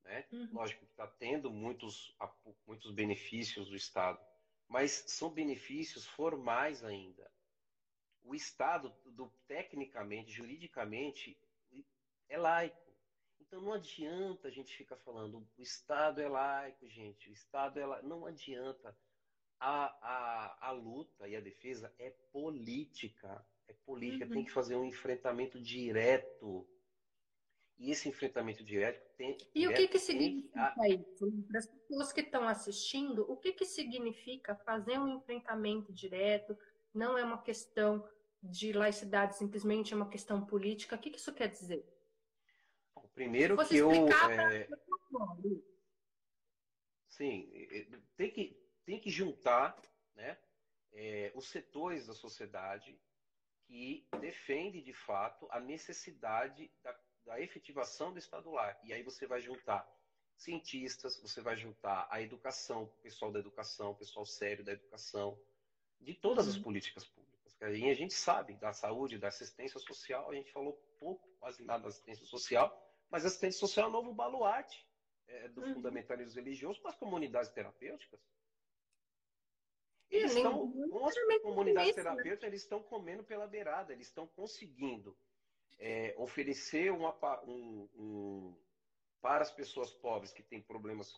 [0.05, 0.27] né?
[0.31, 0.49] Uhum.
[0.53, 2.17] lógico que está tendo muitos,
[2.67, 4.21] muitos benefícios do Estado,
[4.69, 7.31] mas são benefícios formais ainda.
[8.23, 11.39] O Estado, do, tecnicamente, juridicamente,
[12.29, 12.85] é laico.
[13.41, 17.87] Então não adianta a gente ficar falando o Estado é laico, gente, o Estado é
[17.87, 18.07] laico.
[18.07, 18.97] Não adianta.
[19.61, 23.47] A, a, a luta e a defesa é política.
[23.67, 24.33] É política, uhum.
[24.33, 26.69] tem que fazer um enfrentamento direto.
[27.79, 29.37] E esse enfrentamento direto tem.
[29.55, 31.33] E o que, que significa isso?
[31.49, 36.57] Para as pessoas que estão assistindo, o que, que significa fazer um enfrentamento direto?
[36.93, 38.09] Não é uma questão
[38.43, 40.95] de laicidade, simplesmente é uma questão política.
[40.95, 41.85] O que, que isso quer dizer?
[43.15, 43.91] Primeiro que eu.
[44.31, 44.69] É...
[47.09, 47.49] Sim,
[48.17, 49.81] tem que, tem que juntar
[50.17, 50.37] né,
[50.93, 52.99] é, os setores da sociedade
[53.67, 56.93] que defendem, de fato, a necessidade da,
[57.25, 58.51] da efetivação do Estado.
[58.85, 59.89] E aí você vai juntar
[60.37, 65.39] cientistas, você vai juntar a educação, o pessoal da educação, o pessoal sério da educação,
[66.01, 66.63] de todas as uhum.
[66.63, 67.57] políticas públicas.
[67.61, 71.85] E a gente sabe da saúde, da assistência social, a gente falou pouco, quase nada
[71.85, 72.77] da assistência social,
[73.09, 74.87] mas assistente social é o novo baluarte
[75.27, 75.75] é, do uhum.
[75.75, 78.21] fundamentalismo religioso para as comunidades terapêuticas.
[80.11, 80.73] Eles estão,
[81.07, 82.03] as comunidades né?
[82.03, 85.17] terapêuticas, eles estão comendo pela beirada, eles estão conseguindo
[85.79, 87.15] é, oferecer uma,
[87.45, 88.57] um, um,
[89.21, 91.13] para as pessoas pobres que têm problemas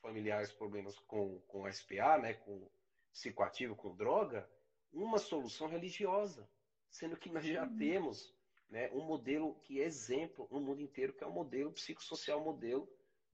[0.00, 2.68] familiares, problemas com, com SPA, né, com
[3.12, 4.48] psicoativo, com droga,
[4.92, 6.48] uma solução religiosa,
[6.90, 7.76] sendo que nós já uhum.
[7.76, 8.34] temos
[8.68, 12.40] né, um modelo que é exemplo no mundo inteiro, que é o um modelo psicossocial,
[12.40, 12.88] modelo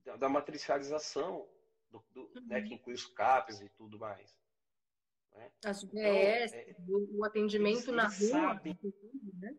[0.04, 1.48] da, da matricialização,
[1.90, 2.46] do, do, uhum.
[2.46, 4.36] né, que inclui os CAPs e tudo mais.
[5.32, 5.52] Né?
[5.64, 6.74] As UBS, então, é,
[7.12, 8.78] o atendimento na rua, sabem...
[9.34, 9.56] né?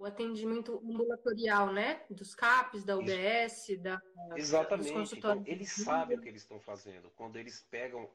[0.00, 2.02] O atendimento ambulatorial, né?
[2.08, 3.82] Dos CAPs, da UBS, Isso.
[3.82, 4.00] da
[4.34, 4.94] Exatamente.
[4.94, 7.10] Dos então, eles sabem o que eles estão fazendo.
[7.10, 8.10] Quando eles pegam, o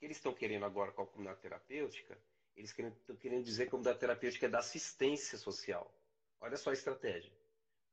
[0.00, 2.18] que eles estão querendo agora com a comunidade terapêutica,
[2.56, 5.94] eles estão querendo dizer que a comunidade terapêutica é da assistência social.
[6.40, 7.32] Olha só a estratégia.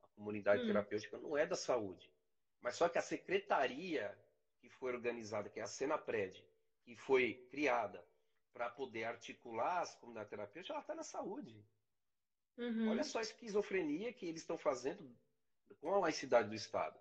[0.02, 0.68] A comunidade hum.
[0.68, 2.12] terapêutica não é da saúde.
[2.60, 4.18] Mas só que a secretaria
[4.60, 6.44] que foi organizada, que é a Senapred,
[6.84, 8.04] que foi criada
[8.52, 11.64] para poder articular as comunidades terapêuticas, ela está na saúde.
[12.58, 12.90] Uhum.
[12.90, 15.10] Olha só a esquizofrenia que eles estão fazendo
[15.82, 16.98] com a laicidade do Estado.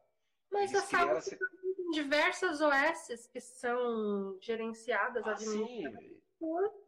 [0.50, 5.84] Mas eles a saúde tem diversas OS que são gerenciadas, ah, Sim,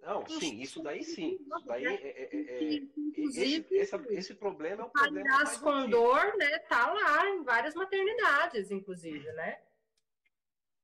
[0.03, 1.39] não, sim, isso daí sim.
[1.41, 5.21] Isso daí é, é, é, é esse, esse, esse, problema é o problema.
[5.21, 9.61] Aliás, Condor, né, tá lá em várias maternidades, inclusive, né?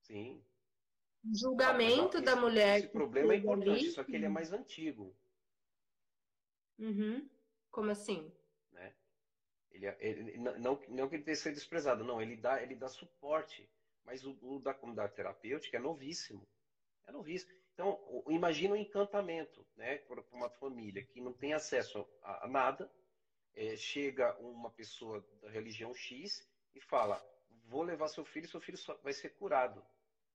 [0.00, 0.42] Sim.
[1.32, 2.78] Julgamento da mulher.
[2.78, 3.90] Esse problema é importante, ali.
[3.90, 5.14] só que ele é mais antigo.
[6.78, 7.28] Uhum.
[7.72, 8.30] Como assim?
[8.70, 8.94] Né?
[9.72, 12.86] Ele, é, ele, não, não que ele tenha sido desprezado, não, ele dá, ele dá
[12.86, 13.68] suporte.
[14.04, 16.46] Mas o, o da comunidade terapêutica é novíssimo.
[17.06, 17.52] É novíssimo.
[17.72, 22.90] Então, imagina um encantamento né, para uma família que não tem acesso a, nada,
[23.54, 27.24] é, chega uma pessoa da religião X e fala:
[27.64, 29.82] vou levar seu filho, seu filho vai ser curado.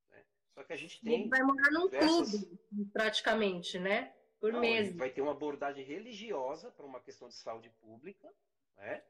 [0.10, 0.26] Né?
[0.56, 1.22] Só que a gente tem.
[1.22, 2.32] Ele vai morar num diversas...
[2.32, 2.60] clube,
[2.92, 4.16] praticamente, né?
[4.40, 4.96] Por não, mês.
[4.96, 8.32] Vai ter uma abordagem religiosa para uma questão de saúde pública,
[8.78, 9.04] né?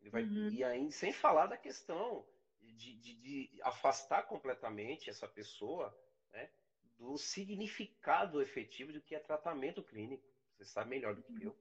[0.00, 0.22] Ele vai...
[0.22, 0.48] Uhum.
[0.50, 2.26] E ainda sem falar da questão
[2.60, 5.96] de, de, de afastar completamente essa pessoa
[6.32, 6.50] né,
[6.98, 10.26] do significado efetivo do que é tratamento clínico.
[10.56, 11.56] Você sabe melhor do que eu.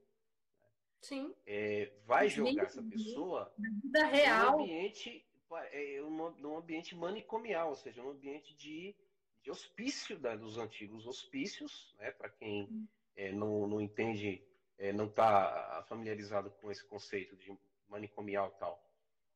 [1.02, 1.34] Sim.
[1.46, 4.58] É, vai jogar essa pessoa na vida real.
[4.58, 5.26] num ambiente,
[5.72, 8.96] é, num ambiente manicomial, ou seja, num ambiente de,
[9.42, 14.44] de hospício da, dos antigos hospícios, né, para quem é, não, não entende,
[14.78, 17.58] é, não está familiarizado com esse conceito de
[17.88, 18.84] manicomial tal,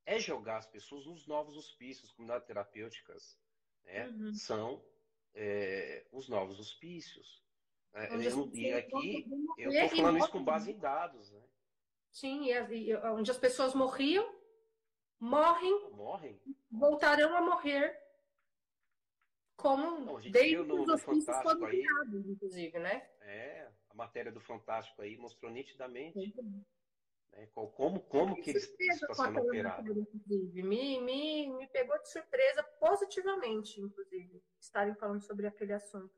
[0.06, 3.40] é jogar as pessoas nos novos hospícios, comunidades terapêuticas,
[3.86, 4.08] né?
[4.08, 4.34] Uhum.
[4.34, 4.84] São
[5.34, 7.42] é, os novos hospícios.
[7.94, 9.26] É, eu, e aqui
[9.58, 11.44] eu estou falando isso com base em dados, né?
[12.12, 14.28] Sim, e, e, onde as pessoas morriam,
[15.20, 18.03] morrem, morrem, voltarão a morrer
[19.64, 23.10] como desde os hospícios foram aí, criados, inclusive, né?
[23.22, 26.36] É, a matéria do Fantástico aí mostrou nitidamente
[27.32, 29.96] né, como, como que eles estão sendo operados.
[30.28, 36.14] Me, me, me pegou de surpresa positivamente, inclusive, estarem falando sobre aquele assunto.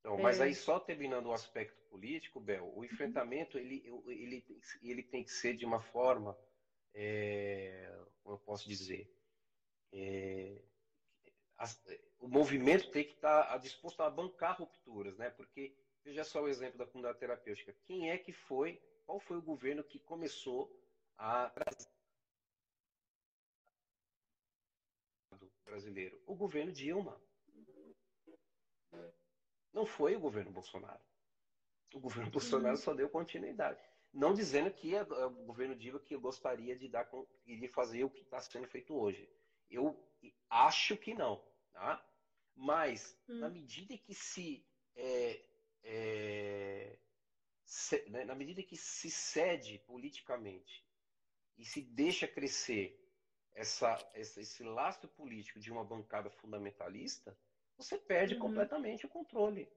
[0.00, 0.44] Então, mas é.
[0.44, 4.44] aí só terminando o aspecto político, Bel, o enfrentamento ele, ele,
[4.80, 6.36] ele tem que ser de uma forma,
[6.94, 9.14] é, como eu posso dizer,
[9.92, 10.58] é,
[11.58, 11.80] as,
[12.22, 15.28] o movimento tem que estar disposto a bancar rupturas, né?
[15.30, 17.74] Porque veja só o exemplo da comunidade terapêutica.
[17.84, 20.72] Quem é que foi, qual foi o governo que começou
[21.18, 21.52] a
[25.64, 26.22] brasileiro?
[26.24, 27.20] O governo Dilma.
[29.72, 31.02] Não foi o governo Bolsonaro.
[31.92, 33.82] O governo Bolsonaro só deu continuidade.
[34.12, 37.10] Não dizendo que o governo Dilma que gostaria de dar,
[37.44, 39.28] de fazer o que está sendo feito hoje.
[39.68, 39.98] Eu
[40.48, 41.42] acho que não.
[41.72, 42.11] Tá?
[42.62, 43.40] Mas, hum.
[43.40, 44.64] na medida que se,
[44.94, 45.44] é,
[45.82, 46.96] é,
[47.64, 50.86] se né, na medida que se cede politicamente
[51.58, 53.04] e se deixa crescer
[53.52, 57.36] essa, essa, esse lastro político de uma bancada fundamentalista,
[57.76, 58.40] você perde uhum.
[58.42, 59.68] completamente o controle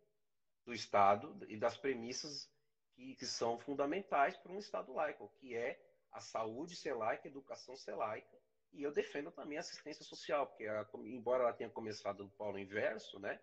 [0.64, 2.48] do Estado e das premissas
[2.94, 7.32] que, que são fundamentais para um Estado laico, que é a saúde ser laica, a
[7.32, 8.40] educação ser laica,
[8.76, 12.60] e eu defendo também a assistência social, porque ela, embora ela tenha começado no polo
[12.60, 13.40] inverso, né?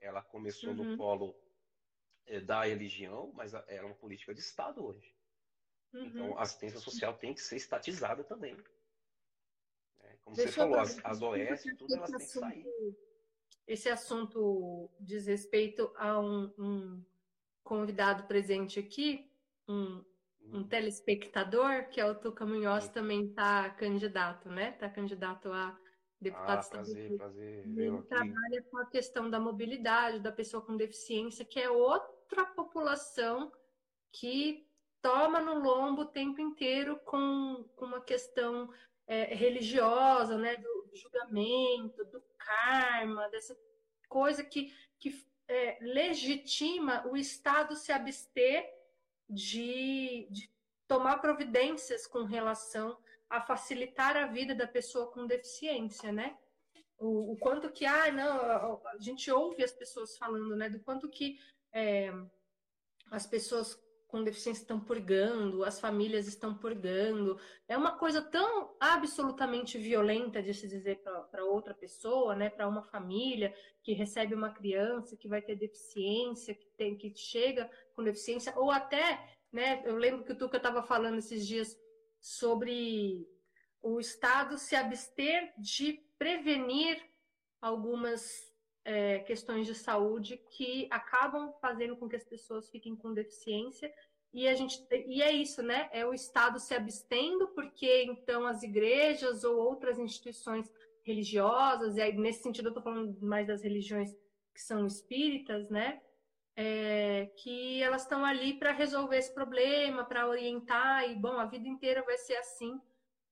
[0.00, 0.84] Ela começou uhum.
[0.84, 1.36] no polo
[2.26, 5.14] é, da religião, mas ela é uma política de Estado hoje.
[5.92, 6.04] Uhum.
[6.06, 8.56] Então, a assistência social tem que ser estatizada também.
[10.00, 12.66] É, como Deixa você falou, as, as OS, tudo elas têm que sair
[13.66, 17.04] esse assunto diz respeito a um, um
[17.62, 19.30] convidado presente aqui,
[19.68, 20.04] um,
[20.44, 20.64] um, hum.
[20.64, 24.70] telespectador, que é o Tuca Munhoz, também está candidato, né?
[24.70, 25.78] Está candidato a
[26.20, 27.66] deputado ah, prazer, prazer.
[27.66, 33.52] Ele trabalha com a questão da mobilidade, da pessoa com deficiência, que é outra população
[34.12, 34.66] que
[35.00, 38.72] toma no lombo o tempo inteiro com, com uma questão
[39.06, 40.56] é, religiosa, né?
[40.56, 43.56] Do julgamento, do karma, dessa
[44.08, 48.64] coisa que, que é, legitima o Estado se abster
[49.32, 50.50] de, de
[50.86, 52.98] tomar providências com relação
[53.28, 56.36] a facilitar a vida da pessoa com deficiência, né?
[56.98, 61.08] O, o, quanto que, ah, não, a gente ouve as pessoas falando, né, do quanto
[61.08, 61.38] que
[61.72, 62.12] é,
[63.10, 67.40] as pessoas com deficiência estão purgando, as famílias estão purgando.
[67.66, 72.82] É uma coisa tão absolutamente violenta de se dizer para outra pessoa, né, para uma
[72.82, 78.52] família que recebe uma criança que vai ter deficiência, que tem que chega com deficiência,
[78.56, 81.78] ou até, né, eu lembro que o Tuca estava falando esses dias
[82.20, 83.26] sobre
[83.82, 87.02] o Estado se abster de prevenir
[87.60, 88.52] algumas
[88.84, 93.92] é, questões de saúde que acabam fazendo com que as pessoas fiquem com deficiência
[94.32, 95.88] e a gente e é isso, né?
[95.92, 102.16] É o Estado se abstendo porque então as igrejas ou outras instituições religiosas e aí
[102.16, 104.16] nesse sentido eu estou falando mais das religiões
[104.54, 106.00] que são espíritas, né?
[106.54, 111.66] É, que elas estão ali para resolver esse problema, para orientar e bom, a vida
[111.66, 112.78] inteira vai ser assim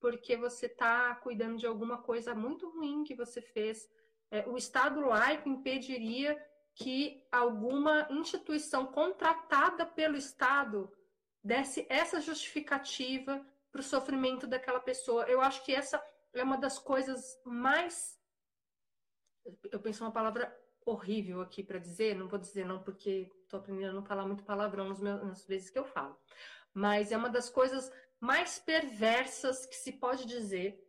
[0.01, 3.87] porque você está cuidando de alguma coisa muito ruim que você fez
[4.31, 6.41] é, o Estado laico impediria
[6.75, 10.91] que alguma instituição contratada pelo Estado
[11.43, 15.25] desse essa justificativa para o sofrimento daquela pessoa.
[15.25, 16.03] Eu acho que essa
[16.33, 18.19] é uma das coisas mais.
[19.71, 20.57] Eu penso uma palavra
[20.91, 24.45] horrível aqui para dizer, não vou dizer não porque estou aprendendo a não falar muito
[24.45, 26.17] palavrão nas, meus, nas vezes que eu falo,
[26.73, 27.91] mas é uma das coisas
[28.21, 30.87] mais perversas que se pode dizer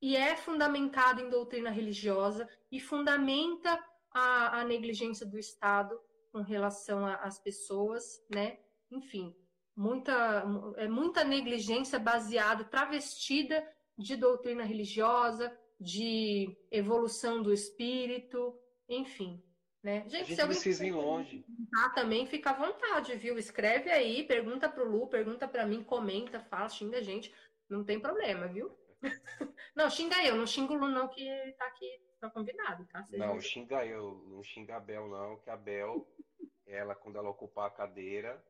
[0.00, 5.98] e é fundamentado em doutrina religiosa e fundamenta a, a negligência do Estado
[6.32, 8.58] com relação às pessoas, né?
[8.90, 9.34] Enfim,
[9.76, 10.44] muita,
[10.76, 13.66] é muita negligência baseada, travestida
[13.96, 19.42] de doutrina religiosa, de evolução do espírito, enfim.
[19.82, 20.04] Né?
[20.08, 21.44] Gente, a gente precisa ir longe.
[21.74, 23.36] Ah, também fica à vontade, viu?
[23.36, 27.34] Escreve aí, pergunta pro Lu, pergunta para mim, comenta, fala, xinga a gente.
[27.68, 28.70] Não tem problema, viu?
[29.74, 31.24] não, xinga eu, não xinga o Lu, não, que
[31.58, 33.04] tá aqui, tá convidado, tá?
[33.10, 36.06] Não, xinga eu, não xinga a Bel, não, que a Bel
[36.64, 38.40] ela, quando ela ocupar a cadeira,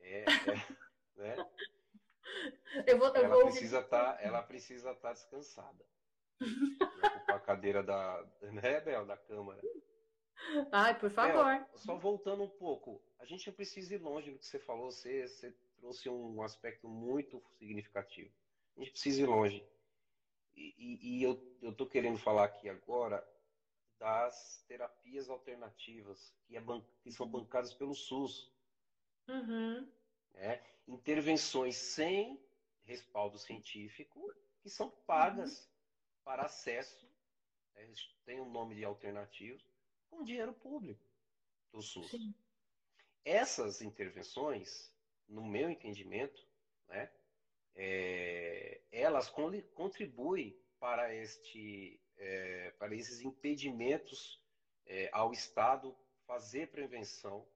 [0.00, 0.26] é, é
[1.16, 1.36] né?
[2.86, 3.44] Eu vou, eu ela, vou...
[3.44, 5.84] precisa tá, ela precisa estar tá descansada.
[6.40, 9.60] Ocupar a cadeira da, né, Bel, da Câmara.
[10.70, 11.44] Ai, por favor.
[11.44, 14.90] Bel, só voltando um pouco, a gente não precisa ir longe do que você falou,
[14.90, 18.32] você, você trouxe um aspecto muito significativo.
[18.76, 19.66] A gente precisa ir longe.
[20.54, 23.26] E, e, e eu estou querendo falar aqui agora
[23.98, 28.50] das terapias alternativas que, é ban que são bancadas pelo SUS.
[29.28, 29.90] Uhum.
[30.34, 32.38] É, intervenções sem
[32.84, 35.75] respaldo científico que são pagas uhum.
[36.26, 37.08] Para acesso,
[37.76, 37.88] é,
[38.24, 39.62] tem um nome de alternativo,
[40.10, 41.08] com dinheiro público
[41.72, 42.10] do SUS.
[42.10, 42.34] Sim.
[43.24, 44.92] Essas intervenções,
[45.28, 46.44] no meu entendimento,
[46.88, 47.12] né,
[47.76, 49.30] é, elas
[49.74, 54.42] contribuem para este é, para esses impedimentos
[54.84, 55.96] é, ao Estado
[56.26, 57.46] fazer prevenção,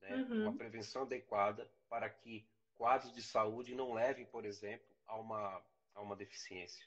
[0.00, 0.42] né, uhum.
[0.42, 5.64] uma prevenção adequada para que quadros de saúde não levem, por exemplo, a uma,
[5.94, 6.84] a uma deficiência,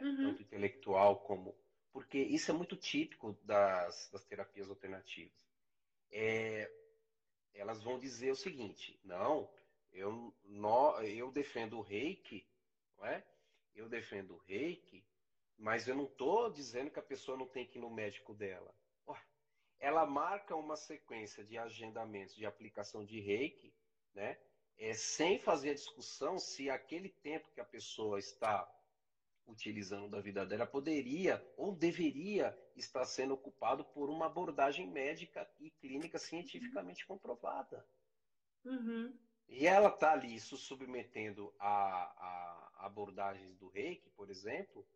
[0.00, 0.16] né, uhum.
[0.16, 1.56] tanto intelectual como.
[1.92, 5.36] Porque isso é muito típico das, das terapias alternativas.
[6.10, 6.70] É,
[7.54, 9.52] elas vão dizer o seguinte: não,
[9.92, 12.46] eu, no, eu defendo o reiki,
[12.96, 13.24] não é?
[13.74, 15.04] Eu defendo o reiki
[15.62, 18.74] mas eu não estou dizendo que a pessoa não tem que ir no médico dela.
[19.78, 23.72] Ela marca uma sequência de agendamentos de aplicação de reiki,
[24.12, 24.38] né?
[24.76, 28.68] É, sem fazer a discussão se aquele tempo que a pessoa está
[29.46, 35.70] utilizando da vida dela poderia ou deveria estar sendo ocupado por uma abordagem médica e
[35.70, 37.86] clínica cientificamente comprovada.
[38.64, 39.16] Uhum.
[39.48, 44.86] E ela está ali se submetendo a, a abordagens do reiki, por exemplo,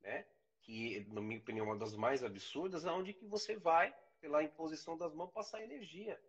[0.00, 0.26] né?
[0.66, 4.42] que, na minha opinião, é uma das mais absurdas, é onde que você vai, pela
[4.42, 6.20] imposição das mãos, passar energia.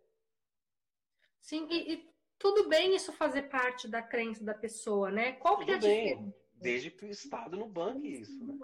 [1.40, 5.32] Sim, e, e, tudo bem isso fazer parte da crença da pessoa, né?
[5.32, 6.47] Qual tudo que é a diferença?
[6.60, 8.44] Desde que o Estado não banque isso.
[8.44, 8.58] Né?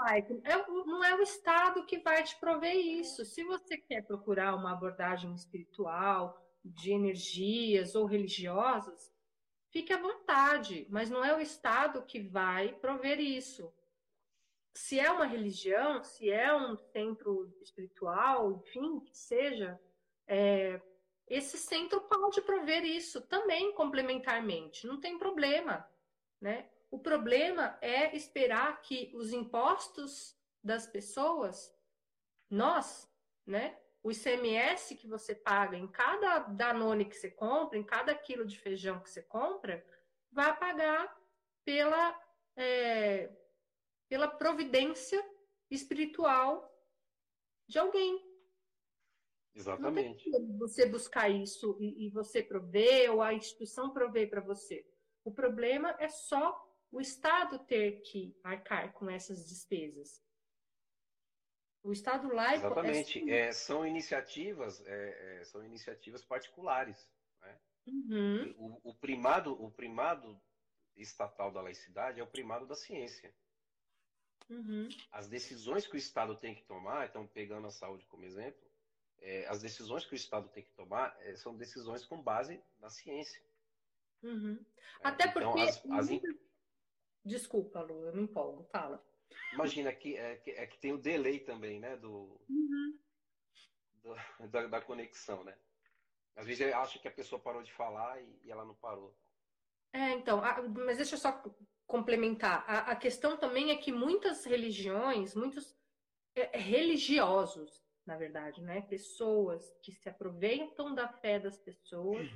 [0.44, 3.24] É, não é o Estado que vai te prover isso.
[3.24, 9.12] Se você quer procurar uma abordagem espiritual, de energias ou religiosas,
[9.70, 13.72] fique à vontade, mas não é o Estado que vai prover isso
[14.74, 19.80] se é uma religião, se é um centro espiritual, enfim, que seja,
[20.26, 20.80] é,
[21.28, 25.88] esse centro pode prover isso também complementarmente, não tem problema,
[26.40, 26.68] né?
[26.90, 31.74] O problema é esperar que os impostos das pessoas,
[32.48, 33.10] nós,
[33.46, 33.78] né?
[34.02, 38.58] O ICMS que você paga em cada Danone que você compra, em cada quilo de
[38.58, 39.84] feijão que você compra,
[40.30, 41.16] vai pagar
[41.64, 42.20] pela
[42.56, 43.32] é,
[44.08, 45.24] pela providência
[45.70, 46.70] espiritual
[47.66, 48.22] de alguém.
[49.54, 50.30] Exatamente.
[50.58, 54.86] Você buscar isso e, e você prover, ou a instituição prover para você.
[55.24, 56.60] O problema é só
[56.94, 60.22] o Estado ter que arcar com essas despesas.
[61.82, 62.66] O Estado laico.
[62.66, 63.30] Exatamente.
[63.30, 67.10] É, é, são iniciativas, é, é, são iniciativas particulares.
[67.40, 67.60] Né?
[67.88, 68.54] Uhum.
[68.56, 70.40] O, o, primado, o primado
[70.96, 73.34] estatal da laicidade é o primado da ciência.
[74.48, 74.88] Uhum.
[75.10, 78.62] As decisões que o Estado tem que tomar, então pegando a saúde como exemplo,
[79.18, 82.88] é, as decisões que o Estado tem que tomar é, são decisões com base na
[82.88, 83.42] ciência.
[84.22, 84.64] Uhum.
[85.02, 85.68] Até então, porque.
[85.68, 86.08] As, as...
[87.24, 89.04] Desculpa, Lu, eu me empolgo, fala.
[89.52, 91.96] Imagina que é, que é, que tem o delay também, né?
[91.96, 92.98] Do, uhum.
[94.02, 94.14] do
[94.50, 95.56] da, da, conexão, né?
[96.36, 99.16] Às vezes eu acho que a pessoa parou de falar e, e ela não parou.
[99.92, 100.42] É, então,
[100.84, 101.42] mas deixa eu só
[101.86, 102.64] complementar.
[102.68, 105.76] A, a, questão também é que muitas religiões, muitos
[106.34, 108.82] é, é, religiosos, na verdade, né?
[108.82, 112.28] Pessoas que se aproveitam da fé das pessoas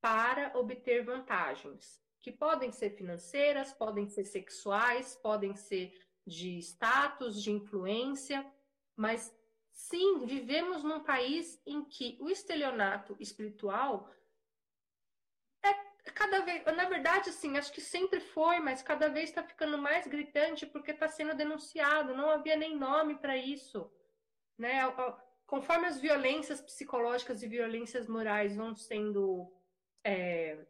[0.00, 5.92] para obter vantagens, que podem ser financeiras, podem ser sexuais, podem ser
[6.26, 8.46] de status, de influência,
[8.96, 9.34] mas
[9.72, 14.08] sim, vivemos num país em que o estelionato espiritual
[16.14, 20.06] cada vez, na verdade, assim, acho que sempre foi, mas cada vez está ficando mais
[20.06, 22.14] gritante porque está sendo denunciado.
[22.14, 23.90] Não havia nem nome para isso,
[24.58, 24.80] né?
[25.46, 29.52] Conforme as violências psicológicas e violências morais vão sendo
[30.04, 30.66] é,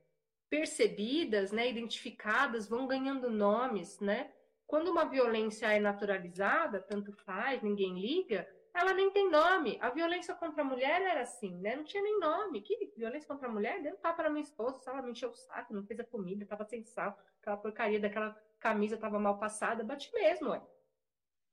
[0.53, 4.31] percebidas, né, identificadas, vão ganhando nomes, né?
[4.67, 9.79] Quando uma violência é naturalizada, tanto faz, ninguém liga, ela nem tem nome.
[9.81, 11.75] A violência contra a mulher era assim, né?
[11.75, 12.61] Não tinha nem nome.
[12.61, 13.83] Que violência contra a mulher?
[13.83, 16.45] Deu um tapa na minha esposa, ela me encheu o saco, não fez a comida,
[16.45, 20.63] tava sem sal, aquela porcaria daquela camisa tava mal passada, bate mesmo, ué.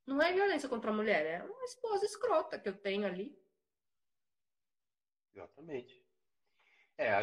[0.06, 3.34] Não é violência contra a mulher, é uma esposa escrota que eu tenho ali.
[5.34, 6.09] Exatamente.
[7.00, 7.22] É, a,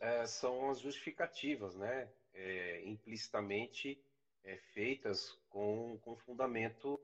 [0.00, 2.10] é, são as justificativas, né?
[2.32, 4.02] É, implicitamente
[4.42, 6.98] é, feitas com, com fundamento,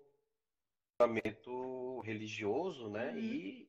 [0.97, 3.11] fundamento religioso, né?
[3.11, 3.19] Uhum.
[3.19, 3.69] E,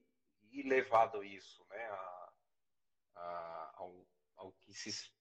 [0.54, 1.86] e levado isso, né?
[1.86, 2.34] A,
[3.16, 4.08] a, ao,
[4.38, 5.12] ao que se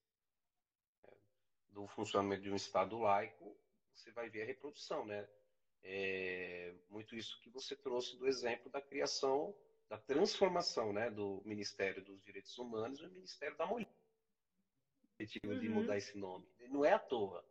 [1.70, 3.58] do funcionamento de um Estado laico,
[3.92, 5.28] você vai ver a reprodução, né?
[5.82, 9.52] É, muito isso que você trouxe do exemplo da criação,
[9.88, 13.92] da transformação, né, do Ministério dos Direitos Humanos no Ministério da Mulher.
[15.18, 15.60] O uhum.
[15.60, 16.46] de mudar esse nome.
[16.68, 17.44] Não é à toa.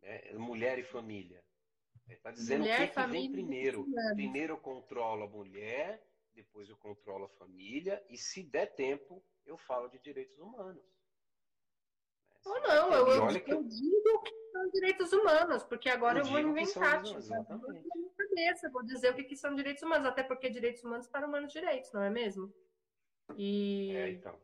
[0.00, 0.28] Né?
[0.28, 1.42] É mulher e família.
[2.08, 3.86] Está é, dizendo mulher, o que, que vem primeiro.
[4.14, 9.56] Primeiro eu controlo a mulher, depois eu controlo a família, e se der tempo, eu
[9.56, 10.84] falo de direitos humanos.
[12.44, 16.38] Ou não, eu, eu, eu, digo que são direitos humanos, porque agora eu, eu vou
[16.38, 17.02] inventar.
[17.02, 17.18] Tipo,
[18.36, 21.52] cabeça, vou dizer o que, que, são direitos humanos, até porque direitos humanos para humanos
[21.52, 22.52] direitos, não é mesmo?
[23.36, 24.38] E é, então.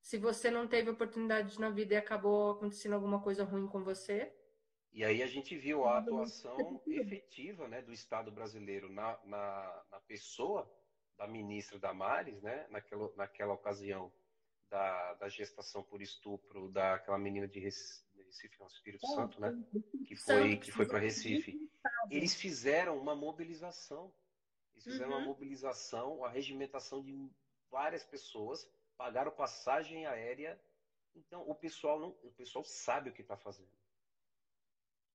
[0.00, 4.32] se você não teve oportunidade na vida e acabou acontecendo alguma coisa ruim com você.
[4.92, 6.56] E aí a gente viu a atuação
[6.86, 10.70] efetiva né, do Estado brasileiro na, na, na pessoa
[11.16, 14.12] da ministra Damares, né, naquela, naquela ocasião
[14.70, 17.58] da, da gestação por estupro daquela menina de
[18.28, 19.64] Recife, não, Espírito é, Santo, né?
[20.06, 21.58] Que foi, que foi para Recife.
[22.10, 24.12] Eles fizeram uma mobilização.
[24.74, 25.18] Eles fizeram uhum.
[25.18, 27.30] uma mobilização, a regimentação de
[27.70, 30.60] várias pessoas, pagaram passagem aérea.
[31.14, 33.70] Então, o pessoal não, o pessoal sabe o que está fazendo.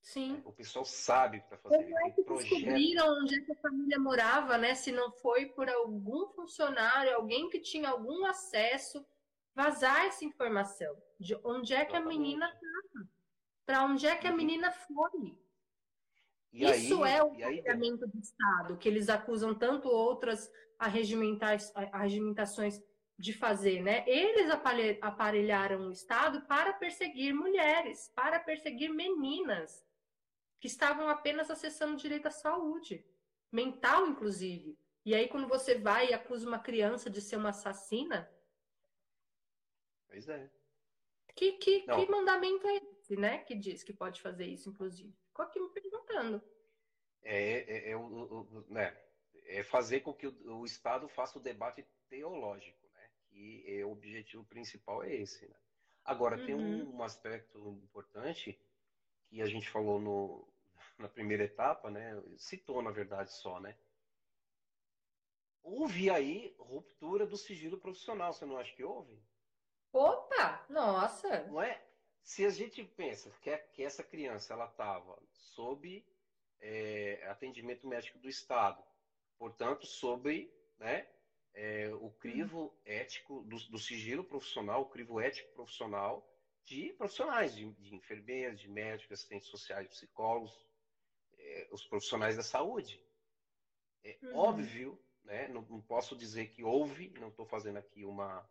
[0.02, 0.42] Sim.
[0.44, 1.86] É, o pessoal sabe o que está fazendo.
[1.86, 4.76] Como é que descobriram onde é que a família morava, né?
[4.76, 9.06] Se não foi por algum funcionário, alguém que tinha algum acesso
[9.56, 12.52] vazar essa informação de onde é que a menina
[13.66, 15.36] para onde é que a menina foi.
[16.52, 22.80] E Isso aí, é o comportamento do Estado, que eles acusam tanto outras arregimentações
[23.18, 24.04] de fazer, né?
[24.08, 24.52] Eles
[25.02, 29.84] aparelharam o Estado para perseguir mulheres, para perseguir meninas
[30.60, 33.04] que estavam apenas acessando o direito à saúde,
[33.52, 34.78] mental, inclusive.
[35.06, 38.30] E aí, quando você vai e acusa uma criança de ser uma assassina,
[40.14, 40.48] Pois é.
[41.36, 43.40] Que, que, que mandamento é né?
[43.40, 45.14] Que diz que pode fazer isso, inclusive?
[45.28, 46.42] Ficou aqui me perguntando.
[47.24, 48.98] É, é, é, o, né?
[49.46, 53.10] é fazer com que o, o, Estado faça o debate teológico, né?
[53.30, 55.56] Que é, o objetivo principal é esse, né?
[56.06, 56.46] Agora, uhum.
[56.46, 58.60] tem um, um, aspecto importante
[59.30, 60.48] que a gente falou no,
[60.98, 62.22] na primeira etapa, né?
[62.38, 63.76] Citou, na verdade, só, né?
[65.62, 69.18] Houve aí ruptura do sigilo profissional, você não acha que houve?
[69.94, 71.44] Opa, nossa.
[71.46, 71.83] Não é?
[72.24, 76.04] Se a gente pensa que, é, que essa criança ela estava sob
[76.60, 78.82] é, atendimento médico do Estado,
[79.38, 81.08] portanto, sob né,
[81.54, 86.28] é, o crivo ético do, do, sigilo profissional, o crivo ético profissional
[86.64, 90.66] de profissionais, de, de enfermeiras, de médicos, assistentes sociais, psicólogos,
[91.38, 93.04] é, os profissionais da saúde.
[94.02, 94.36] É uhum.
[94.38, 98.50] óbvio, né, não, não posso dizer que houve, não estou fazendo aqui uma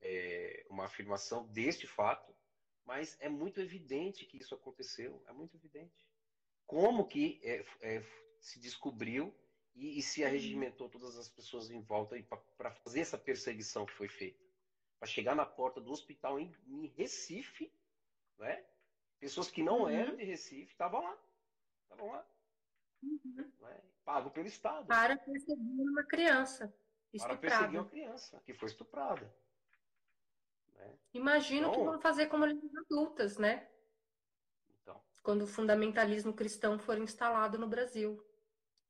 [0.00, 2.32] é, uma afirmação deste fato,
[2.88, 6.08] mas é muito evidente que isso aconteceu, é muito evidente.
[6.66, 8.02] Como que é, é,
[8.40, 9.34] se descobriu
[9.74, 12.16] e, e, se arregimentou todas as pessoas em volta
[12.56, 14.42] para fazer essa perseguição que foi feita?
[14.98, 17.70] Para chegar na porta do hospital em, em Recife,
[18.38, 18.64] né?
[19.20, 21.18] pessoas que não eram de Recife estavam lá.
[21.82, 22.26] Estavam lá.
[23.02, 23.52] Uhum.
[23.60, 23.82] Né?
[24.02, 24.86] Pago pelo Estado.
[24.86, 26.74] Para perseguir uma criança.
[27.12, 27.38] Estuprada.
[27.38, 29.30] Para perseguir uma criança que foi estuprada.
[30.78, 30.98] Né?
[31.12, 33.68] Imagino então, que vão fazer comunidades adultas, né?
[34.80, 35.02] Então.
[35.22, 38.24] Quando o fundamentalismo cristão for instalado no Brasil.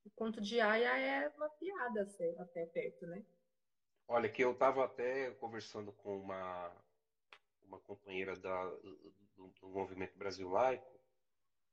[0.04, 2.08] O conto de Aya é uma piada
[2.38, 3.24] até perto, né?
[4.06, 6.72] Olha, que eu estava até conversando com uma,
[7.62, 8.64] uma companheira da,
[9.36, 10.98] do, do Movimento Brasil Laico.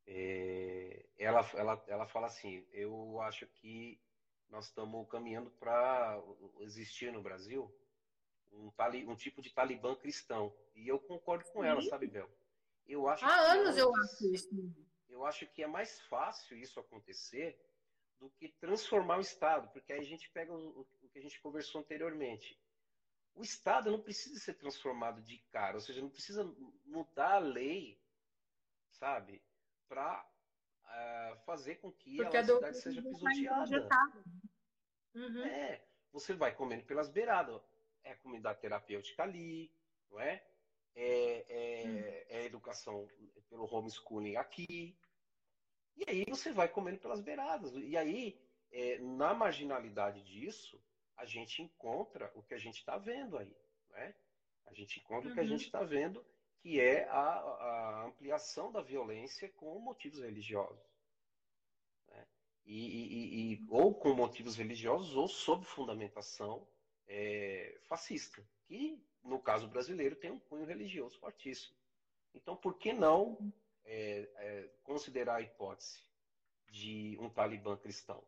[0.05, 4.01] É, ela, ela, ela fala assim: eu acho que
[4.49, 6.21] nós estamos caminhando para
[6.59, 7.73] existir no Brasil
[8.55, 10.55] um, tali, um tipo de talibã cristão.
[10.75, 11.67] E eu concordo com Sim.
[11.67, 12.29] ela, sabe, Bel?
[12.87, 14.75] Eu acho Há anos antes, eu acho isso.
[15.09, 17.59] Eu acho que é mais fácil isso acontecer
[18.19, 21.39] do que transformar o Estado, porque aí a gente pega o, o que a gente
[21.41, 22.59] conversou anteriormente.
[23.33, 26.43] O Estado não precisa ser transformado de cara, ou seja, não precisa
[26.85, 28.01] mudar a lei,
[28.91, 29.43] sabe,
[29.89, 33.89] para uh, eh, fazer com que porque a cidade seja pisoteada.
[35.13, 35.45] Uhum.
[35.45, 37.61] É, você vai comendo pelas beiradas
[38.05, 39.71] é a comunidade terapêutica ali,
[40.09, 40.43] não é?
[40.95, 43.05] É, é, é educação
[43.49, 44.97] pelo homeschooling aqui.
[45.97, 47.73] E aí você vai comendo pelas beiradas.
[47.75, 48.39] E aí,
[48.71, 50.81] é, na marginalidade disso,
[51.17, 53.53] a gente encontra o que a gente está vendo aí.
[53.89, 54.15] Né?
[54.67, 55.31] A gente encontra uhum.
[55.31, 55.49] o que a uhum.
[55.49, 56.25] gente está vendo,
[56.59, 60.85] que é a, a, ampliação da violência com motivos religiosos.
[62.07, 62.27] Né?
[62.65, 66.67] E, e, e, ou com motivos religiosos ou sob fundamentação
[67.07, 71.75] é, fascista, que no caso brasileiro tem um cunho religioso fortíssimo.
[72.33, 73.37] Então, por que não
[73.83, 76.01] é, é, considerar a hipótese
[76.69, 78.23] de um talibã cristão?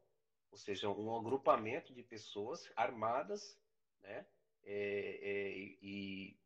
[0.51, 3.59] Ou seja, um agrupamento de pessoas armadas,
[4.01, 4.25] né?
[4.63, 6.37] É, é e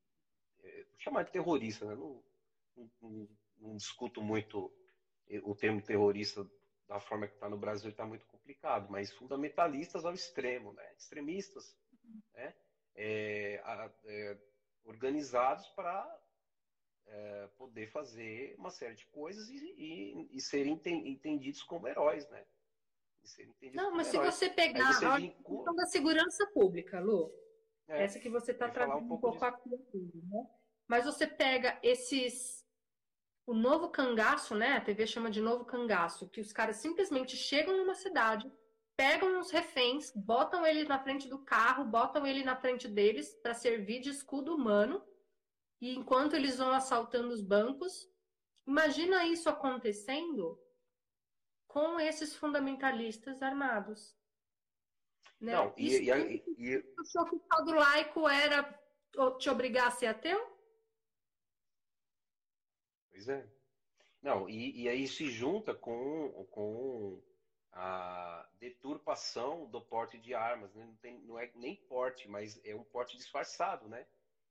[0.64, 1.96] é, chamar de terrorista, né?
[1.96, 2.24] Não,
[3.02, 4.72] não, não, discuto muito
[5.44, 6.46] o termo terrorista
[6.88, 10.94] da forma que está no Brasil, está muito complicado, mas fundamentalistas ao extremo, né?
[10.98, 11.74] extremistas,
[12.34, 12.54] né?
[12.96, 13.62] É,
[14.06, 14.38] é,
[14.84, 16.22] organizados para
[17.08, 22.46] é, poder fazer uma série de coisas e, e, e serem entendidos como heróis, né?
[23.74, 27.32] Não, mas se você pegar você a questão da segurança pública, Lu,
[27.88, 29.70] é, essa que você está trazendo um pouco, um pouco aqui,
[30.26, 30.48] né?
[30.88, 32.66] Mas você pega esses
[33.46, 34.74] o novo cangaço, né?
[34.74, 38.52] A TV chama de novo cangaço, que os caras simplesmente chegam numa cidade,
[39.02, 43.56] pegam uns reféns, botam ele na frente do carro, botam ele na frente deles para
[43.56, 45.04] servir de escudo humano.
[45.82, 48.08] E enquanto eles vão assaltando os bancos,
[48.68, 50.64] imagina isso acontecendo
[51.68, 54.16] com esses fundamentalistas armados.
[55.40, 55.54] Né?
[55.54, 56.94] Não, e, Isso, e, e, e...
[57.00, 58.80] achou que o laico era
[59.40, 60.40] te obrigar a ser ateu?
[63.10, 63.52] Pois é.
[64.22, 67.31] Não, e, e aí se junta com, com
[67.74, 70.74] a deturpação do porte de armas.
[70.74, 70.86] Né?
[70.86, 74.06] Não, tem, não é nem porte, mas é um porte disfarçado, né?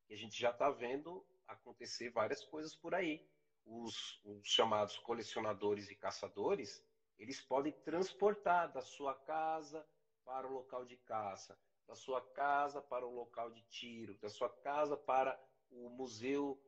[0.08, 3.24] E a gente já está vendo acontecer várias coisas por aí.
[3.64, 6.84] Os, os, chamados colecionadores e caçadores,
[7.18, 9.86] eles podem transportar da sua casa
[10.24, 14.48] para o local de caça, da sua casa para o local de tiro, da sua
[14.48, 15.38] casa para
[15.70, 16.60] o museu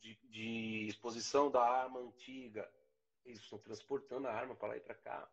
[0.00, 2.70] de, de exposição da arma antiga.
[3.24, 5.28] Eles estão transportando a arma para lá e para cá.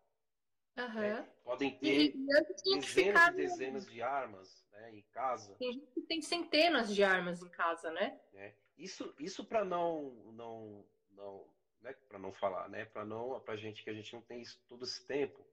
[0.77, 0.93] Uhum.
[0.93, 1.29] Né?
[1.43, 5.55] Podem ter e, e dezenas e dezenas de armas né, em casa.
[5.55, 8.19] Tem gente que tem centenas de armas em casa, né?
[8.33, 8.53] É.
[8.77, 11.45] Isso, isso para não, não, não
[11.81, 14.59] né, para não falar, né, para não, para gente que a gente não tem isso,
[14.67, 15.45] todo esse tempo.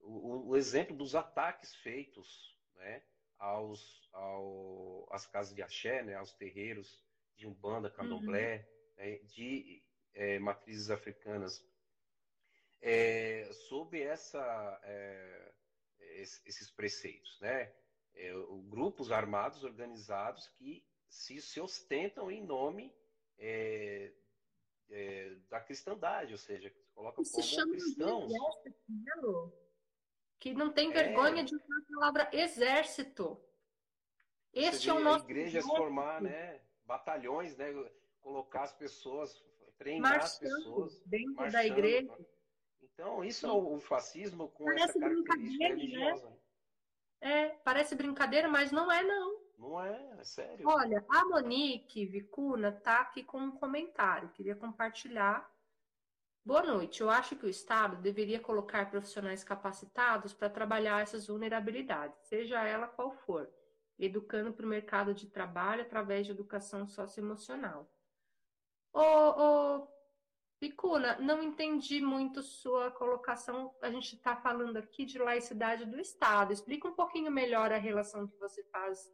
[0.00, 3.02] O, o, exemplo dos ataques feitos, né,
[3.38, 7.02] aos, ao, às casas de axé, né, aos terreiros
[7.36, 8.66] de umbanda, candomblé,
[8.96, 9.04] uhum.
[9.04, 9.82] né, de
[10.14, 11.64] é, matrizes africanas,
[12.86, 15.52] é, sob essa, é,
[16.44, 17.72] esses preceitos, né,
[18.14, 18.32] é,
[18.68, 22.94] grupos armados organizados que se, se ostentam em nome
[23.38, 24.12] é,
[24.88, 28.32] é, da cristandade, ou seja, se coloca como chama cristãos.
[28.32, 28.38] De
[30.38, 31.44] que não tem vergonha é.
[31.44, 33.40] de usar a palavra exército.
[34.52, 35.24] Este é o nosso.
[35.24, 36.60] Igrejas formar, né?
[36.84, 37.72] Batalhões, né?
[38.20, 39.44] Colocar as pessoas,
[39.76, 41.02] treinar marchando as pessoas.
[41.04, 42.16] Dentro da igreja.
[42.98, 46.30] Então, isso é o fascismo com parece essa característica religiosa.
[46.30, 46.36] Né?
[47.20, 49.38] É, parece brincadeira, mas não é, não.
[49.58, 50.66] Não é, é sério.
[50.66, 54.30] Olha, a Monique Vicuna tá aqui com um comentário.
[54.30, 55.46] Queria compartilhar.
[56.42, 57.02] Boa noite.
[57.02, 62.86] Eu acho que o Estado deveria colocar profissionais capacitados para trabalhar essas vulnerabilidades, seja ela
[62.86, 63.50] qual for,
[63.98, 67.90] educando para o mercado de trabalho através de educação socioemocional.
[68.90, 69.88] Ô, ô,
[70.60, 73.74] Vicuna, não entendi muito sua colocação.
[73.82, 76.52] A gente está falando aqui de laicidade do Estado.
[76.52, 79.12] Explica um pouquinho melhor a relação que você faz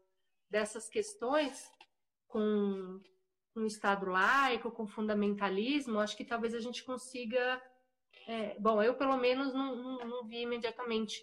[0.49, 1.73] dessas questões
[2.29, 3.01] com,
[3.55, 7.63] o Estado laico, com fundamentalismo, acho que talvez a gente consiga.
[8.27, 11.23] É, bom, eu pelo menos não, não, não vi imediatamente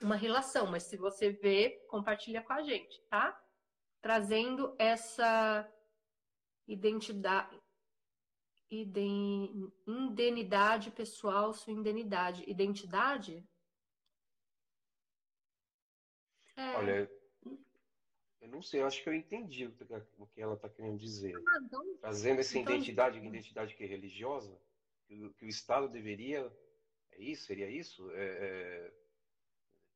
[0.00, 3.40] uma relação, mas se você vê, compartilha com a gente, tá?
[4.00, 5.68] Trazendo essa
[6.68, 7.58] identidade,
[9.86, 12.44] indenidade pessoal, sua indenidade.
[12.48, 13.46] Identidade?
[16.56, 16.76] É.
[16.76, 17.10] Olha,
[18.44, 21.34] eu não sei, eu acho que eu entendi o que ela está querendo dizer.
[21.34, 24.60] Ah, então, Trazendo essa então, identidade, identidade que é religiosa,
[25.06, 26.52] que o, que o, Estado deveria.
[27.12, 27.46] É isso?
[27.46, 28.10] Seria isso?
[28.12, 28.94] É, é,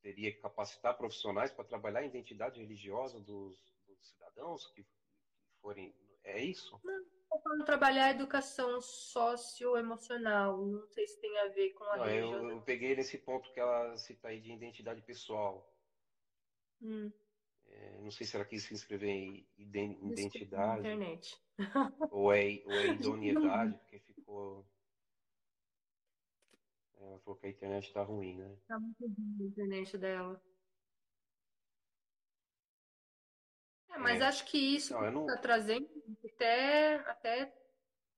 [0.01, 5.93] teria que capacitar profissionais para trabalhar a identidade religiosa dos, dos cidadãos que, que, forem.
[6.23, 6.79] É isso?
[6.83, 7.05] Não,
[7.37, 10.65] falando trabalhar a educação socioemocional.
[10.65, 13.59] Não sei se tem a ver com a não, eu, eu, peguei nesse ponto que
[13.59, 15.71] ela cita aí de identidade pessoal.
[16.81, 17.11] Hum.
[17.67, 20.79] É, não sei se ela quis se inscrever em identidade.
[20.79, 21.39] Internet.
[22.11, 24.65] Ou é, ou é idoneidade, porque ficou.
[26.95, 28.57] Ela falou que a internet está ruim, né?
[28.67, 30.41] Tá muito ruim a internet dela.
[33.89, 34.25] É, mas é.
[34.25, 35.25] acho que isso está não...
[35.41, 35.87] trazendo
[36.39, 37.53] até, até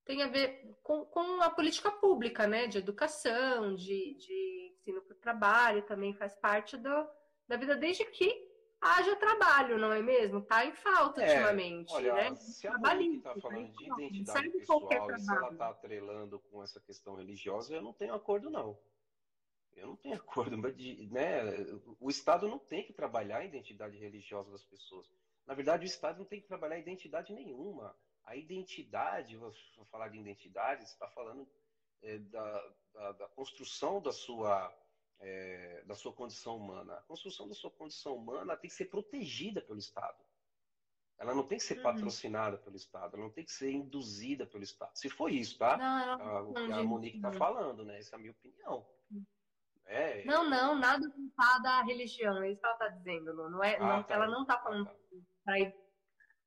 [0.05, 2.67] tem a ver com, com a política pública, né?
[2.67, 7.07] De educação, de, de ensino para o trabalho, também faz parte do,
[7.47, 8.49] da vida, desde que
[8.79, 10.39] haja trabalho, não é mesmo?
[10.39, 12.35] Está em falta é, ultimamente, olha, né?
[12.35, 16.79] Se a Monique está falando de identidade pessoal e se ela está atrelando com essa
[16.79, 18.77] questão religiosa, eu não tenho acordo, não.
[19.75, 20.75] Eu não tenho acordo, mas
[21.09, 21.41] né,
[21.99, 25.11] o Estado não tem que trabalhar a identidade religiosa das pessoas.
[25.45, 27.95] Na verdade, o Estado não tem que trabalhar identidade nenhuma.
[28.31, 29.53] A identidade, vou
[29.91, 31.45] falar de identidade, você está falando
[32.01, 34.73] é, da, da, da, construção da sua,
[35.19, 36.93] é, da sua condição humana.
[36.93, 40.17] A construção da sua condição humana tem que ser protegida pelo Estado.
[41.19, 41.83] Ela não tem que ser uhum.
[41.83, 44.95] patrocinada pelo Estado, ela não tem que ser induzida pelo Estado.
[44.95, 45.75] Se for isso, tá?
[45.75, 47.99] Não, não, o que a Monique está falando, né?
[47.99, 48.87] Essa é a minha opinião.
[49.87, 53.75] É, não, não, nada voltado à religião, é isso que ela está dizendo, não é,
[53.75, 54.97] ah, não, tá, ela não está falando ah, tá.
[55.43, 55.59] para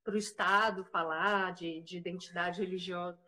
[0.05, 3.19] para o Estado falar de, de identidade religiosa.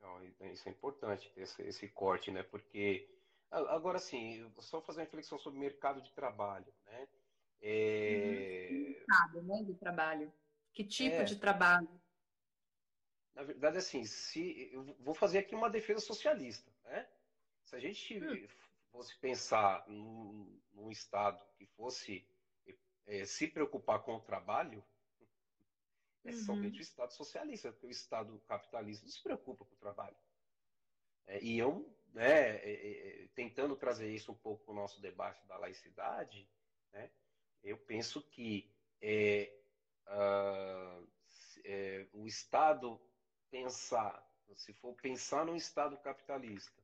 [0.00, 2.42] Não, isso é importante, esse, esse corte, né?
[2.42, 3.08] Porque,
[3.50, 7.08] agora sim, só fazer uma reflexão sobre o mercado de trabalho, né?
[7.62, 8.68] É...
[8.70, 10.32] Mercado, né, de trabalho.
[10.72, 11.24] Que tipo é...
[11.24, 11.88] de trabalho?
[13.34, 17.08] Na verdade, assim, se eu vou fazer aqui uma defesa socialista, né?
[17.64, 18.48] Se a gente hum.
[18.90, 22.26] fosse pensar num, num, Estado que fosse
[23.06, 24.84] é, se preocupar com o trabalho,
[26.24, 26.36] é uhum.
[26.44, 30.16] somente o Estado socialista, porque o Estado capitalista não se preocupa com o trabalho.
[31.26, 35.00] É, e eu, né, é, é, é tentando trazer isso um pouco para o nosso
[35.00, 36.48] debate da laicidade,
[36.92, 37.10] né,
[37.62, 38.70] eu penso que
[40.06, 41.08] uh,
[42.12, 43.00] o Estado
[43.50, 44.26] pensar,
[44.56, 46.82] se for pensar num Estado capitalista,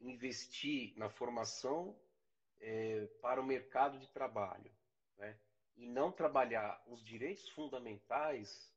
[0.00, 1.98] investir na formação
[3.20, 4.70] para o mercado de trabalho,
[5.16, 5.38] né?
[5.76, 8.72] E não trabalhar os direitos fundamentais,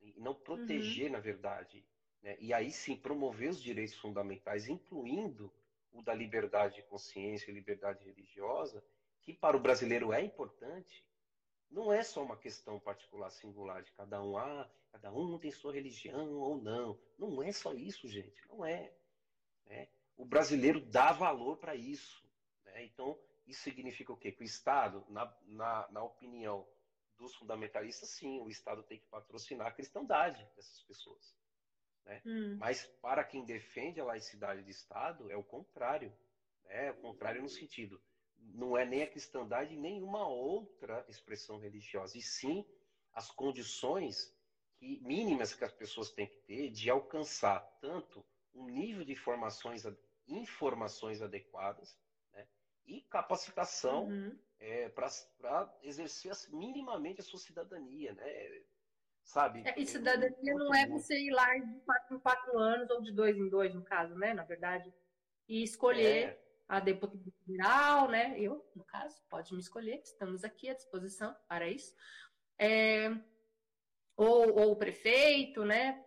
[0.00, 1.12] e não proteger, uhum.
[1.12, 1.84] na verdade,
[2.22, 2.36] né?
[2.38, 5.52] e aí sim promover os direitos fundamentais, incluindo
[5.92, 8.84] o da liberdade de consciência e liberdade religiosa,
[9.22, 11.04] que para o brasileiro é importante,
[11.70, 14.36] não é só uma questão particular, singular de cada um.
[14.36, 16.96] Ah, cada um tem sua religião ou não.
[17.18, 18.46] Não é só isso, gente.
[18.48, 18.92] Não é.
[19.66, 19.88] Né?
[20.16, 22.24] O brasileiro dá valor para isso.
[22.64, 22.84] Né?
[22.84, 24.32] Então, isso significa o quê?
[24.32, 26.66] Que o Estado, na, na, na opinião
[27.16, 31.34] dos fundamentalistas, sim, o Estado tem que patrocinar a cristandade dessas pessoas.
[32.04, 32.20] Né?
[32.24, 32.56] Hum.
[32.58, 36.14] Mas para quem defende a laicidade de Estado, é o contrário.
[36.64, 36.86] Né?
[36.86, 38.00] É o contrário no sentido,
[38.36, 42.64] não é nem a cristandade nem uma outra expressão religiosa, e sim
[43.12, 44.34] as condições
[44.76, 49.84] que, mínimas que as pessoas têm que ter de alcançar tanto um nível de informações,
[50.26, 51.96] informações adequadas?
[52.86, 54.38] E capacitação uhum.
[54.58, 55.08] é, para
[55.82, 58.62] exercer minimamente a sua cidadania, né?
[59.22, 59.62] Sabe?
[59.64, 63.10] É, e cidadania não é você ir lá de quatro em quatro anos, ou de
[63.12, 64.34] dois em dois, no caso, né?
[64.34, 64.92] Na verdade.
[65.48, 66.40] E escolher é.
[66.68, 68.38] a deputada federal, né?
[68.38, 71.94] Eu, no caso, pode me escolher, estamos aqui à disposição para isso.
[72.58, 73.10] É,
[74.16, 76.04] ou, ou o prefeito, né?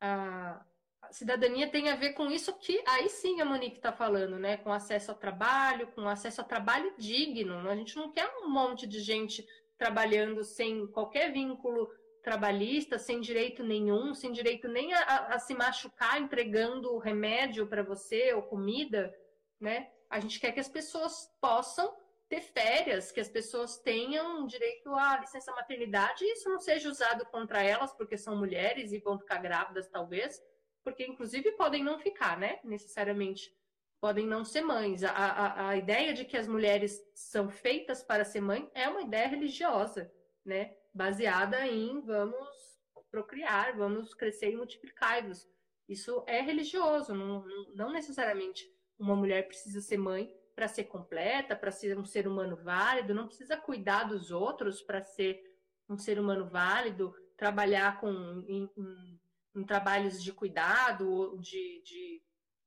[0.00, 0.64] Ah,
[1.12, 4.56] cidadania tem a ver com isso que aí sim a Monique está falando, né?
[4.56, 7.68] Com acesso ao trabalho, com acesso a trabalho digno.
[7.68, 11.88] A gente não quer um monte de gente trabalhando sem qualquer vínculo
[12.22, 18.34] trabalhista, sem direito nenhum, sem direito nem a, a se machucar entregando remédio para você
[18.34, 19.14] ou comida,
[19.60, 19.90] né?
[20.10, 21.94] A gente quer que as pessoas possam
[22.28, 27.24] ter férias, que as pessoas tenham direito à licença maternidade e isso não seja usado
[27.26, 30.42] contra elas porque são mulheres e vão ficar grávidas talvez,
[30.84, 32.60] porque inclusive podem não ficar, né?
[32.64, 33.52] Necessariamente
[34.00, 35.02] podem não ser mães.
[35.02, 39.02] A, a, a ideia de que as mulheres são feitas para ser mãe é uma
[39.02, 40.12] ideia religiosa,
[40.44, 40.74] né?
[40.94, 42.78] Baseada em vamos
[43.10, 45.48] procriar, vamos crescer e multiplicar-vos.
[45.88, 47.44] Isso é religioso, não,
[47.74, 52.56] não necessariamente uma mulher precisa ser mãe para ser completa, para ser um ser humano
[52.56, 55.40] válido, não precisa cuidar dos outros para ser
[55.88, 58.10] um ser humano válido, trabalhar com
[58.46, 59.20] em, em
[59.58, 62.22] em trabalhos de cuidado, de, de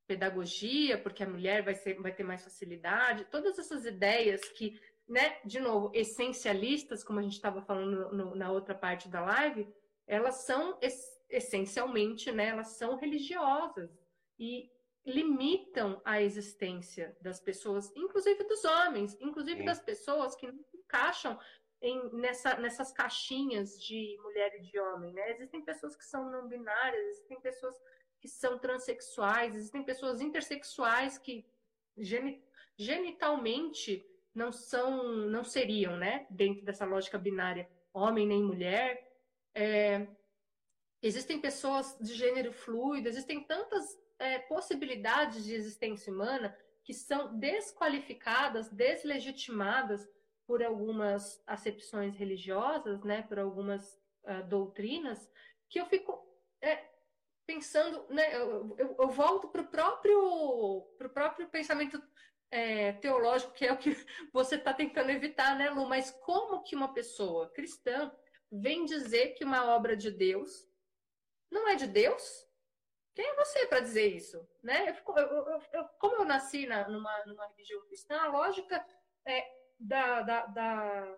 [0.05, 5.37] pedagogia, porque a mulher vai, ser, vai ter mais facilidade, todas essas ideias que, né,
[5.45, 9.67] de novo, essencialistas, como a gente estava falando no, na outra parte da live,
[10.05, 10.77] elas são
[11.29, 13.89] essencialmente, né, elas são religiosas
[14.37, 14.69] e
[15.05, 19.65] limitam a existência das pessoas, inclusive dos homens, inclusive Sim.
[19.65, 21.39] das pessoas que não encaixam
[21.81, 25.31] em, nessa, nessas caixinhas de mulher e de homem, né?
[25.31, 27.75] Existem pessoas que são não binárias, existem pessoas
[28.19, 31.43] que são transexuais, existem pessoas intersexuais que
[32.77, 39.11] genitalmente não são, não seriam, né, dentro dessa lógica binária, homem nem mulher.
[39.53, 40.07] É,
[41.01, 48.69] existem pessoas de gênero fluido, existem tantas é, possibilidades de existência humana que são desqualificadas,
[48.69, 50.07] deslegitimadas
[50.45, 55.29] por algumas acepções religiosas, né, por algumas uh, doutrinas,
[55.69, 56.27] que eu fico
[56.61, 56.85] é,
[57.45, 62.01] pensando, né, eu, eu, eu volto para o próprio, pro próprio pensamento
[62.51, 63.91] é, teológico, que é o que
[64.33, 65.87] você está tentando evitar, né, Lu?
[65.87, 68.13] Mas como que uma pessoa cristã
[68.51, 70.69] vem dizer que uma obra de Deus
[71.49, 72.47] não é de Deus?
[73.13, 74.47] Quem é você para dizer isso?
[74.63, 74.89] Né?
[74.89, 78.85] Eu, eu, eu, como eu nasci na, numa, numa religião cristã, a lógica
[79.25, 81.17] é, da, da, da,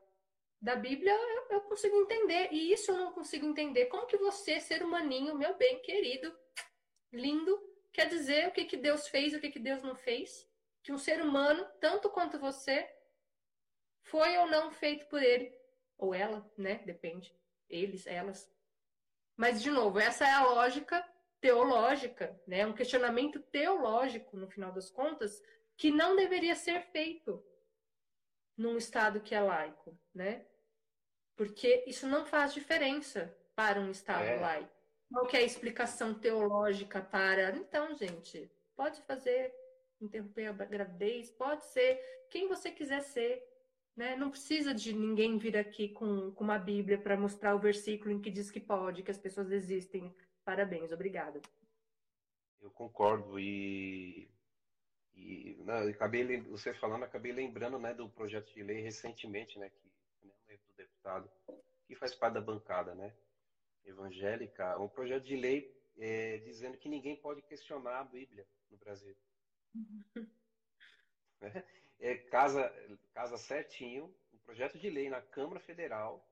[0.61, 1.13] da Bíblia
[1.49, 2.49] eu, consigo entender.
[2.51, 3.87] E isso eu não consigo entender.
[3.87, 6.33] Como que você, ser humaninho, meu bem querido,
[7.11, 7.59] lindo,
[7.91, 10.49] quer dizer o que, que Deus fez e o que, que Deus não fez?
[10.81, 12.89] Que um ser humano, tanto quanto você,
[14.03, 15.53] foi ou não feito por ele.
[15.97, 16.81] Ou ela, né?
[16.85, 17.35] Depende.
[17.69, 18.51] Eles, elas.
[19.35, 21.05] Mas, de novo, essa é a lógica
[21.41, 22.65] teológica, né?
[22.65, 25.41] Um questionamento teológico, no final das contas,
[25.75, 27.43] que não deveria ser feito
[28.57, 30.45] num Estado que é laico, né?
[31.35, 34.39] Porque isso não faz diferença para um Estado é.
[34.39, 34.71] laico.
[35.09, 37.55] Qual é a explicação teológica para.
[37.55, 39.53] Então, gente, pode fazer,
[40.01, 41.99] interromper a gravidez, pode ser
[42.29, 43.43] quem você quiser ser.
[43.95, 44.15] Né?
[44.15, 48.19] Não precisa de ninguém vir aqui com, com uma Bíblia para mostrar o versículo em
[48.19, 50.13] que diz que pode, que as pessoas existem.
[50.43, 51.39] Parabéns, obrigada.
[52.59, 54.27] Eu concordo e,
[55.15, 60.27] e não, acabei você falando, acabei lembrando né, do projeto de lei recentemente, né, que
[60.47, 61.29] né, do deputado
[61.85, 63.13] que faz parte da bancada, né,
[63.85, 69.15] evangélica, um projeto de lei é, dizendo que ninguém pode questionar a Bíblia no Brasil.
[71.99, 72.73] é, casa,
[73.13, 76.27] casa certinho, um projeto de lei na Câmara Federal,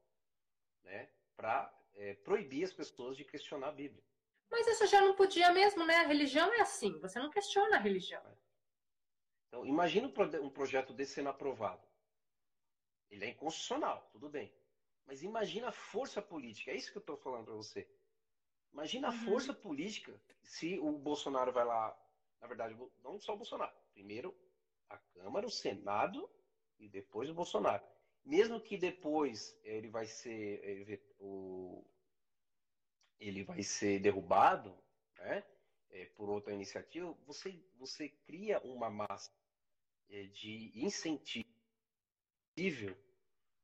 [0.83, 4.03] né, para é, proibir as pessoas de questionar a Bíblia.
[4.49, 5.95] Mas isso já não podia mesmo, né?
[5.95, 8.21] A religião é assim, você não questiona a religião.
[9.51, 11.85] Então, imagina um projeto desse sendo aprovado.
[13.09, 14.49] Ele é inconstitucional, tudo bem.
[15.05, 17.85] Mas imagina a força política, é isso que eu estou falando para você.
[18.71, 19.25] Imagina a uhum.
[19.25, 21.93] força política se o Bolsonaro vai lá,
[22.39, 23.75] na verdade, não só o Bolsonaro.
[23.93, 24.33] Primeiro
[24.89, 26.29] a Câmara, o Senado
[26.79, 27.83] e depois o Bolsonaro
[28.25, 31.83] mesmo que depois ele vai ser ele, o,
[33.19, 34.75] ele vai ser derrubado,
[35.17, 35.43] né,
[35.89, 39.31] é, por outra iniciativa, você você cria uma massa
[40.33, 41.45] de incentivo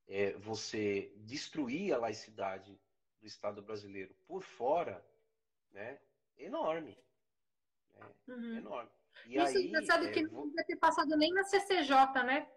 [0.07, 2.79] é, você destruir a laicidade
[3.19, 5.05] do Estado brasileiro por fora,
[5.71, 5.99] né,
[6.37, 6.97] enorme,
[7.93, 8.57] né, uhum.
[8.57, 8.91] enorme.
[9.25, 12.49] E Isso aí, sabe é, que não devia ter passado nem na CCJ, né?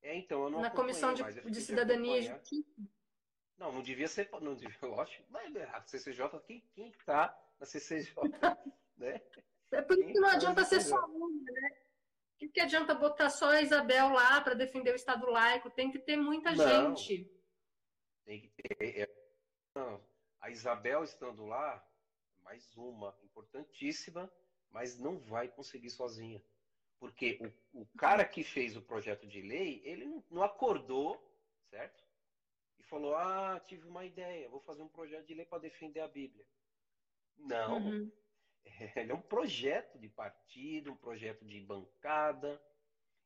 [0.00, 2.82] É, então, eu não Na Comissão de, de Cidadania e Justiça?
[3.58, 7.66] Não, não devia ser, não devia, lógico, mas é, a CCJ, quem, quem tá na
[7.66, 8.14] CCJ,
[8.96, 9.20] né?
[9.72, 11.85] É por isso que não tá adianta ser só uma, né?
[12.36, 15.70] O que, que adianta botar só a Isabel lá para defender o Estado laico?
[15.70, 17.32] Tem que ter muita não, gente.
[18.26, 19.00] Tem que ter.
[19.00, 19.08] É,
[19.74, 20.06] não,
[20.38, 21.82] a Isabel estando lá,
[22.42, 24.30] mais uma, importantíssima,
[24.70, 26.42] mas não vai conseguir sozinha.
[26.98, 27.38] Porque
[27.72, 31.18] o, o cara que fez o projeto de lei, ele não, não acordou,
[31.70, 32.04] certo?
[32.78, 36.08] E falou: Ah, tive uma ideia, vou fazer um projeto de lei para defender a
[36.08, 36.46] Bíblia.
[37.38, 37.78] Não.
[37.78, 38.12] Uhum.
[38.96, 42.60] Ele é um projeto de partido, um projeto de bancada,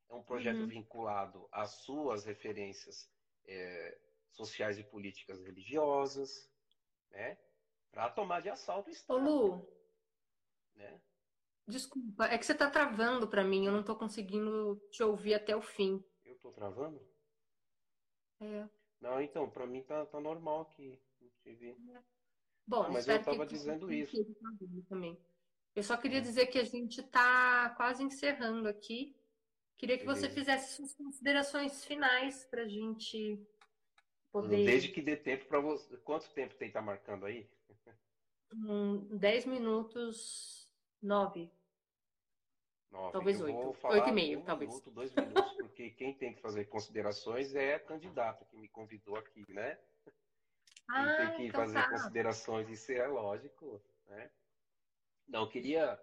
[0.09, 0.69] é um projeto uhum.
[0.69, 3.11] vinculado às suas referências
[3.47, 3.99] é,
[4.31, 6.51] sociais e políticas religiosas,
[7.11, 7.39] né?
[7.91, 9.21] Para tomar de assalto o Estado.
[9.21, 9.81] Ô, Lu,
[10.75, 11.01] né?
[11.67, 15.55] Desculpa, é que você tá travando para mim, eu não tô conseguindo te ouvir até
[15.55, 16.05] o fim.
[16.25, 17.01] Eu tô travando?
[18.41, 18.69] É.
[19.01, 21.01] Não, então, para mim tá, tá normal aqui.
[21.21, 21.77] Não tive...
[22.67, 24.17] Bom, ah, mas eu tava dizendo isso.
[24.89, 25.19] Também.
[25.75, 29.17] Eu só queria dizer que a gente tá quase encerrando aqui.
[29.79, 30.29] Queria que Beleza.
[30.29, 33.41] você fizesse suas considerações finais pra gente
[34.31, 34.65] poder.
[34.65, 35.97] Desde que dê tempo para você.
[35.99, 37.49] Quanto tempo tem que estar tá marcando aí?
[38.53, 40.69] Um, 10 minutos,
[41.01, 41.51] 9.
[42.91, 43.13] Nove.
[43.13, 43.77] Talvez oito.
[43.85, 44.71] Oito e meio, um talvez.
[44.71, 49.17] Minuto, dois minutos, porque quem tem que fazer considerações é a candidata que me convidou
[49.17, 49.79] aqui, né?
[50.89, 51.91] Ah, quem tem que então fazer tá.
[51.91, 54.31] considerações, isso é lógico, né?
[55.31, 55.97] Não, queria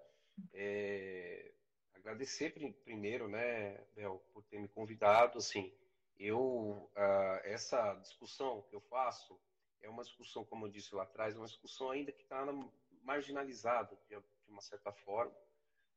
[0.53, 1.51] é,
[1.93, 2.53] agradecer
[2.85, 5.73] primeiro, né, Bel, por ter me convidado, assim,
[6.17, 9.37] eu, uh, essa discussão que eu faço
[9.81, 12.45] é uma discussão, como eu disse lá atrás, uma discussão ainda que está
[13.03, 15.35] marginalizada, de, de uma certa forma,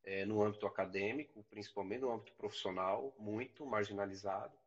[0.03, 4.59] é, no âmbito acadêmico, principalmente no âmbito profissional, muito marginalizado,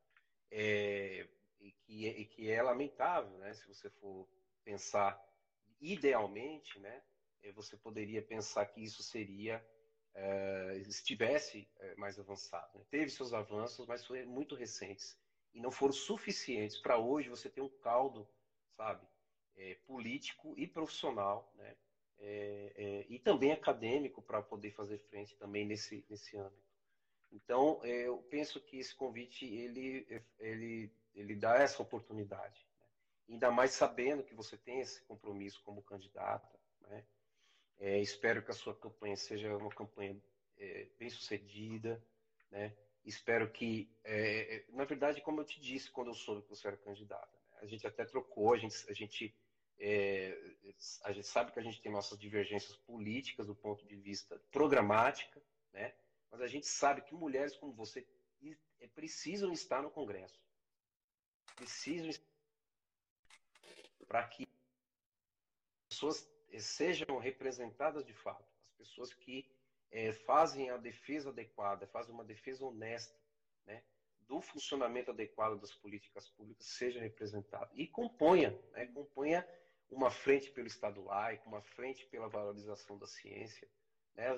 [0.50, 1.28] é,
[1.60, 3.54] e, que, e que é lamentável, né?
[3.54, 4.26] Se você for
[4.64, 5.22] pensar
[5.82, 7.04] idealmente, né?
[7.44, 9.64] É, você poderia pensar que isso seria
[10.16, 12.78] é, estivesse é, mais avançado.
[12.78, 12.86] Né?
[12.90, 15.18] Teve seus avanços, mas foram muito recentes
[15.54, 18.28] e não foram suficientes para hoje você ter um caldo,
[18.76, 19.06] sabe,
[19.56, 21.76] é, político e profissional, né?
[22.26, 26.64] É, e também acadêmico para poder fazer frente também nesse, nesse âmbito.
[27.30, 30.08] Então, eu penso que esse convite ele,
[30.40, 32.86] ele, ele dá essa oportunidade, né?
[33.28, 36.58] ainda mais sabendo que você tem esse compromisso como candidata.
[36.82, 37.04] Né?
[37.80, 40.18] É, espero que a sua campanha seja uma campanha
[40.58, 42.04] é, bem sucedida,
[42.50, 42.76] né?
[43.04, 46.78] Espero que, é, na verdade, como eu te disse quando eu soube que você era
[46.78, 47.58] candidata, né?
[47.62, 49.36] a gente até trocou, a gente, a gente
[49.80, 50.56] é,
[51.04, 55.42] a gente sabe que a gente tem nossas divergências políticas do ponto de vista programática,
[55.74, 55.94] né?
[56.32, 58.08] mas a gente sabe que mulheres como você
[58.80, 60.42] é, precisam estar no Congresso.
[61.56, 62.12] Precisam
[64.08, 64.48] para que
[65.90, 68.48] pessoas é, sejam representadas de fato.
[68.68, 69.46] As pessoas que
[69.92, 73.18] é, fazem a defesa adequada, fazem uma defesa honesta,
[73.66, 73.84] né?
[74.28, 78.88] do funcionamento adequado das políticas públicas seja representado e componha, né?
[78.88, 79.48] componha
[79.90, 83.70] uma frente pelo Estado laico, uma frente pela valorização da ciência.
[84.16, 84.32] Né?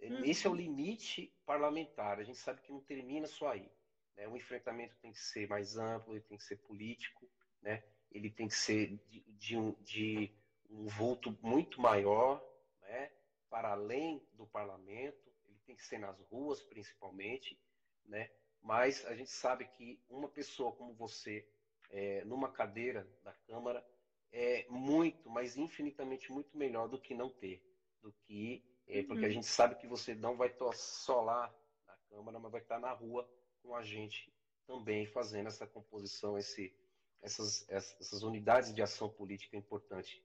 [0.00, 0.24] Uhum.
[0.24, 2.18] Esse é o limite parlamentar.
[2.18, 3.68] A gente sabe que não termina só aí.
[4.16, 4.28] Né?
[4.28, 7.28] O enfrentamento tem que ser mais amplo, ele tem que ser político,
[7.62, 7.82] né?
[8.12, 10.34] ele tem que ser de, de, de
[10.74, 12.42] um vulto muito maior,
[12.82, 13.10] né?
[13.48, 17.58] para além do parlamento, ele tem que ser nas ruas principalmente,
[18.04, 18.28] né?
[18.60, 21.46] mas a gente sabe que uma pessoa como você,
[21.90, 23.84] é, numa cadeira da Câmara,
[24.32, 27.62] é muito, mas infinitamente muito melhor do que não ter.
[28.02, 28.64] Do que.
[28.88, 29.06] É, uhum.
[29.06, 31.54] Porque a gente sabe que você não vai estar só lá
[31.86, 33.28] na Câmara, mas vai estar na rua
[33.62, 34.32] com a gente
[34.66, 36.74] também fazendo essa composição, esse,
[37.22, 40.22] essas, essas unidades de ação política importante,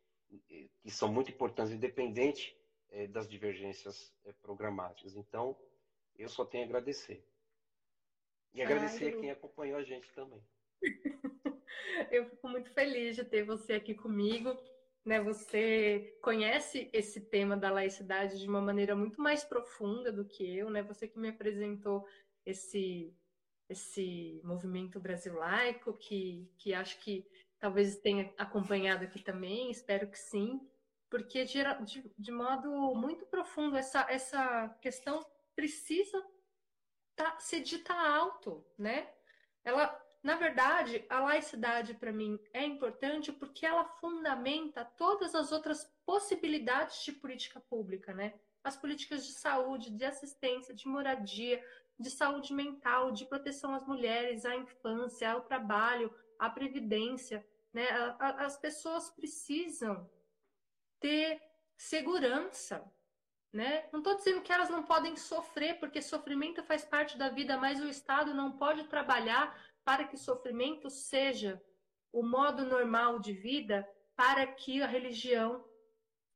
[0.81, 2.55] que são muito importantes, independente
[2.91, 5.15] é, das divergências é, programáticas.
[5.15, 5.57] Então,
[6.17, 7.23] eu só tenho a agradecer.
[8.53, 10.41] E agradecer Ai, a quem acompanhou a gente também.
[12.11, 14.57] Eu fico muito feliz de ter você aqui comigo.
[15.05, 15.21] Né?
[15.21, 20.69] Você conhece esse tema da laicidade de uma maneira muito mais profunda do que eu,
[20.69, 20.81] né?
[20.83, 22.07] Você que me apresentou
[22.45, 23.13] esse
[23.69, 27.23] esse movimento Brasil laico, que, que acho que
[27.59, 30.59] talvez tenha acompanhado aqui também, espero que sim,
[31.09, 31.63] porque de,
[32.17, 35.25] de, modo muito profundo essa, essa questão
[35.55, 36.23] precisa
[37.15, 39.09] tá, ser dita alto, né?
[39.63, 39.87] Ela
[40.21, 47.05] na verdade, a laicidade para mim é importante porque ela fundamenta todas as outras possibilidades
[47.05, 48.33] de política pública, né?
[48.61, 51.63] As políticas de saúde, de assistência, de moradia,
[51.97, 57.85] de saúde mental, de proteção às mulheres, à infância, ao trabalho, à previdência, né?
[58.17, 60.09] As pessoas precisam
[60.99, 61.41] ter
[61.77, 62.83] segurança,
[63.51, 63.87] né?
[63.91, 67.81] Não estou dizendo que elas não podem sofrer, porque sofrimento faz parte da vida, mas
[67.81, 71.61] o Estado não pode trabalhar para que sofrimento seja
[72.11, 75.63] o modo normal de vida, para que a religião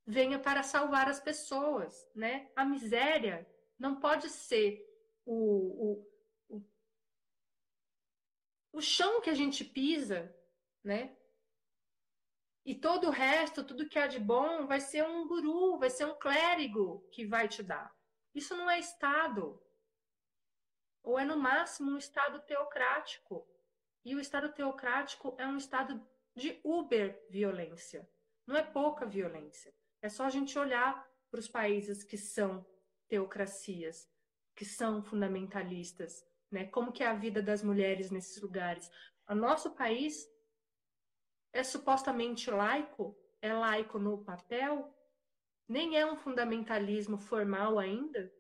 [0.06, 2.50] venha para salvar as pessoas, né?
[2.56, 3.48] A miséria
[3.80, 4.86] não pode ser
[5.26, 6.13] o, o,
[8.74, 10.36] o chão que a gente pisa,
[10.84, 11.16] né?
[12.66, 16.06] E todo o resto, tudo que há de bom, vai ser um guru, vai ser
[16.06, 17.96] um clérigo que vai te dar.
[18.34, 19.62] Isso não é Estado
[21.04, 23.48] ou é no máximo um Estado teocrático.
[24.04, 26.06] E o Estado teocrático é um Estado
[26.36, 28.10] de uber violência.
[28.48, 29.74] Não é pouca violência.
[30.02, 32.66] É só a gente olhar para os países que são
[33.08, 34.10] teocracias,
[34.56, 36.66] que são fundamentalistas, né?
[36.68, 38.90] Como que é a vida das mulheres nesses lugares?
[39.28, 40.26] O nosso país
[41.52, 44.94] é supostamente laico, é laico no papel,
[45.68, 48.34] nem é um fundamentalismo formal ainda,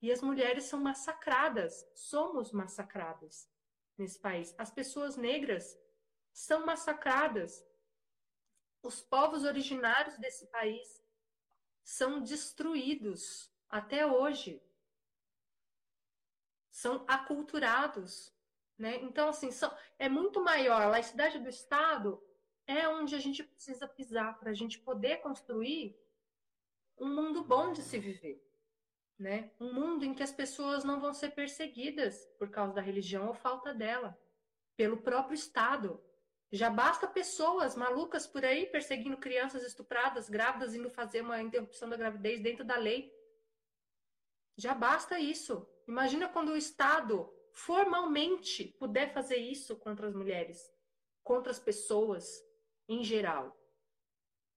[0.00, 3.50] e as mulheres são massacradas, somos massacradas
[3.96, 4.54] nesse país.
[4.58, 5.76] As pessoas negras
[6.32, 7.64] são massacradas.
[8.82, 11.02] Os povos originários desse país
[11.82, 14.62] são destruídos até hoje.
[16.82, 18.10] São aculturados.
[18.78, 18.96] Né?
[19.02, 20.82] Então, assim, são, é muito maior.
[20.82, 22.22] A laicidade do Estado
[22.66, 25.96] é onde a gente precisa pisar para a gente poder construir
[26.98, 28.46] um mundo bom de se viver
[29.18, 29.50] né?
[29.58, 33.34] Um mundo em que as pessoas não vão ser perseguidas por causa da religião ou
[33.34, 34.18] falta dela,
[34.76, 36.02] pelo próprio Estado.
[36.52, 41.96] Já basta pessoas malucas por aí perseguindo crianças estupradas, grávidas, indo fazer uma interrupção da
[41.96, 43.12] gravidez dentro da lei.
[44.56, 45.66] Já basta isso.
[45.86, 50.70] Imagina quando o Estado formalmente puder fazer isso contra as mulheres,
[51.22, 52.44] contra as pessoas
[52.88, 53.56] em geral.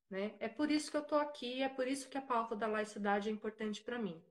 [0.10, 0.36] Né?
[0.40, 3.30] É por isso que eu estou aqui, é por isso que a pauta da laicidade
[3.30, 4.22] é importante para mim.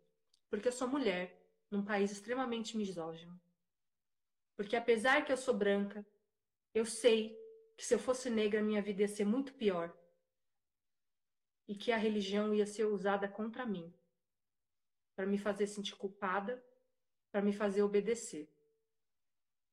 [0.51, 3.41] Porque eu sou mulher num país extremamente misógino.
[4.57, 6.05] Porque apesar que eu sou branca,
[6.75, 7.39] eu sei
[7.77, 9.97] que se eu fosse negra, minha vida ia ser muito pior.
[11.69, 13.95] E que a religião ia ser usada contra mim
[15.15, 16.63] para me fazer sentir culpada,
[17.31, 18.49] para me fazer obedecer.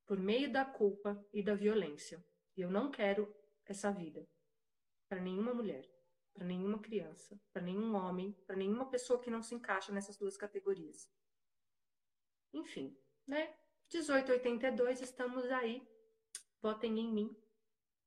[0.06, 2.23] Por meio da culpa e da violência.
[2.56, 3.34] E eu não quero
[3.65, 4.27] essa vida
[5.10, 5.90] para nenhuma mulher,
[6.34, 10.38] para nenhuma criança, para nenhum homem, para nenhuma pessoa que não se encaixa nessas duas
[10.38, 11.10] categorias.
[12.53, 13.56] Enfim, né?
[13.94, 15.88] 1882, estamos aí.
[16.61, 17.36] Votem em mim.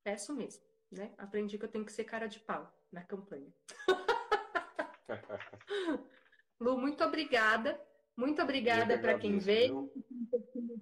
[0.02, 1.14] Peço mesmo, né?
[1.18, 3.52] Aprendi que eu tenho que ser cara de pau na campanha.
[6.60, 7.80] Lu, muito obrigada.
[8.18, 9.88] Muito obrigada para quem veio.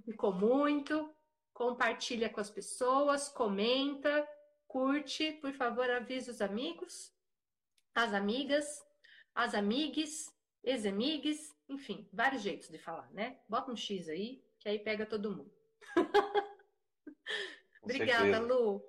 [0.07, 1.15] Ficou muito.
[1.53, 4.27] Compartilha com as pessoas, comenta,
[4.67, 5.33] curte.
[5.33, 7.15] Por favor, avise os amigos,
[7.95, 8.83] as amigas,
[9.35, 10.33] as amigues,
[10.65, 13.39] ex-amigues, enfim, vários jeitos de falar, né?
[13.47, 15.53] Bota um X aí, que aí pega todo mundo.
[17.83, 18.41] Obrigada, certeza.
[18.41, 18.83] Lu.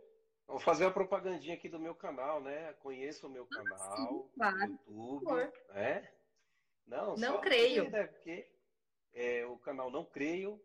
[0.47, 2.71] Vou fazer a propagandinha aqui do meu canal, né?
[2.79, 4.79] Conheça o meu canal, ah, sim, claro.
[4.87, 6.09] YouTube, né?
[6.87, 7.89] Não, não creio.
[7.89, 8.07] né?
[8.07, 8.49] Porque
[9.13, 10.61] é, o canal Não Creio,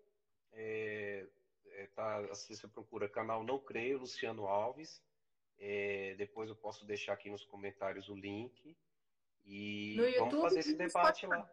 [0.52, 1.26] é,
[1.66, 5.02] é, tá, assim, você procura canal Não Creio, Luciano Alves.
[5.58, 8.76] É, depois eu posso deixar aqui nos comentários o link.
[9.44, 11.50] E no vamos YouTube, fazer esse debate lá.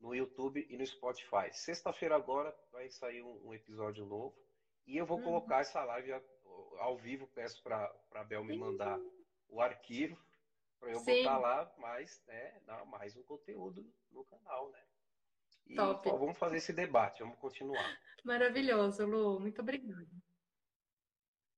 [0.00, 1.50] No YouTube e no Spotify.
[1.52, 4.36] Sexta-feira agora vai sair um, um, episódio novo.
[4.86, 5.24] E eu vou uhum.
[5.24, 6.12] colocar essa live
[6.78, 7.26] ao vivo.
[7.28, 9.00] Peço para a Bel me mandar
[9.48, 10.18] o arquivo
[10.84, 11.22] para eu Sim.
[11.22, 14.80] botar lá mais, né, dar mais um conteúdo no canal, né?
[15.66, 16.06] E Top.
[16.10, 17.98] Ó, vamos fazer esse debate, vamos continuar.
[18.22, 19.40] Maravilhoso, Lu.
[19.40, 20.06] Muito obrigada.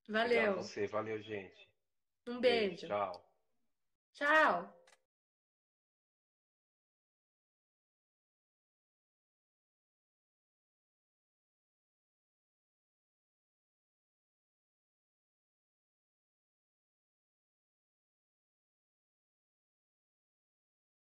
[0.07, 0.51] Valeu.
[0.51, 1.69] Obrigado você, valeu, gente.
[2.25, 2.69] Um beijo.
[2.69, 2.87] beijo.
[2.87, 3.33] Tchau.
[4.13, 4.76] Tchau.